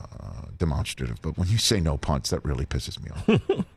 demonstrative, 0.60 1.20
but 1.24 1.40
when 1.40 1.48
you 1.48 1.58
say 1.58 1.80
no 1.80 1.98
punts, 1.98 2.30
that 2.30 2.46
really 2.46 2.68
pisses 2.68 3.04
me 3.04 3.10
off. 3.10 3.66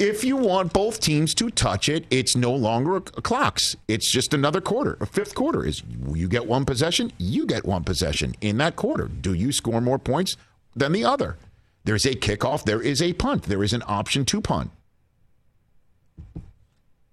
if 0.00 0.24
you 0.24 0.34
want 0.34 0.72
both 0.72 0.98
teams 0.98 1.34
to 1.34 1.50
touch 1.50 1.88
it, 1.90 2.06
it's 2.08 2.34
no 2.34 2.52
longer 2.52 2.96
a, 2.96 3.00
clocks. 3.02 3.76
It's 3.86 4.10
just 4.10 4.32
another 4.32 4.62
quarter. 4.62 4.96
A 4.98 5.06
fifth 5.06 5.34
quarter 5.34 5.64
is 5.64 5.82
you 6.12 6.26
get 6.26 6.46
one 6.46 6.64
possession, 6.64 7.12
you 7.18 7.44
get 7.46 7.66
one 7.66 7.84
possession 7.84 8.34
in 8.40 8.56
that 8.56 8.76
quarter. 8.76 9.08
Do 9.08 9.34
you 9.34 9.52
score 9.52 9.82
more 9.82 9.98
points 9.98 10.38
than 10.74 10.92
the 10.92 11.04
other? 11.04 11.36
There's 11.84 12.06
a 12.06 12.14
kickoff, 12.14 12.64
there 12.64 12.80
is 12.80 13.02
a 13.02 13.12
punt, 13.12 13.42
there 13.42 13.62
is 13.62 13.74
an 13.74 13.82
option 13.86 14.24
to 14.24 14.40
punt. 14.40 14.70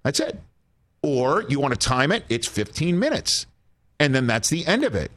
That's 0.03 0.21
it. 0.21 0.39
Or 1.03 1.43
you 1.49 1.59
want 1.59 1.73
to 1.73 1.79
time 1.79 2.13
it, 2.13 2.23
it's 2.29 2.47
15 2.47 2.97
minutes. 2.97 3.47
And 3.99 4.15
then 4.15 4.27
that's 4.27 4.49
the 4.49 4.65
end 4.65 4.85
of 4.85 4.95
it. 4.95 5.11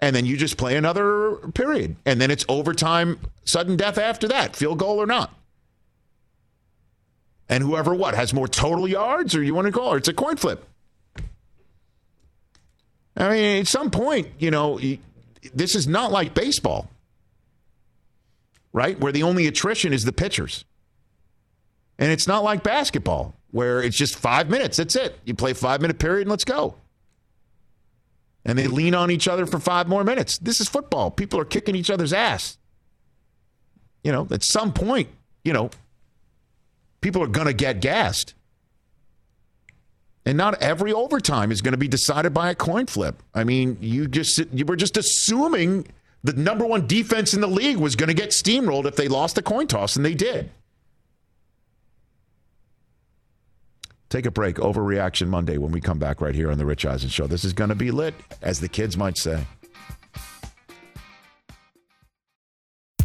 And 0.00 0.14
then 0.14 0.26
you 0.26 0.36
just 0.36 0.58
play 0.58 0.76
another 0.76 1.36
period. 1.54 1.96
And 2.04 2.20
then 2.20 2.30
it's 2.30 2.44
overtime, 2.50 3.18
sudden 3.44 3.76
death 3.76 3.96
after 3.96 4.28
that, 4.28 4.54
field 4.54 4.78
goal 4.78 5.00
or 5.00 5.06
not. 5.06 5.32
And 7.48 7.62
whoever 7.62 7.94
what 7.94 8.14
has 8.14 8.34
more 8.34 8.48
total 8.48 8.86
yards, 8.86 9.34
or 9.34 9.42
you 9.42 9.54
want 9.54 9.66
to 9.66 9.72
call 9.72 9.94
it, 9.94 9.98
it's 9.98 10.08
a 10.08 10.12
coin 10.12 10.36
flip. 10.36 10.64
I 13.16 13.30
mean, 13.30 13.60
at 13.60 13.66
some 13.66 13.90
point, 13.90 14.28
you 14.38 14.50
know, 14.50 14.78
this 15.54 15.74
is 15.74 15.88
not 15.88 16.12
like 16.12 16.34
baseball, 16.34 16.88
right? 18.72 18.98
Where 19.00 19.12
the 19.12 19.24
only 19.24 19.46
attrition 19.46 19.92
is 19.92 20.04
the 20.04 20.12
pitchers. 20.12 20.64
And 21.98 22.12
it's 22.12 22.28
not 22.28 22.44
like 22.44 22.62
basketball, 22.62 23.34
where 23.50 23.82
it's 23.82 23.96
just 23.96 24.14
five 24.14 24.48
minutes. 24.48 24.76
That's 24.76 24.94
it. 24.94 25.18
You 25.24 25.34
play 25.34 25.52
five 25.52 25.80
minute 25.80 25.98
period 25.98 26.22
and 26.22 26.30
let's 26.30 26.44
go. 26.44 26.76
And 28.44 28.56
they 28.56 28.68
lean 28.68 28.94
on 28.94 29.10
each 29.10 29.26
other 29.26 29.46
for 29.46 29.58
five 29.58 29.88
more 29.88 30.04
minutes. 30.04 30.38
This 30.38 30.60
is 30.60 30.68
football. 30.68 31.10
People 31.10 31.40
are 31.40 31.44
kicking 31.44 31.74
each 31.74 31.90
other's 31.90 32.12
ass. 32.12 32.56
You 34.04 34.12
know, 34.12 34.28
at 34.30 34.44
some 34.44 34.72
point, 34.72 35.08
you 35.44 35.52
know, 35.52 35.70
people 37.00 37.22
are 37.22 37.28
going 37.28 37.46
to 37.46 37.52
get 37.52 37.80
gassed. 37.80 38.34
And 40.24 40.36
not 40.36 40.60
every 40.62 40.92
overtime 40.92 41.50
is 41.50 41.62
going 41.62 41.72
to 41.72 41.78
be 41.78 41.88
decided 41.88 42.34
by 42.34 42.50
a 42.50 42.54
coin 42.54 42.86
flip. 42.86 43.22
I 43.34 43.44
mean, 43.44 43.78
you 43.80 44.08
just 44.08 44.38
you 44.52 44.64
were 44.66 44.76
just 44.76 44.96
assuming 44.96 45.86
the 46.22 46.34
number 46.34 46.66
one 46.66 46.86
defense 46.86 47.32
in 47.32 47.40
the 47.40 47.46
league 47.46 47.78
was 47.78 47.96
going 47.96 48.08
to 48.08 48.14
get 48.14 48.30
steamrolled 48.30 48.84
if 48.84 48.96
they 48.96 49.08
lost 49.08 49.36
the 49.36 49.42
coin 49.42 49.66
toss, 49.66 49.96
and 49.96 50.04
they 50.04 50.14
did. 50.14 50.50
Take 54.10 54.26
a 54.26 54.30
break. 54.30 54.56
Overreaction 54.56 55.28
Monday 55.28 55.58
when 55.58 55.70
we 55.70 55.80
come 55.80 55.98
back 55.98 56.20
right 56.20 56.34
here 56.34 56.50
on 56.50 56.58
the 56.58 56.66
Rich 56.66 56.86
Eisen 56.86 57.10
Show. 57.10 57.26
This 57.26 57.44
is 57.44 57.52
going 57.52 57.68
to 57.68 57.76
be 57.76 57.90
lit, 57.90 58.14
as 58.42 58.60
the 58.60 58.68
kids 58.68 58.96
might 58.96 59.16
say. 59.18 59.46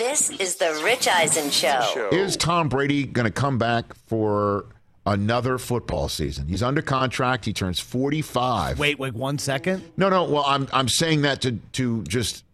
This 0.00 0.30
is 0.30 0.56
the 0.56 0.80
Rich 0.82 1.06
Eisen 1.08 1.50
Show. 1.50 2.08
Is 2.10 2.34
Tom 2.34 2.70
Brady 2.70 3.04
going 3.04 3.26
to 3.26 3.30
come 3.30 3.58
back 3.58 3.92
for 4.06 4.64
another 5.04 5.58
football 5.58 6.08
season? 6.08 6.48
He's 6.48 6.62
under 6.62 6.80
contract. 6.80 7.44
He 7.44 7.52
turns 7.52 7.80
45. 7.80 8.78
Wait, 8.78 8.98
wait 8.98 9.12
one 9.12 9.36
second. 9.36 9.84
No, 9.98 10.08
no. 10.08 10.24
Well, 10.24 10.44
I'm 10.46 10.68
I'm 10.72 10.88
saying 10.88 11.20
that 11.22 11.42
to 11.42 11.58
to 11.72 12.02
just 12.04 12.44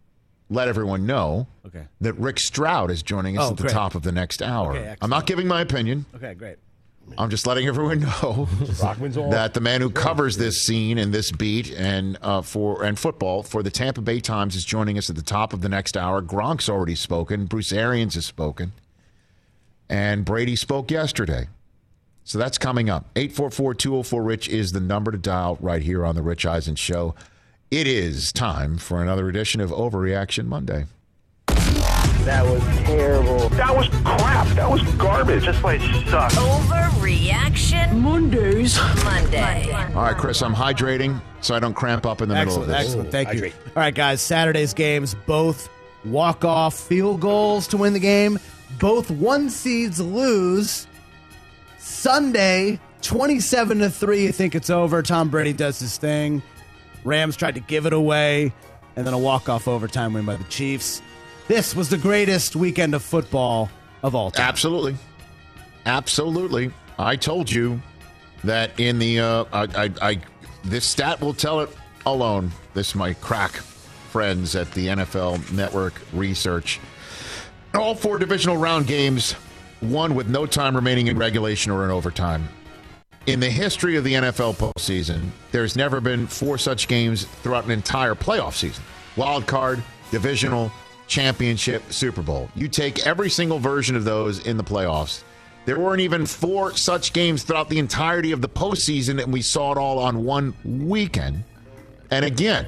let 0.49 0.67
everyone 0.67 1.05
know 1.05 1.47
Okay. 1.65 1.85
that 2.01 2.15
Rick 2.19 2.41
Stroud 2.41 2.91
is 2.91 3.01
joining 3.01 3.37
us 3.37 3.45
Oh, 3.45 3.51
at 3.51 3.55
the 3.57 3.63
great. 3.63 3.73
top 3.73 3.95
of 3.95 4.01
the 4.03 4.11
next 4.11 4.41
hour. 4.41 4.75
Okay, 4.75 4.97
I'm 5.01 5.09
not 5.09 5.25
giving 5.25 5.47
my 5.47 5.61
opinion. 5.61 6.05
Okay, 6.15 6.33
great. 6.33 6.57
I'm 7.17 7.29
just 7.29 7.47
letting 7.47 7.67
everyone 7.67 7.99
know 8.21 8.47
Rockman's 8.81 9.15
that 9.15 9.53
the 9.53 9.61
man 9.61 9.81
who 9.81 9.89
covers 9.89 10.37
this 10.37 10.61
scene 10.61 10.97
and 10.97 11.13
this 11.13 11.31
beat 11.31 11.71
and 11.71 12.17
uh, 12.21 12.41
for 12.41 12.83
and 12.83 12.97
football 12.97 13.43
for 13.43 13.63
the 13.63 13.71
Tampa 13.71 14.01
Bay 14.01 14.19
Times 14.19 14.55
is 14.55 14.65
joining 14.65 14.97
us 14.97 15.09
at 15.09 15.15
the 15.15 15.21
top 15.21 15.53
of 15.53 15.61
the 15.61 15.69
next 15.69 15.97
hour. 15.97 16.21
Gronk's 16.21 16.69
already 16.69 16.95
spoken. 16.95 17.45
Bruce 17.45 17.71
Arians 17.71 18.15
has 18.15 18.25
spoken, 18.25 18.73
and 19.89 20.25
Brady 20.25 20.55
spoke 20.55 20.91
yesterday. 20.91 21.47
So 22.23 22.37
that's 22.37 22.57
coming 22.57 22.89
up. 22.89 23.13
844-204-RICH 23.13 24.49
is 24.49 24.73
the 24.73 24.81
number 24.81 25.11
to 25.11 25.17
dial 25.17 25.57
right 25.61 25.81
here 25.81 26.05
on 26.05 26.15
the 26.15 26.21
Rich 26.21 26.45
Eisen 26.45 26.75
Show. 26.75 27.15
It 27.71 27.87
is 27.87 28.33
time 28.33 28.77
for 28.77 29.01
another 29.01 29.29
edition 29.29 29.61
of 29.61 29.71
Overreaction 29.71 30.45
Monday. 30.45 30.87
That 32.27 32.43
was 32.43 32.61
terrible. 32.85 33.47
That 33.49 33.73
was 33.73 33.87
crap. 34.03 34.47
That 34.57 34.69
was 34.69 34.83
garbage. 34.95 35.45
This 35.45 35.57
place 35.61 35.81
sucks. 36.09 36.35
Overreaction 36.35 37.99
Mondays. 38.01 38.77
Monday. 39.05 39.71
All 39.95 40.03
right, 40.03 40.17
Chris, 40.17 40.41
I'm 40.41 40.53
hydrating 40.53 41.21
so 41.39 41.55
I 41.55 41.59
don't 41.59 41.73
cramp 41.73 42.05
up 42.05 42.21
in 42.21 42.27
the 42.27 42.35
middle 42.35 42.61
of 42.61 42.69
Excellent, 42.69 42.79
this. 42.79 42.87
excellent. 42.87 43.11
Thank 43.13 43.27
you. 43.29 43.33
hydrate. 43.35 43.53
All 43.67 43.73
right, 43.77 43.95
guys. 43.95 44.21
Saturday's 44.21 44.73
games 44.73 45.15
both 45.25 45.69
walk 46.03 46.43
off 46.43 46.75
field 46.77 47.21
goals 47.21 47.65
to 47.67 47.77
win 47.77 47.93
the 47.93 47.99
game. 47.99 48.37
Both 48.77 49.09
one 49.09 49.49
seeds 49.49 50.01
lose. 50.01 50.85
Sunday, 51.77 52.77
27 53.03 53.79
to 53.79 53.89
3. 53.89 54.27
I 54.27 54.31
think 54.31 54.53
it's 54.53 54.69
over. 54.69 55.01
Tom 55.01 55.29
Brady 55.29 55.53
does 55.53 55.79
his 55.79 55.95
thing. 55.97 56.43
Rams 57.05 57.37
tried 57.37 57.55
to 57.55 57.61
give 57.61 57.85
it 57.85 57.93
away, 57.93 58.51
and 58.97 59.07
then 59.07 59.13
a 59.13 59.17
walk 59.17 59.47
off 59.47 59.69
overtime 59.69 60.11
win 60.11 60.25
by 60.25 60.35
the 60.35 60.43
Chiefs. 60.45 61.01
This 61.47 61.73
was 61.75 61.89
the 61.89 61.97
greatest 61.97 62.55
weekend 62.57 62.93
of 62.93 63.01
football 63.01 63.69
of 64.03 64.15
all 64.15 64.31
time. 64.31 64.47
Absolutely. 64.47 64.97
Absolutely. 65.85 66.71
I 66.99 67.15
told 67.15 67.49
you 67.49 67.81
that 68.43 68.77
in 68.77 68.99
the 68.99 69.19
uh, 69.19 69.45
I, 69.53 69.63
I, 69.85 69.91
I 70.01 70.19
this 70.65 70.85
stat 70.85 71.21
will 71.21 71.33
tell 71.33 71.61
it 71.61 71.69
alone. 72.05 72.51
This 72.73 72.95
my 72.95 73.13
crack 73.13 73.51
friends 73.51 74.55
at 74.55 74.69
the 74.71 74.87
NFL 74.87 75.51
Network 75.53 76.01
research. 76.11 76.81
All 77.73 77.95
four 77.95 78.17
divisional 78.17 78.57
round 78.57 78.87
games 78.87 79.35
won 79.81 80.15
with 80.15 80.27
no 80.27 80.45
time 80.45 80.75
remaining 80.75 81.07
in 81.07 81.17
regulation 81.17 81.71
or 81.71 81.85
in 81.85 81.91
overtime. 81.91 82.49
In 83.27 83.39
the 83.39 83.49
history 83.49 83.95
of 83.97 84.03
the 84.03 84.13
NFL 84.13 84.55
postseason, 84.55 85.29
there's 85.51 85.75
never 85.75 86.01
been 86.01 86.27
four 86.27 86.57
such 86.57 86.87
games 86.87 87.25
throughout 87.25 87.65
an 87.65 87.71
entire 87.71 88.15
playoff 88.15 88.53
season. 88.53 88.83
Wild 89.15 89.45
card, 89.47 89.83
divisional, 90.11 90.71
championship, 91.07 91.81
Super 91.91 92.21
Bowl. 92.21 92.49
You 92.55 92.67
take 92.67 93.05
every 93.05 93.29
single 93.29 93.59
version 93.59 93.95
of 93.95 94.03
those 94.03 94.45
in 94.45 94.57
the 94.57 94.63
playoffs. 94.63 95.23
There 95.65 95.79
weren't 95.79 96.01
even 96.01 96.25
four 96.25 96.77
such 96.77 97.11
games 97.11 97.43
throughout 97.43 97.69
the 97.69 97.79
entirety 97.79 98.31
of 98.31 98.41
the 98.41 98.49
postseason, 98.49 99.21
and 99.21 99.33
we 99.33 99.41
saw 99.41 99.71
it 99.71 99.77
all 99.77 99.99
on 99.99 100.23
one 100.23 100.53
weekend. 100.63 101.43
And 102.09 102.23
again, 102.23 102.67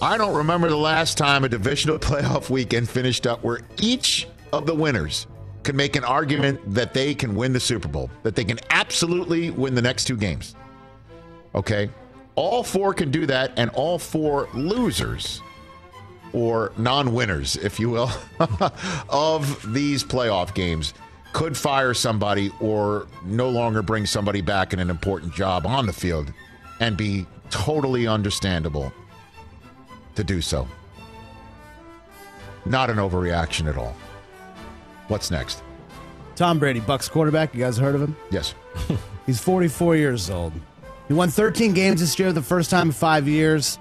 I 0.00 0.18
don't 0.18 0.34
remember 0.34 0.68
the 0.68 0.76
last 0.76 1.18
time 1.18 1.44
a 1.44 1.48
divisional 1.48 1.98
playoff 2.00 2.50
weekend 2.50 2.88
finished 2.88 3.26
up 3.26 3.42
where 3.42 3.60
each 3.78 4.28
of 4.52 4.66
the 4.66 4.74
winners 4.74 5.26
could 5.62 5.74
make 5.74 5.96
an 5.96 6.04
argument 6.04 6.60
that 6.74 6.94
they 6.94 7.12
can 7.12 7.34
win 7.34 7.52
the 7.52 7.58
Super 7.58 7.88
Bowl, 7.88 8.08
that 8.22 8.36
they 8.36 8.44
can 8.44 8.60
absolutely 8.70 9.50
win 9.50 9.74
the 9.74 9.82
next 9.82 10.04
two 10.04 10.16
games. 10.16 10.54
Okay? 11.56 11.90
All 12.36 12.62
four 12.62 12.94
can 12.94 13.10
do 13.10 13.26
that, 13.26 13.52
and 13.56 13.70
all 13.70 13.98
four 13.98 14.48
losers, 14.54 15.42
or 16.36 16.70
non 16.76 17.14
winners, 17.14 17.56
if 17.56 17.80
you 17.80 17.88
will, 17.88 18.10
of 19.08 19.72
these 19.72 20.04
playoff 20.04 20.54
games 20.54 20.92
could 21.32 21.56
fire 21.56 21.94
somebody 21.94 22.52
or 22.60 23.06
no 23.24 23.48
longer 23.48 23.80
bring 23.80 24.04
somebody 24.04 24.42
back 24.42 24.74
in 24.74 24.78
an 24.78 24.90
important 24.90 25.34
job 25.34 25.66
on 25.66 25.86
the 25.86 25.92
field 25.92 26.30
and 26.80 26.96
be 26.96 27.26
totally 27.48 28.06
understandable 28.06 28.92
to 30.14 30.22
do 30.22 30.42
so. 30.42 30.68
Not 32.66 32.90
an 32.90 32.98
overreaction 32.98 33.66
at 33.66 33.78
all. 33.78 33.96
What's 35.08 35.30
next? 35.30 35.62
Tom 36.34 36.58
Brady, 36.58 36.80
Bucks 36.80 37.08
quarterback. 37.08 37.54
You 37.54 37.60
guys 37.60 37.78
heard 37.78 37.94
of 37.94 38.02
him? 38.02 38.14
Yes. 38.30 38.54
He's 39.26 39.40
44 39.40 39.96
years 39.96 40.28
old. 40.28 40.52
He 41.08 41.14
won 41.14 41.30
13 41.30 41.72
games 41.72 42.00
this 42.00 42.18
year, 42.18 42.32
the 42.32 42.42
first 42.42 42.68
time 42.68 42.88
in 42.88 42.92
five 42.92 43.26
years. 43.26 43.78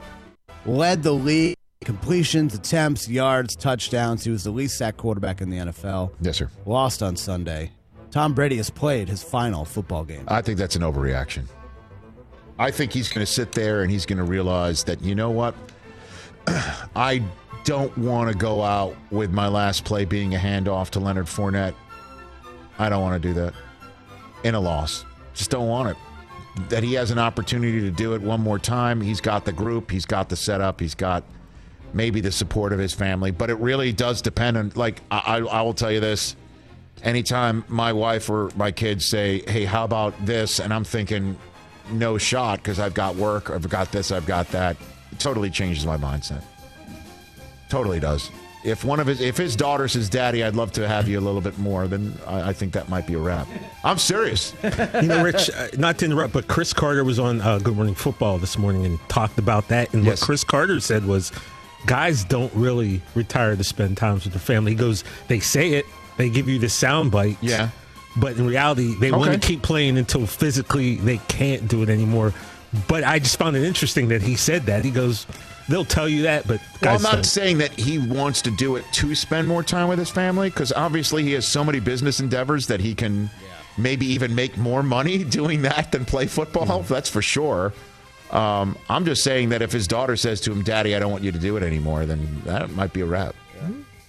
Led 0.65 1.03
the 1.03 1.11
league 1.11 1.54
completions, 1.85 2.53
attempts, 2.53 3.07
yards, 3.07 3.55
touchdowns. 3.55 4.23
He 4.23 4.31
was 4.31 4.43
the 4.43 4.51
least 4.51 4.77
sacked 4.77 4.97
quarterback 4.97 5.39
in 5.39 5.49
the 5.49 5.57
NFL. 5.57 6.11
Yes, 6.19 6.37
sir. 6.37 6.49
Lost 6.65 7.01
on 7.01 7.15
Sunday. 7.15 7.71
Tom 8.11 8.33
Brady 8.33 8.57
has 8.57 8.69
played 8.69 9.07
his 9.07 9.23
final 9.23 9.63
football 9.63 10.03
game. 10.03 10.25
I 10.27 10.41
think 10.41 10.57
that's 10.57 10.75
an 10.75 10.81
overreaction. 10.81 11.45
I 12.57 12.71
think 12.71 12.91
he's 12.91 13.09
going 13.09 13.25
to 13.25 13.31
sit 13.31 13.51
there 13.51 13.81
and 13.81 13.91
he's 13.91 14.05
going 14.05 14.17
to 14.17 14.23
realize 14.23 14.83
that, 14.85 15.01
you 15.01 15.15
know 15.15 15.29
what? 15.29 15.55
I 16.95 17.21
don't 17.65 17.95
want 17.97 18.31
to 18.31 18.37
go 18.37 18.61
out 18.63 18.95
with 19.11 19.31
my 19.31 19.47
last 19.47 19.83
play 19.83 20.05
being 20.05 20.35
a 20.35 20.37
handoff 20.37 20.89
to 20.91 20.99
Leonard 20.99 21.25
Fournette. 21.25 21.75
I 22.79 22.89
don't 22.89 23.01
want 23.01 23.21
to 23.21 23.27
do 23.27 23.33
that 23.35 23.53
in 24.43 24.55
a 24.55 24.59
loss. 24.59 25.05
Just 25.33 25.51
don't 25.51 25.67
want 25.67 25.89
it. 25.89 25.97
That 26.69 26.83
he 26.83 26.93
has 26.93 27.11
an 27.11 27.19
opportunity 27.19 27.81
to 27.81 27.91
do 27.91 28.13
it 28.13 28.21
one 28.21 28.39
more 28.39 28.59
time. 28.59 29.01
He's 29.01 29.19
got 29.19 29.43
the 29.43 29.51
group, 29.51 29.91
he's 29.91 30.05
got 30.05 30.29
the 30.29 30.37
setup, 30.37 30.79
he's 30.79 30.95
got 30.95 31.25
maybe 31.95 32.19
the 32.21 32.31
support 32.31 32.73
of 32.73 32.79
his 32.79 32.93
family, 32.93 33.31
but 33.31 33.49
it 33.49 33.55
really 33.55 33.93
does 33.93 34.21
depend 34.21 34.57
on, 34.57 34.71
like, 34.75 35.01
I, 35.09 35.37
I, 35.39 35.61
will 35.61 35.73
tell 35.73 35.91
you 35.91 36.01
this. 36.01 36.35
Anytime 37.03 37.63
my 37.67 37.93
wife 37.93 38.29
or 38.29 38.51
my 38.55 38.71
kids 38.71 39.05
say, 39.05 39.41
hey, 39.47 39.65
how 39.65 39.83
about 39.85 40.13
this? 40.25 40.59
And 40.59 40.73
I'm 40.73 40.83
thinking, 40.83 41.37
no 41.91 42.17
shot 42.17 42.59
because 42.59 42.79
I've 42.79 42.93
got 42.93 43.15
work, 43.15 43.49
I've 43.49 43.69
got 43.69 43.91
this, 43.91 44.11
I've 44.11 44.25
got 44.25 44.47
that. 44.49 44.75
It 45.11 45.19
totally 45.19 45.49
changes 45.49 45.85
my 45.85 45.97
mindset. 45.97 46.43
Totally 47.69 47.99
does. 47.99 48.29
If 48.63 48.83
one 48.83 48.99
of 48.99 49.05
his, 49.05 49.21
if 49.21 49.37
his 49.37 49.55
daughter 49.55 49.87
says, 49.87 50.09
"Daddy, 50.09 50.43
I'd 50.43 50.55
love 50.55 50.71
to 50.71 50.87
have 50.87 51.07
you 51.07 51.19
a 51.19 51.21
little 51.21 51.41
bit 51.41 51.59
more," 51.59 51.87
then 51.87 52.17
I, 52.25 52.49
I 52.49 52.53
think 52.53 52.73
that 52.73 52.89
might 52.89 53.05
be 53.05 53.13
a 53.13 53.19
wrap. 53.19 53.47
I'm 53.83 53.99
serious. 53.99 54.55
you 54.63 55.03
know, 55.03 55.23
Rich, 55.23 55.51
uh, 55.51 55.67
not 55.77 55.99
to 55.99 56.05
interrupt, 56.05 56.33
but 56.33 56.47
Cris 56.47 56.73
Carter 56.73 57.03
was 57.03 57.19
on 57.19 57.41
uh, 57.41 57.59
Good 57.59 57.75
Morning 57.75 57.93
Football 57.93 58.39
this 58.39 58.57
morning 58.57 58.83
and 58.87 58.99
talked 59.07 59.37
about 59.37 59.67
that. 59.67 59.93
And 59.93 60.03
Yes. 60.03 60.19
what 60.19 60.25
Cris 60.25 60.43
Carter 60.43 60.79
said 60.79 61.05
was, 61.05 61.31
guys 61.85 62.23
don't 62.23 62.53
really 62.53 63.01
retire 63.13 63.55
to 63.55 63.63
spend 63.63 63.97
times 63.97 64.23
with 64.23 64.33
their 64.33 64.39
family. 64.41 64.71
He 64.71 64.77
goes, 64.77 65.03
they 65.27 65.39
say 65.39 65.73
it, 65.73 65.85
they 66.17 66.29
give 66.29 66.47
you 66.49 66.59
the 66.59 66.69
sound 66.69 67.11
bite. 67.11 67.37
Yeah. 67.41 67.69
But 68.17 68.37
in 68.37 68.47
reality, 68.47 68.95
they 68.99 69.11
want 69.11 69.33
to 69.33 69.39
keep 69.45 69.61
playing 69.61 69.97
until 69.97 70.25
physically 70.25 70.95
they 70.95 71.17
can't 71.27 71.67
do 71.67 71.83
it 71.83 71.89
anymore. 71.89 72.33
But 72.87 73.03
I 73.03 73.19
just 73.19 73.37
found 73.37 73.55
it 73.55 73.63
interesting 73.63 74.07
that 74.09 74.21
he 74.21 74.35
said 74.35 74.63
that. 74.63 74.85
He 74.85 74.91
goes, 74.91 75.27
they'll 75.67 75.85
tell 75.85 76.07
you 76.07 76.23
that, 76.23 76.47
but 76.47 76.61
Well, 76.81 76.95
I'm 76.95 77.01
not 77.01 77.13
don't. 77.15 77.25
saying 77.25 77.57
that 77.59 77.71
he 77.71 77.97
wants 77.99 78.41
to 78.43 78.51
do 78.51 78.77
it 78.77 78.85
to 78.93 79.15
spend 79.15 79.47
more 79.47 79.63
time 79.63 79.87
with 79.89 79.99
his 79.99 80.09
family 80.09 80.49
because 80.49 80.71
obviously 80.71 81.23
he 81.23 81.33
has 81.33 81.45
so 81.45 81.63
many 81.63 81.79
business 81.79 82.19
endeavors 82.19 82.67
that 82.67 82.79
he 82.79 82.95
can 82.95 83.29
maybe 83.77 84.05
even 84.05 84.33
make 84.33 84.57
more 84.57 84.81
money 84.83 85.23
doing 85.23 85.61
that 85.63 85.91
than 85.91 86.05
play 86.05 86.25
football. 86.27 86.65
Mm-hmm. 86.65 86.93
That's 86.93 87.09
for 87.09 87.21
sure. 87.21 87.73
Um, 88.31 88.77
I'm 88.89 89.05
just 89.05 89.23
saying 89.23 89.49
that 89.49 89.61
if 89.61 89.71
his 89.71 89.87
daughter 89.87 90.15
says 90.15 90.41
to 90.41 90.51
him, 90.51 90.63
"Daddy, 90.63 90.95
I 90.95 90.99
don't 90.99 91.11
want 91.11 91.23
you 91.23 91.31
to 91.31 91.39
do 91.39 91.57
it 91.57 91.63
anymore," 91.63 92.05
then 92.05 92.41
that 92.45 92.71
might 92.71 92.91
be 92.91 93.01
a 93.01 93.05
wrap. 93.05 93.35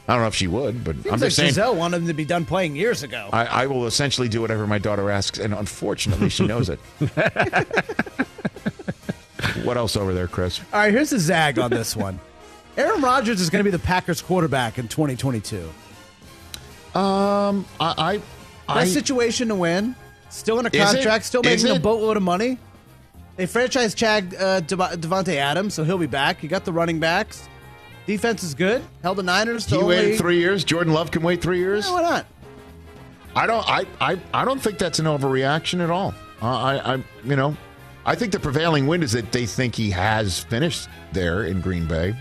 I 0.09 0.13
don't 0.13 0.23
know 0.23 0.29
if 0.29 0.37
she 0.37 0.47
would, 0.47 0.85
but 0.85 0.95
Seems 0.95 1.07
I'm 1.07 1.13
like 1.13 1.21
just 1.21 1.37
saying. 1.37 1.49
Gisele 1.49 1.75
wanted 1.75 2.03
him 2.03 2.07
to 2.07 2.15
be 2.15 2.25
done 2.25 2.45
playing 2.45 2.77
years 2.77 3.03
ago. 3.03 3.29
I, 3.33 3.47
I 3.47 3.67
will 3.67 3.87
essentially 3.87 4.29
do 4.29 4.41
whatever 4.41 4.65
my 4.67 4.79
daughter 4.79 5.11
asks, 5.11 5.41
and 5.41 5.53
unfortunately, 5.53 6.29
she 6.29 6.47
knows 6.47 6.69
it. 6.69 6.79
what 9.65 9.77
else 9.77 9.97
over 9.97 10.15
there, 10.15 10.29
Chris? 10.29 10.61
All 10.73 10.81
right, 10.81 10.93
here's 10.93 11.11
the 11.11 11.19
zag 11.19 11.59
on 11.59 11.71
this 11.71 11.97
one. 11.97 12.21
Aaron 12.77 13.03
Rodgers 13.03 13.41
is 13.41 13.51
going 13.51 13.65
to 13.65 13.65
be 13.65 13.77
the 13.77 13.83
Packers 13.83 14.23
quarterback 14.23 14.79
in 14.79 14.87
2022. 14.87 15.69
Um, 16.95 17.67
I, 17.81 18.21
I, 18.69 18.75
Best 18.75 18.93
situation 18.93 19.49
to 19.49 19.57
win. 19.57 19.97
Still 20.29 20.61
in 20.61 20.67
a 20.67 20.71
contract. 20.71 21.25
Still 21.25 21.43
making 21.43 21.69
a 21.69 21.81
boatload 21.81 22.17
of 22.17 22.23
money. 22.23 22.59
They 23.37 23.47
franchise 23.47 23.95
tagged 23.95 24.35
uh, 24.35 24.61
Dev- 24.61 24.79
Davante 25.01 25.35
Adams, 25.37 25.75
so 25.75 25.85
he'll 25.85 25.99
be 25.99 26.07
back. 26.07 26.43
You 26.43 26.49
got 26.49 26.65
the 26.65 26.73
running 26.73 26.99
backs. 26.99 27.49
Defense 28.07 28.43
is 28.43 28.55
good. 28.55 28.83
Held 29.03 29.19
the 29.19 29.23
Niners 29.23 29.67
to 29.67 29.75
He 29.77 29.83
only 29.83 29.97
waited 29.97 30.19
three 30.19 30.39
years. 30.39 30.65
Jordan 30.65 30.93
Love 30.93 31.11
can 31.11 31.23
wait 31.23 31.43
three 31.43 31.59
years. 31.59 31.87
Yeah, 31.87 31.95
why 31.95 32.03
not? 32.03 32.27
I 33.35 33.47
don't. 33.47 33.69
I, 33.69 33.85
I. 34.01 34.21
I 34.33 34.45
don't 34.45 34.61
think 34.61 34.79
that's 34.79 34.99
an 34.99 35.07
overreaction 35.07 35.81
at 35.83 35.91
all. 35.91 36.15
Uh, 36.41 36.47
I. 36.47 36.95
I. 36.95 37.05
You 37.25 37.37
know, 37.37 37.57
I 38.07 38.15
think 38.15 38.33
the 38.33 38.41
prevailing 38.41 38.87
wind 38.87 39.03
is 39.05 39.13
that 39.13 39.33
they 39.33 39.45
think 39.45 39.75
he 39.75 39.91
has 39.91 40.39
finished 40.41 40.89
there 41.13 41.45
in 41.45 41.61
Green 41.61 41.87
Bay, 41.87 42.17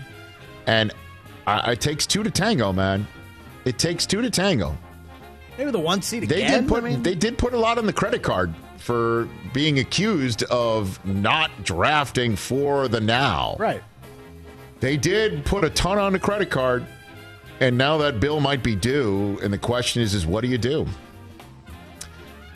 and 0.66 0.92
I, 1.46 1.72
it 1.72 1.80
takes 1.80 2.04
two 2.06 2.22
to 2.24 2.30
tango, 2.30 2.72
man. 2.72 3.06
It 3.64 3.78
takes 3.78 4.04
two 4.04 4.20
to 4.20 4.28
tango. 4.28 4.76
Maybe 5.56 5.70
the 5.70 5.78
one 5.78 6.02
seed 6.02 6.24
They 6.28 6.42
again. 6.44 6.62
did 6.64 6.68
put. 6.68 6.84
I 6.84 6.88
mean, 6.90 7.02
They 7.02 7.14
did 7.14 7.38
put 7.38 7.54
a 7.54 7.58
lot 7.58 7.78
on 7.78 7.86
the 7.86 7.92
credit 7.92 8.22
card 8.22 8.52
for 8.86 9.28
being 9.52 9.80
accused 9.80 10.44
of 10.44 11.04
not 11.04 11.50
drafting 11.64 12.36
for 12.36 12.86
the 12.86 13.00
now. 13.00 13.56
right. 13.58 13.82
They 14.78 14.96
did 14.96 15.44
put 15.44 15.64
a 15.64 15.70
ton 15.70 15.98
on 15.98 16.12
the 16.12 16.18
credit 16.18 16.50
card, 16.50 16.86
and 17.60 17.76
now 17.76 17.96
that 17.98 18.20
bill 18.20 18.40
might 18.40 18.62
be 18.62 18.76
due. 18.76 19.38
And 19.42 19.50
the 19.52 19.58
question 19.58 20.02
is, 20.02 20.14
is 20.14 20.26
what 20.26 20.42
do 20.42 20.48
you 20.48 20.58
do? 20.58 20.86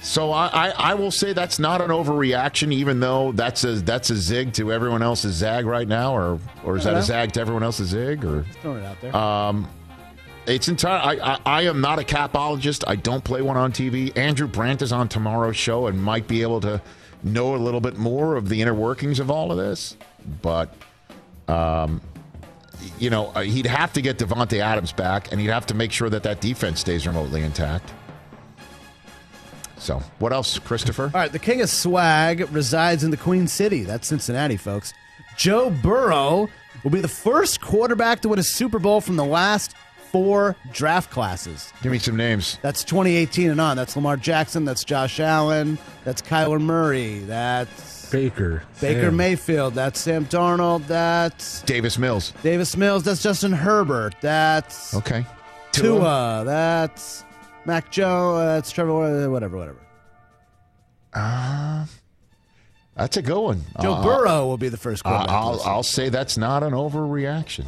So 0.02 0.30
I, 0.30 0.46
I, 0.46 0.68
I 0.70 0.94
will 0.94 1.10
say 1.10 1.32
that's 1.32 1.58
not 1.58 1.80
an 1.80 1.88
overreaction, 1.90 2.72
even 2.72 3.00
though 3.00 3.32
that's 3.32 3.64
a 3.64 3.72
that's 3.76 4.10
a 4.10 4.16
zig 4.16 4.52
to 4.54 4.72
everyone 4.72 5.02
else's 5.02 5.34
zag 5.34 5.66
right 5.66 5.88
now, 5.88 6.14
or 6.16 6.38
or 6.64 6.76
is 6.76 6.84
that 6.84 6.94
a 6.94 7.02
zag 7.02 7.32
to 7.32 7.40
everyone 7.40 7.62
else's 7.62 7.88
zig? 7.88 8.24
Or 8.24 8.44
Throwing 8.62 8.82
it 8.82 8.86
out 8.86 9.00
there. 9.00 9.16
um, 9.16 9.66
it's 10.54 10.68
entire. 10.68 10.98
I, 10.98 11.34
I 11.34 11.38
I 11.44 11.62
am 11.62 11.80
not 11.80 11.98
a 11.98 12.02
capologist. 12.02 12.84
I 12.86 12.96
don't 12.96 13.22
play 13.24 13.42
one 13.42 13.56
on 13.56 13.72
TV. 13.72 14.16
Andrew 14.16 14.46
Brandt 14.46 14.82
is 14.82 14.92
on 14.92 15.08
tomorrow's 15.08 15.56
show 15.56 15.86
and 15.86 16.02
might 16.02 16.26
be 16.26 16.42
able 16.42 16.60
to 16.62 16.80
know 17.22 17.54
a 17.54 17.58
little 17.58 17.80
bit 17.80 17.96
more 17.96 18.36
of 18.36 18.48
the 18.48 18.60
inner 18.62 18.74
workings 18.74 19.20
of 19.20 19.30
all 19.30 19.50
of 19.50 19.58
this. 19.58 19.96
But, 20.42 20.74
um, 21.48 22.00
you 22.98 23.10
know, 23.10 23.28
uh, 23.28 23.42
he'd 23.42 23.66
have 23.66 23.92
to 23.94 24.02
get 24.02 24.18
Davante 24.18 24.60
Adams 24.60 24.92
back, 24.92 25.30
and 25.32 25.40
he'd 25.40 25.48
have 25.48 25.66
to 25.66 25.74
make 25.74 25.92
sure 25.92 26.08
that 26.10 26.22
that 26.22 26.40
defense 26.40 26.80
stays 26.80 27.06
remotely 27.06 27.42
intact. 27.42 27.92
So, 29.78 30.02
what 30.18 30.32
else, 30.32 30.58
Christopher? 30.58 31.04
All 31.04 31.20
right, 31.20 31.32
the 31.32 31.38
king 31.38 31.62
of 31.62 31.70
swag 31.70 32.50
resides 32.52 33.02
in 33.02 33.10
the 33.10 33.16
Queen 33.16 33.46
City. 33.46 33.82
That's 33.82 34.06
Cincinnati, 34.06 34.58
folks. 34.58 34.92
Joe 35.38 35.70
Burrow 35.70 36.48
will 36.84 36.90
be 36.90 37.00
the 37.00 37.08
first 37.08 37.62
quarterback 37.62 38.20
to 38.20 38.28
win 38.28 38.38
a 38.38 38.42
Super 38.42 38.78
Bowl 38.78 39.00
from 39.00 39.16
the 39.16 39.24
last 39.24 39.74
four 40.10 40.56
draft 40.72 41.10
classes. 41.10 41.72
Give 41.82 41.92
me 41.92 41.98
some 41.98 42.16
names. 42.16 42.58
That's 42.62 42.84
2018 42.84 43.50
and 43.50 43.60
on. 43.60 43.76
That's 43.76 43.94
Lamar 43.96 44.16
Jackson. 44.16 44.64
That's 44.64 44.84
Josh 44.84 45.20
Allen. 45.20 45.78
That's 46.04 46.20
Kyler 46.22 46.60
Murray. 46.60 47.20
That's 47.20 48.10
Baker. 48.10 48.62
Baker 48.80 49.02
Sam. 49.06 49.16
Mayfield. 49.16 49.74
That's 49.74 50.00
Sam 50.00 50.26
Darnold. 50.26 50.86
That's 50.86 51.62
Davis 51.62 51.96
Mills. 51.98 52.32
Davis 52.42 52.76
Mills. 52.76 53.04
That's 53.04 53.22
Justin 53.22 53.52
Herbert. 53.52 54.14
That's 54.20 54.94
Okay. 54.94 55.24
Tua. 55.72 56.42
That's 56.44 57.24
Mac 57.64 57.90
Joe. 57.92 58.38
That's 58.38 58.70
Trevor. 58.72 59.28
Whatever, 59.30 59.56
whatever. 59.56 59.78
Uh, 61.14 61.86
that's 62.96 63.16
a 63.16 63.22
good 63.22 63.40
one. 63.40 63.62
Joe 63.80 63.94
Uh, 63.94 64.02
Burrow 64.02 64.46
will 64.46 64.58
be 64.58 64.68
the 64.68 64.76
first 64.76 65.02
Uh, 65.04 65.10
quarterback. 65.10 65.30
I'll. 65.36 65.60
I'll 65.64 65.82
say 65.82 66.08
that's 66.08 66.36
not 66.36 66.62
an 66.62 66.72
overreaction. 66.72 67.66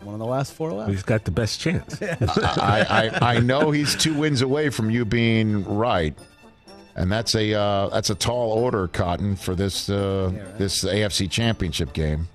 He's 0.00 0.06
one 0.06 0.14
of 0.14 0.18
the 0.18 0.26
last 0.26 0.54
four 0.54 0.72
left. 0.72 0.90
He's 0.90 1.02
got 1.02 1.24
the 1.24 1.30
best 1.30 1.60
chance. 1.60 2.00
I, 2.02 3.10
I, 3.20 3.34
I 3.34 3.40
know 3.40 3.70
he's 3.70 3.94
two 3.94 4.14
wins 4.14 4.40
away 4.40 4.70
from 4.70 4.90
you 4.90 5.04
being 5.04 5.62
right, 5.64 6.16
and 6.96 7.12
that's 7.12 7.34
a 7.34 7.52
uh, 7.54 7.88
that's 7.90 8.08
a 8.08 8.14
tall 8.14 8.52
order, 8.52 8.88
Cotton, 8.88 9.36
for 9.36 9.54
this 9.54 9.90
uh, 9.90 10.32
this 10.56 10.84
AFC 10.84 11.30
Championship 11.30 11.92
game. 11.92 12.28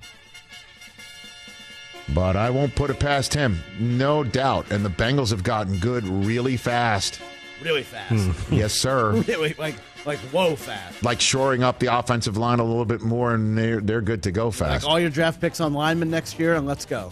But 2.13 2.35
I 2.35 2.51
won't 2.51 2.75
put 2.75 2.91
it 2.91 2.99
past 2.99 3.33
him, 3.33 3.59
no 3.79 4.23
doubt. 4.23 4.69
And 4.71 4.85
the 4.85 4.89
Bengals 4.91 5.31
have 5.31 5.41
gotten 5.43 5.79
good 5.79 6.03
really 6.07 6.55
fast. 6.55 7.19
really 7.63 7.81
fast. 7.81 8.29
Yes, 8.51 8.73
sir. 8.73 9.13
really 9.27 9.55
like 9.57 9.75
like 10.05 10.19
whoa 10.29 10.55
fast. 10.55 11.01
like 11.01 11.19
shoring 11.19 11.63
up 11.63 11.79
the 11.79 11.87
offensive 11.97 12.37
line 12.37 12.59
a 12.59 12.63
little 12.63 12.85
bit 12.85 13.01
more, 13.01 13.33
and 13.33 13.57
they're 13.57 13.81
they're 13.81 14.01
good 14.01 14.21
to 14.23 14.31
go 14.31 14.51
fast. 14.51 14.83
Like 14.83 14.91
all 14.91 14.99
your 14.99 15.09
draft 15.09 15.41
picks 15.41 15.59
on 15.59 15.73
linemen 15.73 16.11
next 16.11 16.37
year, 16.37 16.53
and 16.53 16.67
let's 16.67 16.85
go. 16.85 17.11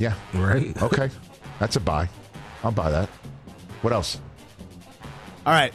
Yeah. 0.00 0.14
Right. 0.34 0.74
Okay. 0.82 1.08
That's 1.60 1.76
a 1.76 1.80
buy. 1.80 2.08
I'll 2.64 2.72
buy 2.72 2.90
that. 2.90 3.08
What 3.82 3.92
else? 3.92 4.18
All 5.46 5.52
right. 5.52 5.72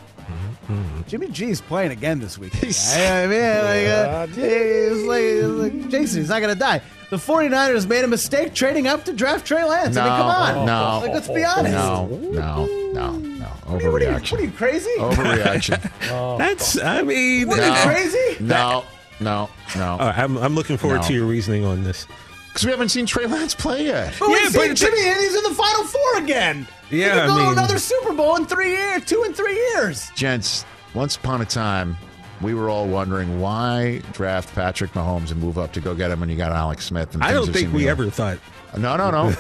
Jimmy 1.08 1.28
G's 1.30 1.62
playing 1.62 1.92
again 1.92 2.20
this 2.20 2.38
week. 2.40 2.54
I 2.56 3.28
mean, 3.28 3.40
like, 3.40 3.88
uh, 3.88 4.26
he's 4.28 5.04
like, 5.04 5.22
he's 5.22 5.44
like, 5.44 5.90
Jason, 5.90 6.22
he's 6.22 6.30
not 6.30 6.42
going 6.42 6.54
to 6.54 6.60
die. 6.60 6.82
The 7.12 7.18
49ers 7.18 7.88
made 7.88 8.04
a 8.04 8.08
mistake 8.08 8.56
trading 8.56 8.88
up 8.88 9.06
to 9.06 9.14
draft 9.14 9.46
Trey 9.46 9.64
Lance. 9.64 9.96
I 9.96 10.04
mean, 10.04 10.18
come 10.18 10.28
on. 10.28 10.66
No. 10.66 11.00
Like, 11.06 11.14
let's 11.14 11.28
be 11.28 11.44
honest. 11.44 11.72
No, 11.76 12.08
no, 12.08 12.66
no, 12.94 13.12
no. 13.12 13.46
What 13.46 13.80
are 13.80 13.86
you, 13.86 13.92
what 13.92 14.02
are 14.02 14.06
you, 14.06 14.12
Overreaction. 14.12 14.32
what 14.32 14.42
are 14.42 14.44
you 14.44 14.52
crazy? 14.52 14.90
Overreaction. 14.98 16.38
That's. 16.40 16.82
I 16.82 17.04
mean. 17.04 17.48
What 17.48 17.60
are 17.60 17.68
you 17.68 17.74
No. 17.74 17.82
crazy? 17.84 18.44
No, 18.44 18.84
no, 19.20 19.50
no. 19.76 19.86
All 19.92 19.98
right, 20.00 20.18
I'm, 20.18 20.38
I'm 20.38 20.56
looking 20.56 20.78
forward 20.78 21.02
No. 21.02 21.08
to 21.10 21.14
your 21.14 21.26
reasoning 21.26 21.64
on 21.66 21.84
this. 21.84 22.08
Because 22.56 22.68
we 22.68 22.72
haven't 22.72 22.88
seen 22.88 23.06
Trey 23.06 23.26
Lance 23.26 23.54
play 23.54 23.88
yet. 23.88 24.14
But 24.18 24.30
we 24.30 24.36
Yeah, 24.36 24.48
see 24.48 24.58
but 24.70 24.78
Jimmy, 24.78 25.10
and 25.10 25.20
he's 25.20 25.36
in 25.36 25.44
the 25.44 25.50
Final 25.54 25.84
Four 25.84 26.18
again. 26.20 26.66
he 26.90 27.02
Yeah, 27.02 27.10
could 27.10 27.20
I 27.20 27.28
go 27.28 27.36
to 27.36 27.44
mean- 27.44 27.52
another 27.52 27.78
Super 27.78 28.14
Bowl 28.14 28.38
in 28.38 28.46
three 28.46 28.70
years, 28.70 29.04
two 29.04 29.24
in 29.24 29.34
three 29.34 29.56
years. 29.74 30.10
Gents, 30.16 30.64
once 30.94 31.18
upon 31.18 31.42
a 31.42 31.46
time, 31.46 31.98
we 32.40 32.54
were 32.54 32.70
all 32.70 32.88
wondering 32.88 33.42
why 33.42 34.02
draft 34.14 34.56
Patrick 34.56 34.94
Mahomes 34.94 35.32
and 35.32 35.42
move 35.42 35.58
up 35.58 35.74
to 35.74 35.82
go 35.82 35.94
get 35.94 36.12
him 36.12 36.22
when 36.22 36.30
you 36.30 36.38
got 36.38 36.54
Alex 36.54 36.86
Smith. 36.86 37.14
And 37.14 37.22
I 37.26 37.34
things 37.34 37.46
don't 37.46 37.54
think 37.54 37.74
we 37.74 37.84
go- 37.84 37.90
ever 37.90 38.10
thought. 38.10 38.38
No, 38.78 38.96
no, 38.96 39.12
no. 39.12 39.36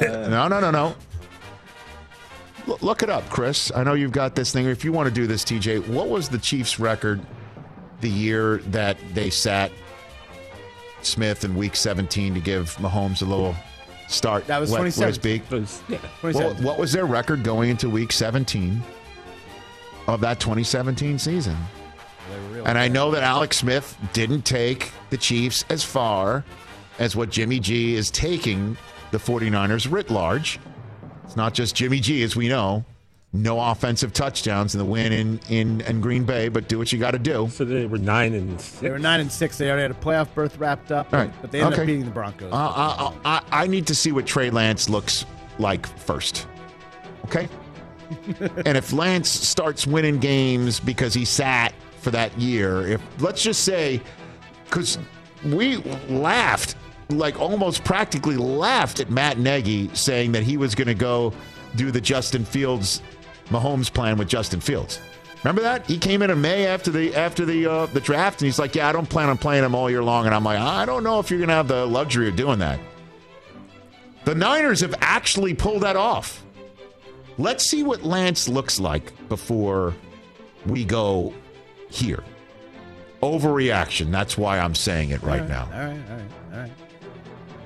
no, 0.28 0.46
no, 0.46 0.60
no, 0.60 0.70
no. 0.70 0.94
L- 2.68 2.78
Look 2.82 3.02
it 3.02 3.10
up, 3.10 3.28
Chris. 3.30 3.72
I 3.74 3.82
know 3.82 3.94
you've 3.94 4.12
got 4.12 4.36
this 4.36 4.52
thing. 4.52 4.66
If 4.66 4.84
you 4.84 4.92
want 4.92 5.08
to 5.08 5.12
do 5.14 5.26
this, 5.26 5.42
TJ, 5.44 5.88
what 5.88 6.08
was 6.08 6.28
the 6.28 6.38
Chiefs' 6.38 6.78
record 6.78 7.20
the 8.00 8.08
year 8.10 8.58
that 8.68 8.96
they 9.12 9.28
sat 9.28 9.72
Smith 11.06 11.44
in 11.44 11.54
Week 11.54 11.76
17 11.76 12.34
to 12.34 12.40
give 12.40 12.76
Mahomes 12.76 13.22
a 13.22 13.24
little 13.24 13.54
start? 14.08 14.46
That 14.46 14.58
was 14.60 14.70
wet- 14.70 14.80
wet 14.80 14.86
his 14.86 14.94
2017. 14.96 15.42
beak? 15.42 15.50
Was, 15.50 15.82
yeah. 15.88 15.98
What, 16.20 16.32
27. 16.32 16.64
what 16.64 16.78
was 16.78 16.92
their 16.92 17.06
record 17.06 17.42
going 17.42 17.70
into 17.70 17.88
Week 17.88 18.12
17 18.12 18.82
of 20.06 20.20
that 20.20 20.40
2017 20.40 21.18
season? 21.18 21.56
And 22.64 22.78
I 22.78 22.88
know 22.88 23.10
that 23.10 23.22
Alex 23.22 23.56
Smith 23.58 23.96
didn't 24.12 24.42
take 24.42 24.92
the 25.10 25.16
Chiefs 25.16 25.64
as 25.68 25.82
far 25.82 26.44
as 26.98 27.16
what 27.16 27.30
Jimmy 27.30 27.58
G 27.58 27.94
is 27.94 28.10
taking 28.10 28.76
the 29.10 29.18
49ers 29.18 29.90
writ 29.90 30.10
large. 30.10 30.60
It's 31.24 31.36
not 31.36 31.54
just 31.54 31.74
Jimmy 31.74 31.98
G, 32.00 32.22
as 32.22 32.36
we 32.36 32.48
know. 32.48 32.84
No 33.32 33.60
offensive 33.60 34.12
touchdowns 34.12 34.74
in 34.74 34.78
the 34.78 34.84
win 34.84 35.12
in, 35.12 35.40
in, 35.48 35.80
in 35.82 36.00
Green 36.00 36.24
Bay, 36.24 36.48
but 36.48 36.68
do 36.68 36.78
what 36.78 36.92
you 36.92 36.98
got 36.98 37.12
to 37.12 37.18
do. 37.18 37.48
So 37.48 37.64
they 37.64 37.86
were 37.86 37.98
nine 37.98 38.34
and 38.34 38.60
six. 38.60 38.80
They 38.80 38.90
were 38.90 38.98
nine 38.98 39.20
and 39.20 39.30
six. 39.30 39.56
They 39.56 39.68
already 39.68 39.82
had 39.82 39.90
a 39.92 39.94
playoff 39.94 40.34
berth 40.34 40.58
wrapped 40.58 40.90
up, 40.90 41.12
All 41.14 41.20
right. 41.20 41.32
but 41.40 41.52
they 41.52 41.60
ended 41.60 41.74
Okay. 41.74 41.82
up 41.82 41.86
beating 41.86 42.04
the 42.04 42.10
Broncos. 42.10 42.52
Uh, 42.52 42.56
I, 42.56 43.12
I, 43.24 43.42
I 43.52 43.66
need 43.68 43.86
to 43.86 43.94
see 43.94 44.10
what 44.10 44.26
Trey 44.26 44.50
Lance 44.50 44.88
looks 44.88 45.26
like 45.60 45.86
first. 46.00 46.48
Okay? 47.26 47.48
and 48.66 48.76
if 48.76 48.92
Lance 48.92 49.28
starts 49.28 49.86
winning 49.86 50.18
games 50.18 50.80
because 50.80 51.14
he 51.14 51.24
sat 51.24 51.72
for 52.00 52.10
that 52.10 52.36
year, 52.36 52.84
if 52.88 53.00
let's 53.22 53.40
just 53.44 53.62
say, 53.62 54.00
because 54.64 54.98
we 55.44 55.76
laughed, 56.08 56.74
like 57.10 57.38
almost 57.38 57.84
practically 57.84 58.36
laughed 58.36 58.98
at 58.98 59.08
Matt 59.08 59.38
Nagy 59.38 59.88
saying 59.94 60.32
that 60.32 60.42
he 60.42 60.56
was 60.56 60.74
going 60.74 60.88
to 60.88 60.94
go 60.94 61.32
do 61.76 61.92
the 61.92 62.00
Justin 62.00 62.44
Fields 62.44 63.00
Mahomes 63.50 63.92
plan 63.92 64.16
with 64.16 64.28
Justin 64.28 64.60
Fields. 64.60 65.00
Remember 65.44 65.62
that 65.62 65.86
he 65.86 65.98
came 65.98 66.22
in 66.22 66.30
in 66.30 66.40
May 66.40 66.66
after 66.66 66.90
the 66.90 67.14
after 67.14 67.44
the 67.44 67.66
uh, 67.66 67.86
the 67.86 68.00
draft, 68.00 68.40
and 68.42 68.46
he's 68.46 68.58
like, 68.58 68.74
"Yeah, 68.74 68.88
I 68.88 68.92
don't 68.92 69.08
plan 69.08 69.28
on 69.28 69.38
playing 69.38 69.64
him 69.64 69.74
all 69.74 69.90
year 69.90 70.02
long." 70.02 70.26
And 70.26 70.34
I'm 70.34 70.44
like, 70.44 70.58
"I 70.58 70.84
don't 70.84 71.02
know 71.02 71.18
if 71.18 71.30
you're 71.30 71.38
going 71.38 71.48
to 71.48 71.54
have 71.54 71.68
the 71.68 71.86
luxury 71.86 72.28
of 72.28 72.36
doing 72.36 72.58
that." 72.58 72.78
The 74.24 74.34
Niners 74.34 74.80
have 74.80 74.94
actually 75.00 75.54
pulled 75.54 75.82
that 75.82 75.96
off. 75.96 76.44
Let's 77.38 77.64
see 77.64 77.82
what 77.82 78.02
Lance 78.02 78.48
looks 78.48 78.78
like 78.78 79.12
before 79.30 79.94
we 80.66 80.84
go 80.84 81.32
here. 81.88 82.22
Overreaction. 83.22 84.10
That's 84.10 84.36
why 84.36 84.58
I'm 84.58 84.74
saying 84.74 85.10
it 85.10 85.22
right 85.22 85.48
now. 85.48 85.64
All 85.72 85.78
right, 85.80 86.00
all 86.10 86.16
right, 86.16 86.30
all 86.52 86.58
right. 86.60 86.70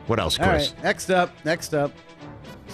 What 0.06 0.20
else, 0.20 0.38
All 0.38 0.48
Chris? 0.48 0.72
right, 0.72 0.82
next 0.84 1.10
up, 1.10 1.32
next 1.44 1.74
up. 1.74 1.90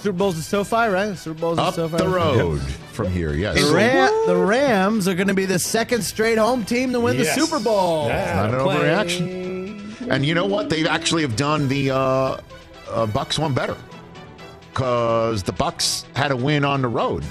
Super 0.00 0.16
Bowl's 0.16 0.36
in 0.36 0.42
SoFi, 0.42 0.76
right? 0.88 1.16
Super 1.16 1.38
Bowl's 1.40 1.58
in 1.58 1.64
Up 1.64 1.74
SoFi. 1.74 1.96
the 1.98 2.08
road 2.08 2.60
from 2.92 3.10
here, 3.12 3.34
yes. 3.34 3.60
The, 3.62 3.74
Ram- 3.74 4.26
the 4.26 4.36
Rams 4.36 5.06
are 5.06 5.14
going 5.14 5.28
to 5.28 5.34
be 5.34 5.44
the 5.46 5.58
second 5.58 6.02
straight 6.02 6.38
home 6.38 6.64
team 6.64 6.92
to 6.92 7.00
win 7.00 7.18
Yes. 7.18 7.34
the 7.34 7.40
Super 7.46 7.60
Bowl. 7.62 8.06
Yeah, 8.06 8.46
Not 8.46 8.54
an 8.54 8.60
overreaction. 8.60 10.10
And 10.10 10.24
you 10.24 10.34
know 10.34 10.46
what? 10.46 10.70
They 10.70 10.86
actually 10.88 11.22
have 11.22 11.36
done 11.36 11.68
the 11.68 11.90
uh, 11.90 12.38
uh, 12.90 13.06
Bucks 13.06 13.38
one 13.38 13.52
better 13.54 13.76
because 14.72 15.42
the 15.42 15.52
Bucks 15.52 16.04
had 16.16 16.30
a 16.30 16.36
win 16.36 16.64
on 16.64 16.82
the 16.82 16.88
road 16.88 17.24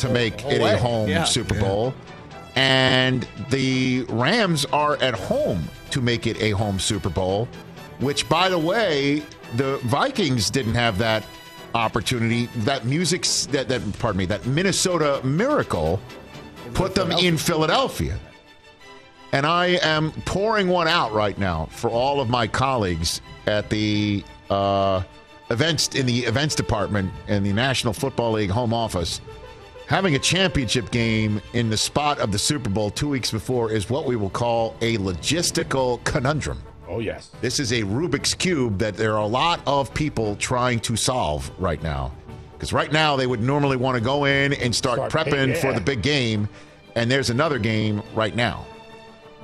to 0.00 0.08
make 0.08 0.40
whole 0.40 0.52
it 0.52 0.60
way. 0.60 0.72
a 0.74 0.78
home 0.78 1.08
Yeah. 1.08 1.24
Super 1.24 1.58
Bowl, 1.58 1.94
and 2.56 3.26
the 3.50 4.02
Rams 4.08 4.64
are 4.66 4.96
at 5.02 5.14
home 5.14 5.62
to 5.90 6.00
make 6.00 6.26
it 6.26 6.40
a 6.42 6.50
home 6.50 6.78
Super 6.78 7.08
Bowl, 7.08 7.48
which, 8.00 8.28
by 8.28 8.48
the 8.48 8.58
way, 8.58 9.22
the 9.56 9.78
Vikings 9.84 10.50
didn't 10.50 10.74
have 10.74 10.98
that 10.98 11.24
opportunity. 11.76 12.46
That 12.64 12.84
music, 12.84 13.24
that, 13.52 13.68
that 13.68 13.98
pardon 13.98 14.18
me, 14.18 14.26
that 14.26 14.46
Minnesota 14.46 15.20
miracle 15.24 16.00
put 16.74 16.94
them 16.94 17.12
in 17.12 17.36
Philadelphia. 17.36 18.18
And 19.32 19.44
I 19.44 19.78
am 19.82 20.12
pouring 20.24 20.68
one 20.68 20.88
out 20.88 21.12
right 21.12 21.36
now 21.38 21.68
for 21.70 21.90
all 21.90 22.20
of 22.20 22.28
my 22.28 22.46
colleagues 22.46 23.20
at 23.46 23.68
the 23.70 24.24
uh, 24.50 25.02
events 25.50 25.88
in 25.88 26.06
the 26.06 26.20
events 26.20 26.54
department 26.54 27.12
in 27.28 27.42
the 27.44 27.52
National 27.52 27.92
Football 27.92 28.32
League 28.32 28.50
home 28.50 28.72
office. 28.72 29.20
Having 29.88 30.16
a 30.16 30.18
championship 30.18 30.90
game 30.90 31.40
in 31.52 31.70
the 31.70 31.76
spot 31.76 32.18
of 32.18 32.32
the 32.32 32.38
Super 32.38 32.70
Bowl 32.70 32.90
two 32.90 33.08
weeks 33.08 33.30
before 33.30 33.70
is 33.70 33.88
what 33.88 34.04
we 34.04 34.16
will 34.16 34.30
call 34.30 34.74
a 34.80 34.96
logistical 34.98 36.02
conundrum. 36.02 36.60
Oh, 36.88 37.00
yes. 37.00 37.30
This 37.40 37.58
is 37.58 37.72
a 37.72 37.82
Rubik's 37.82 38.34
Cube 38.34 38.78
that 38.78 38.96
there 38.96 39.14
are 39.14 39.22
a 39.22 39.26
lot 39.26 39.60
of 39.66 39.92
people 39.92 40.36
trying 40.36 40.80
to 40.80 40.96
solve 40.96 41.50
right 41.58 41.82
now. 41.82 42.12
Because 42.52 42.72
right 42.72 42.90
now 42.92 43.16
they 43.16 43.26
would 43.26 43.42
normally 43.42 43.76
want 43.76 43.96
to 43.98 44.00
go 44.02 44.24
in 44.24 44.52
and 44.54 44.74
start, 44.74 44.96
Start 44.96 45.12
prepping 45.12 45.54
pay- 45.54 45.60
for 45.60 45.72
the 45.72 45.80
big 45.80 46.02
game. 46.02 46.48
And 46.94 47.10
there's 47.10 47.28
another 47.30 47.58
game 47.58 48.02
right 48.14 48.34
now. 48.34 48.64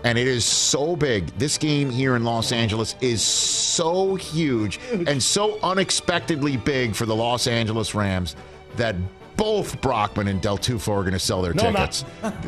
And 0.04 0.18
it 0.18 0.26
is 0.26 0.44
so 0.44 0.96
big. 0.96 1.26
This 1.38 1.58
game 1.58 1.88
here 1.90 2.16
in 2.16 2.24
Los 2.24 2.50
Angeles 2.50 2.96
is 3.00 3.22
so 3.22 4.14
huge 4.16 4.80
and 5.06 5.22
so 5.22 5.60
unexpectedly 5.62 6.56
big 6.56 6.94
for 6.94 7.06
the 7.06 7.14
Los 7.14 7.46
Angeles 7.46 7.94
Rams 7.94 8.34
that 8.76 8.96
both 9.42 9.80
Brockman 9.80 10.28
and 10.28 10.40
Del 10.40 10.56
Tufo 10.56 10.88
are 10.92 11.00
going 11.02 11.14
to 11.14 11.18
sell 11.18 11.42
their 11.42 11.52
No, 11.52 11.64
tickets. 11.72 12.04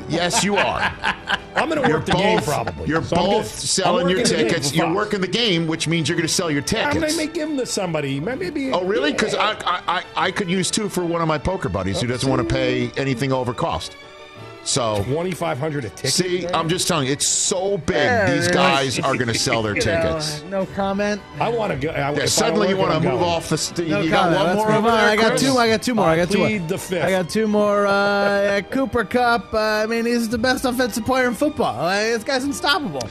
yes, 0.09 0.45
you 0.45 0.57
are. 0.57 0.79
I'm 1.57 1.69
going 1.69 1.83
to 1.83 1.89
work 1.93 2.05
the 2.07 2.13
game 2.13 2.37
both- 2.37 2.47
probably. 2.47 2.87
You're 2.89 3.03
So 3.03 3.17
both 3.17 3.27
gonna- 3.31 3.45
selling 3.45 4.09
your 4.09 4.19
working 4.21 4.33
the 4.33 4.43
game 4.43 4.49
tickets. 4.49 4.73
You're 4.75 4.87
Fox. 4.87 4.97
working 4.97 5.21
the 5.21 5.27
game, 5.27 5.67
which 5.67 5.89
means 5.89 6.09
you're 6.09 6.15
going 6.17 6.29
to 6.29 6.33
sell 6.33 6.53
your 6.53 6.63
tickets. 6.63 6.95
to 6.95 7.17
make 7.17 7.35
give 7.35 7.49
them 7.49 7.59
to 7.59 7.67
somebody. 7.67 8.21
Maybe. 8.21 8.71
Oh, 8.73 8.85
really? 8.85 9.11
Because 9.11 9.35
I, 9.35 9.53
I, 9.67 9.83
I 9.89 10.05
I 10.27 10.31
could 10.31 10.49
use 10.49 10.71
two 10.71 10.89
for 10.89 11.05
one 11.05 11.21
of 11.21 11.27
my 11.27 11.37
poker 11.39 11.69
buddies 11.69 12.01
who 12.01 12.07
doesn't 12.07 12.31
want 12.31 12.47
to 12.49 12.55
pay 12.55 12.91
anything 12.97 13.33
over 13.33 13.53
cost. 13.53 13.97
So 14.65 14.97
2500 15.05 15.85
a 15.85 15.89
ticket. 15.91 16.11
see, 16.13 16.47
I'm 16.49 16.69
just 16.71 16.89
telling 16.89 17.07
you, 17.07 17.13
it's 17.13 17.29
so 17.29 17.77
big. 17.79 17.97
Yeah, 17.97 18.35
these 18.35 18.49
guys 18.49 18.99
are 18.99 19.15
going 19.15 19.29
to 19.33 19.35
sell 19.39 19.63
their 19.63 19.77
You 19.77 19.85
know, 19.85 20.03
tickets. 20.03 20.43
no 20.45 20.67
comment. 20.67 21.21
I 21.39 21.51
want 21.51 21.73
to 21.73 21.79
go. 21.79 21.91
I, 21.91 21.99
Yeah, 21.99 22.11
if 22.13 22.23
I 22.23 22.27
suddenly 22.27 22.71
you 22.71 22.77
want 22.79 22.93
to 22.93 23.01
move 23.01 23.21
going. 23.21 23.25
off 23.25 23.49
the. 23.51 23.59
St- 23.59 23.89
No 23.89 24.01
you 24.01 24.11
got 24.11 24.23
comment. 24.33 24.37
one 24.39 24.47
Let's 24.47 24.57
more 24.57 24.67
move 24.69 24.77
over 24.79 24.89
on. 24.89 24.97
there, 24.99 25.09
I 25.11 25.17
got 25.17 25.29
Chris? 25.31 25.43
two. 25.43 25.59
I 25.59 25.69
got 25.69 25.83
two 25.83 25.95
more. 25.95 26.07
I 26.07 26.17
got 26.17 26.31
two 26.31 26.39
more. 26.39 26.47
plead 26.49 26.69
the 26.69 26.79
fifth. 26.79 27.05
I 27.05 27.11
got 27.11 27.29
two 27.29 27.47
more. 27.47 27.87
Uh, 27.87 28.63
Cooper 28.71 29.05
Kupp. 29.05 29.53
Uh, 29.53 29.59
I 29.59 29.87
mean, 29.87 30.07
he's 30.07 30.29
the 30.31 30.39
best 30.39 30.65
offensive 30.65 31.05
player 31.05 31.27
in 31.29 31.35
football. 31.35 31.85
Uh, 31.87 32.01
this 32.01 32.25
guy's 32.25 32.45
unstoppable. 32.45 33.07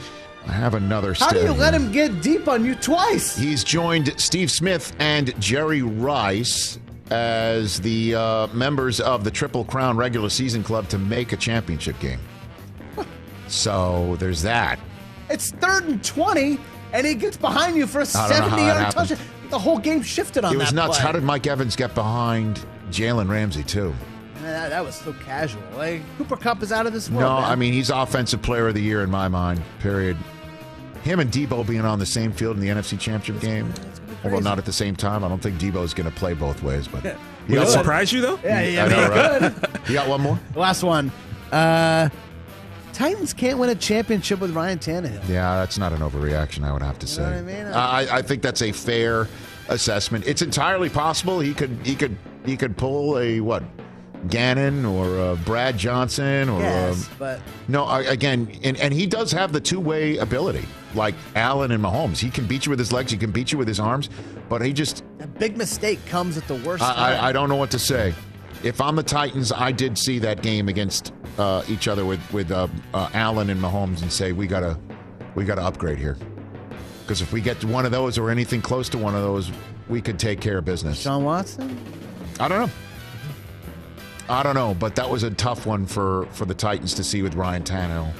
I 0.46 0.52
have 0.52 0.74
another. 0.74 1.14
How 1.14 1.30
do 1.30 1.38
you 1.38 1.44
stat 1.46 1.58
let 1.58 1.72
him 1.72 1.90
get 1.92 2.20
deep 2.20 2.48
on 2.48 2.64
you 2.64 2.74
twice? 2.74 3.34
He's 3.36 3.64
joined 3.64 4.12
Steve 4.20 4.50
Smith 4.50 4.94
and 4.98 5.38
Jerry 5.40 5.80
Rice 5.82 6.78
as 7.10 7.80
the 7.80 8.14
uh, 8.14 8.46
members 8.48 9.00
of 9.00 9.24
the 9.24 9.30
Triple 9.30 9.64
Crown 9.64 9.96
regular 9.96 10.28
season 10.30 10.62
club 10.62 10.88
to 10.88 10.98
make 10.98 11.32
a 11.32 11.36
championship 11.36 11.98
game. 12.00 12.20
So 13.48 14.16
there's 14.18 14.42
that. 14.42 14.78
It's 15.28 15.50
third 15.52 15.84
and 15.84 16.02
twenty, 16.02 16.58
and 16.92 17.06
he 17.06 17.14
gets 17.14 17.36
behind 17.36 17.76
you 17.76 17.86
for 17.86 18.00
a 18.00 18.06
I 18.14 18.28
don't 18.28 18.40
know 18.40 18.48
how 18.48 18.56
that 18.56 18.92
seventy-yard 18.92 18.92
touchdown. 18.92 19.18
The 19.50 19.58
whole 19.58 19.78
game 19.78 20.02
shifted 20.02 20.44
on 20.44 20.54
It 20.54 20.56
was 20.56 20.72
nuts. 20.72 20.96
play. 20.96 21.06
How 21.06 21.12
did 21.12 21.22
Mike 21.22 21.46
Evans 21.46 21.76
get 21.76 21.94
behind 21.94 22.64
Jalen 22.90 23.28
Ramsey 23.28 23.62
too? 23.62 23.94
that, 24.42 24.70
that 24.70 24.84
was 24.84 24.94
so 24.96 25.12
casual. 25.24 25.62
Like 25.76 26.02
Cooper 26.18 26.36
Kupp 26.36 26.62
is 26.62 26.72
out 26.72 26.86
of 26.86 26.92
this 26.92 27.08
world. 27.10 27.22
No, 27.22 27.40
man. 27.40 27.50
I 27.50 27.54
mean 27.56 27.72
he's 27.72 27.90
offensive 27.90 28.42
player 28.42 28.68
of 28.68 28.74
the 28.74 28.82
year 28.82 29.02
in 29.02 29.10
my 29.10 29.28
mind. 29.28 29.62
Period. 29.80 30.16
Him 31.02 31.20
and 31.20 31.30
Deebo 31.30 31.66
being 31.66 31.82
on 31.84 31.98
the 31.98 32.06
same 32.06 32.32
field 32.32 32.56
in 32.56 32.62
the 32.62 32.68
NFC 32.68 32.98
Championship 32.98 33.42
game, 33.42 33.72
although 34.24 34.40
not 34.40 34.58
at 34.58 34.64
the 34.64 34.72
same 34.72 34.96
time. 34.96 35.22
I 35.24 35.28
don't 35.28 35.42
think 35.42 35.58
Deebo's 35.58 35.94
going 35.94 36.10
to 36.10 36.16
play 36.16 36.34
both 36.34 36.62
ways. 36.62 36.88
But 36.88 37.04
Would 37.04 37.16
You 37.48 37.56
it 37.56 37.64
got 37.64 37.68
surprise 37.68 38.12
you 38.12 38.20
though? 38.20 38.38
Yeah, 38.42 38.60
yeah, 38.62 38.84
I 38.84 38.88
know, 38.88 39.08
right? 39.08 39.40
good. 39.60 39.88
You 39.88 39.94
got 39.94 40.08
one 40.08 40.20
more? 40.20 40.38
Last 40.54 40.82
one. 40.82 41.12
Uh, 41.52 42.08
Titans 42.92 43.32
can't 43.32 43.58
win 43.58 43.70
a 43.70 43.74
championship 43.74 44.40
with 44.40 44.52
Ryan 44.52 44.78
Tannehill. 44.78 45.28
Yeah, 45.28 45.56
that's 45.56 45.78
not 45.78 45.92
an 45.92 45.98
overreaction. 45.98 46.64
I 46.64 46.72
would 46.72 46.82
have 46.82 46.98
to 47.00 47.06
say. 47.06 47.22
what 47.22 47.32
I 47.32 47.42
mean? 47.42 47.66
I, 47.66 48.18
I 48.18 48.22
think 48.22 48.40
that's 48.40 48.62
a 48.62 48.70
fair 48.72 49.28
assessment. 49.68 50.26
It's 50.26 50.42
entirely 50.42 50.88
possible 50.88 51.40
he 51.40 51.54
could 51.54 51.76
he 51.82 51.94
could 51.96 52.16
he 52.44 52.56
could 52.56 52.76
pull 52.76 53.18
a 53.18 53.40
what 53.40 53.62
Gannon 54.28 54.84
or 54.84 55.18
uh 55.18 55.34
Brad 55.36 55.76
Johnson 55.76 56.48
or 56.48 56.60
Yes, 56.60 57.08
um, 57.08 57.14
but 57.18 57.40
no 57.68 57.84
I, 57.84 58.02
again 58.02 58.50
and, 58.62 58.76
and 58.78 58.92
he 58.94 59.06
does 59.06 59.32
have 59.32 59.52
the 59.52 59.60
two 59.60 59.80
way 59.80 60.18
ability 60.18 60.64
like 60.94 61.14
Allen 61.34 61.70
and 61.70 61.82
Mahomes. 61.82 62.18
He 62.18 62.30
can 62.30 62.46
beat 62.46 62.66
you 62.66 62.70
with 62.70 62.78
his 62.78 62.92
legs. 62.92 63.12
He 63.12 63.18
can 63.18 63.30
beat 63.30 63.52
you 63.52 63.58
with 63.58 63.68
his 63.68 63.80
arms. 63.80 64.10
But 64.48 64.62
he 64.62 64.72
just 64.72 65.04
a 65.20 65.26
big 65.26 65.56
mistake 65.56 66.04
comes 66.06 66.36
at 66.36 66.46
the 66.48 66.56
worst 66.56 66.82
I, 66.82 66.94
time. 66.94 67.24
I, 67.24 67.28
I 67.28 67.32
don't 67.32 67.48
know 67.48 67.56
what 67.56 67.70
to 67.72 67.78
say. 67.78 68.14
If 68.62 68.80
I'm 68.80 68.96
the 68.96 69.02
Titans, 69.02 69.52
I 69.52 69.72
did 69.72 69.98
see 69.98 70.18
that 70.20 70.42
game 70.42 70.68
against 70.68 71.12
uh, 71.38 71.62
each 71.68 71.88
other 71.88 72.04
with 72.04 72.20
with 72.32 72.50
uh, 72.50 72.68
uh, 72.92 73.10
Allen 73.14 73.50
and 73.50 73.60
Mahomes 73.60 74.02
and 74.02 74.12
say 74.12 74.32
we 74.32 74.46
gotta 74.46 74.78
we 75.34 75.44
gotta 75.44 75.62
upgrade 75.62 75.98
here 75.98 76.16
because 77.04 77.20
if 77.20 77.32
we 77.32 77.40
get 77.40 77.60
to 77.60 77.66
one 77.66 77.84
of 77.84 77.92
those 77.92 78.16
or 78.16 78.30
anything 78.30 78.62
close 78.62 78.88
to 78.88 78.98
one 78.98 79.14
of 79.14 79.20
those, 79.20 79.52
we 79.88 80.00
could 80.00 80.18
take 80.18 80.40
care 80.40 80.58
of 80.58 80.64
business. 80.64 81.00
Sean 81.00 81.24
Watson. 81.24 81.78
I 82.40 82.48
don't 82.48 82.66
know. 82.66 82.72
I 84.28 84.42
don't 84.42 84.54
know, 84.54 84.74
but 84.74 84.96
that 84.96 85.08
was 85.08 85.22
a 85.22 85.30
tough 85.30 85.66
one 85.66 85.84
for 85.84 86.26
for 86.30 86.46
the 86.46 86.54
Titans 86.54 86.94
to 86.94 87.04
see 87.04 87.20
with 87.22 87.34
Ryan 87.34 87.62
Tannehill. 87.62 88.12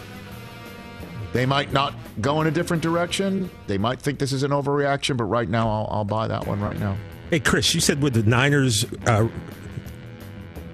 They 1.35 1.47
might 1.47 1.73
not 1.73 1.95
go 2.21 2.41
in 2.41 2.47
a 2.47 2.51
different 2.53 2.81
direction. 2.81 3.51
They 3.67 3.77
might 3.77 4.01
think 4.01 4.21
this 4.21 4.33
is 4.33 4.45
an 4.45 4.53
overreaction, 4.53 5.17
but 5.17 5.25
right 5.25 5.49
now, 5.49 5.69
I'll, 5.69 5.89
I'll 5.91 6.05
buy 6.05 6.29
that 6.29 6.47
one 6.47 6.61
right 6.61 6.79
now. 6.79 6.97
Hey, 7.29 7.41
Chris, 7.41 7.75
you 7.75 7.81
said 7.81 8.01
with 8.01 8.15
the 8.15 8.23
Niners, 8.23 8.87
uh, 9.09 9.27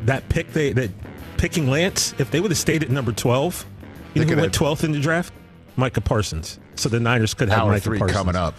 that 0.02 0.28
pick 0.28 0.52
they 0.52 0.74
that 0.74 0.90
picking 1.38 1.70
Lance, 1.70 2.14
if 2.18 2.30
they 2.30 2.40
would 2.40 2.50
have 2.50 2.58
stayed 2.58 2.82
at 2.82 2.90
number 2.90 3.10
twelve, 3.10 3.64
you 4.12 4.22
They 4.22 4.28
know 4.28 4.36
who 4.36 4.40
went 4.42 4.52
twelfth 4.52 4.84
in 4.84 4.92
the 4.92 5.00
draft? 5.00 5.32
Micah 5.76 6.02
Parsons. 6.02 6.60
So 6.74 6.90
the 6.90 7.00
Niners 7.00 7.32
could 7.32 7.48
have 7.48 7.60
Hour 7.60 7.70
Micah 7.70 7.80
three 7.80 7.98
Parsons 7.98 8.18
coming 8.18 8.36
up. 8.36 8.54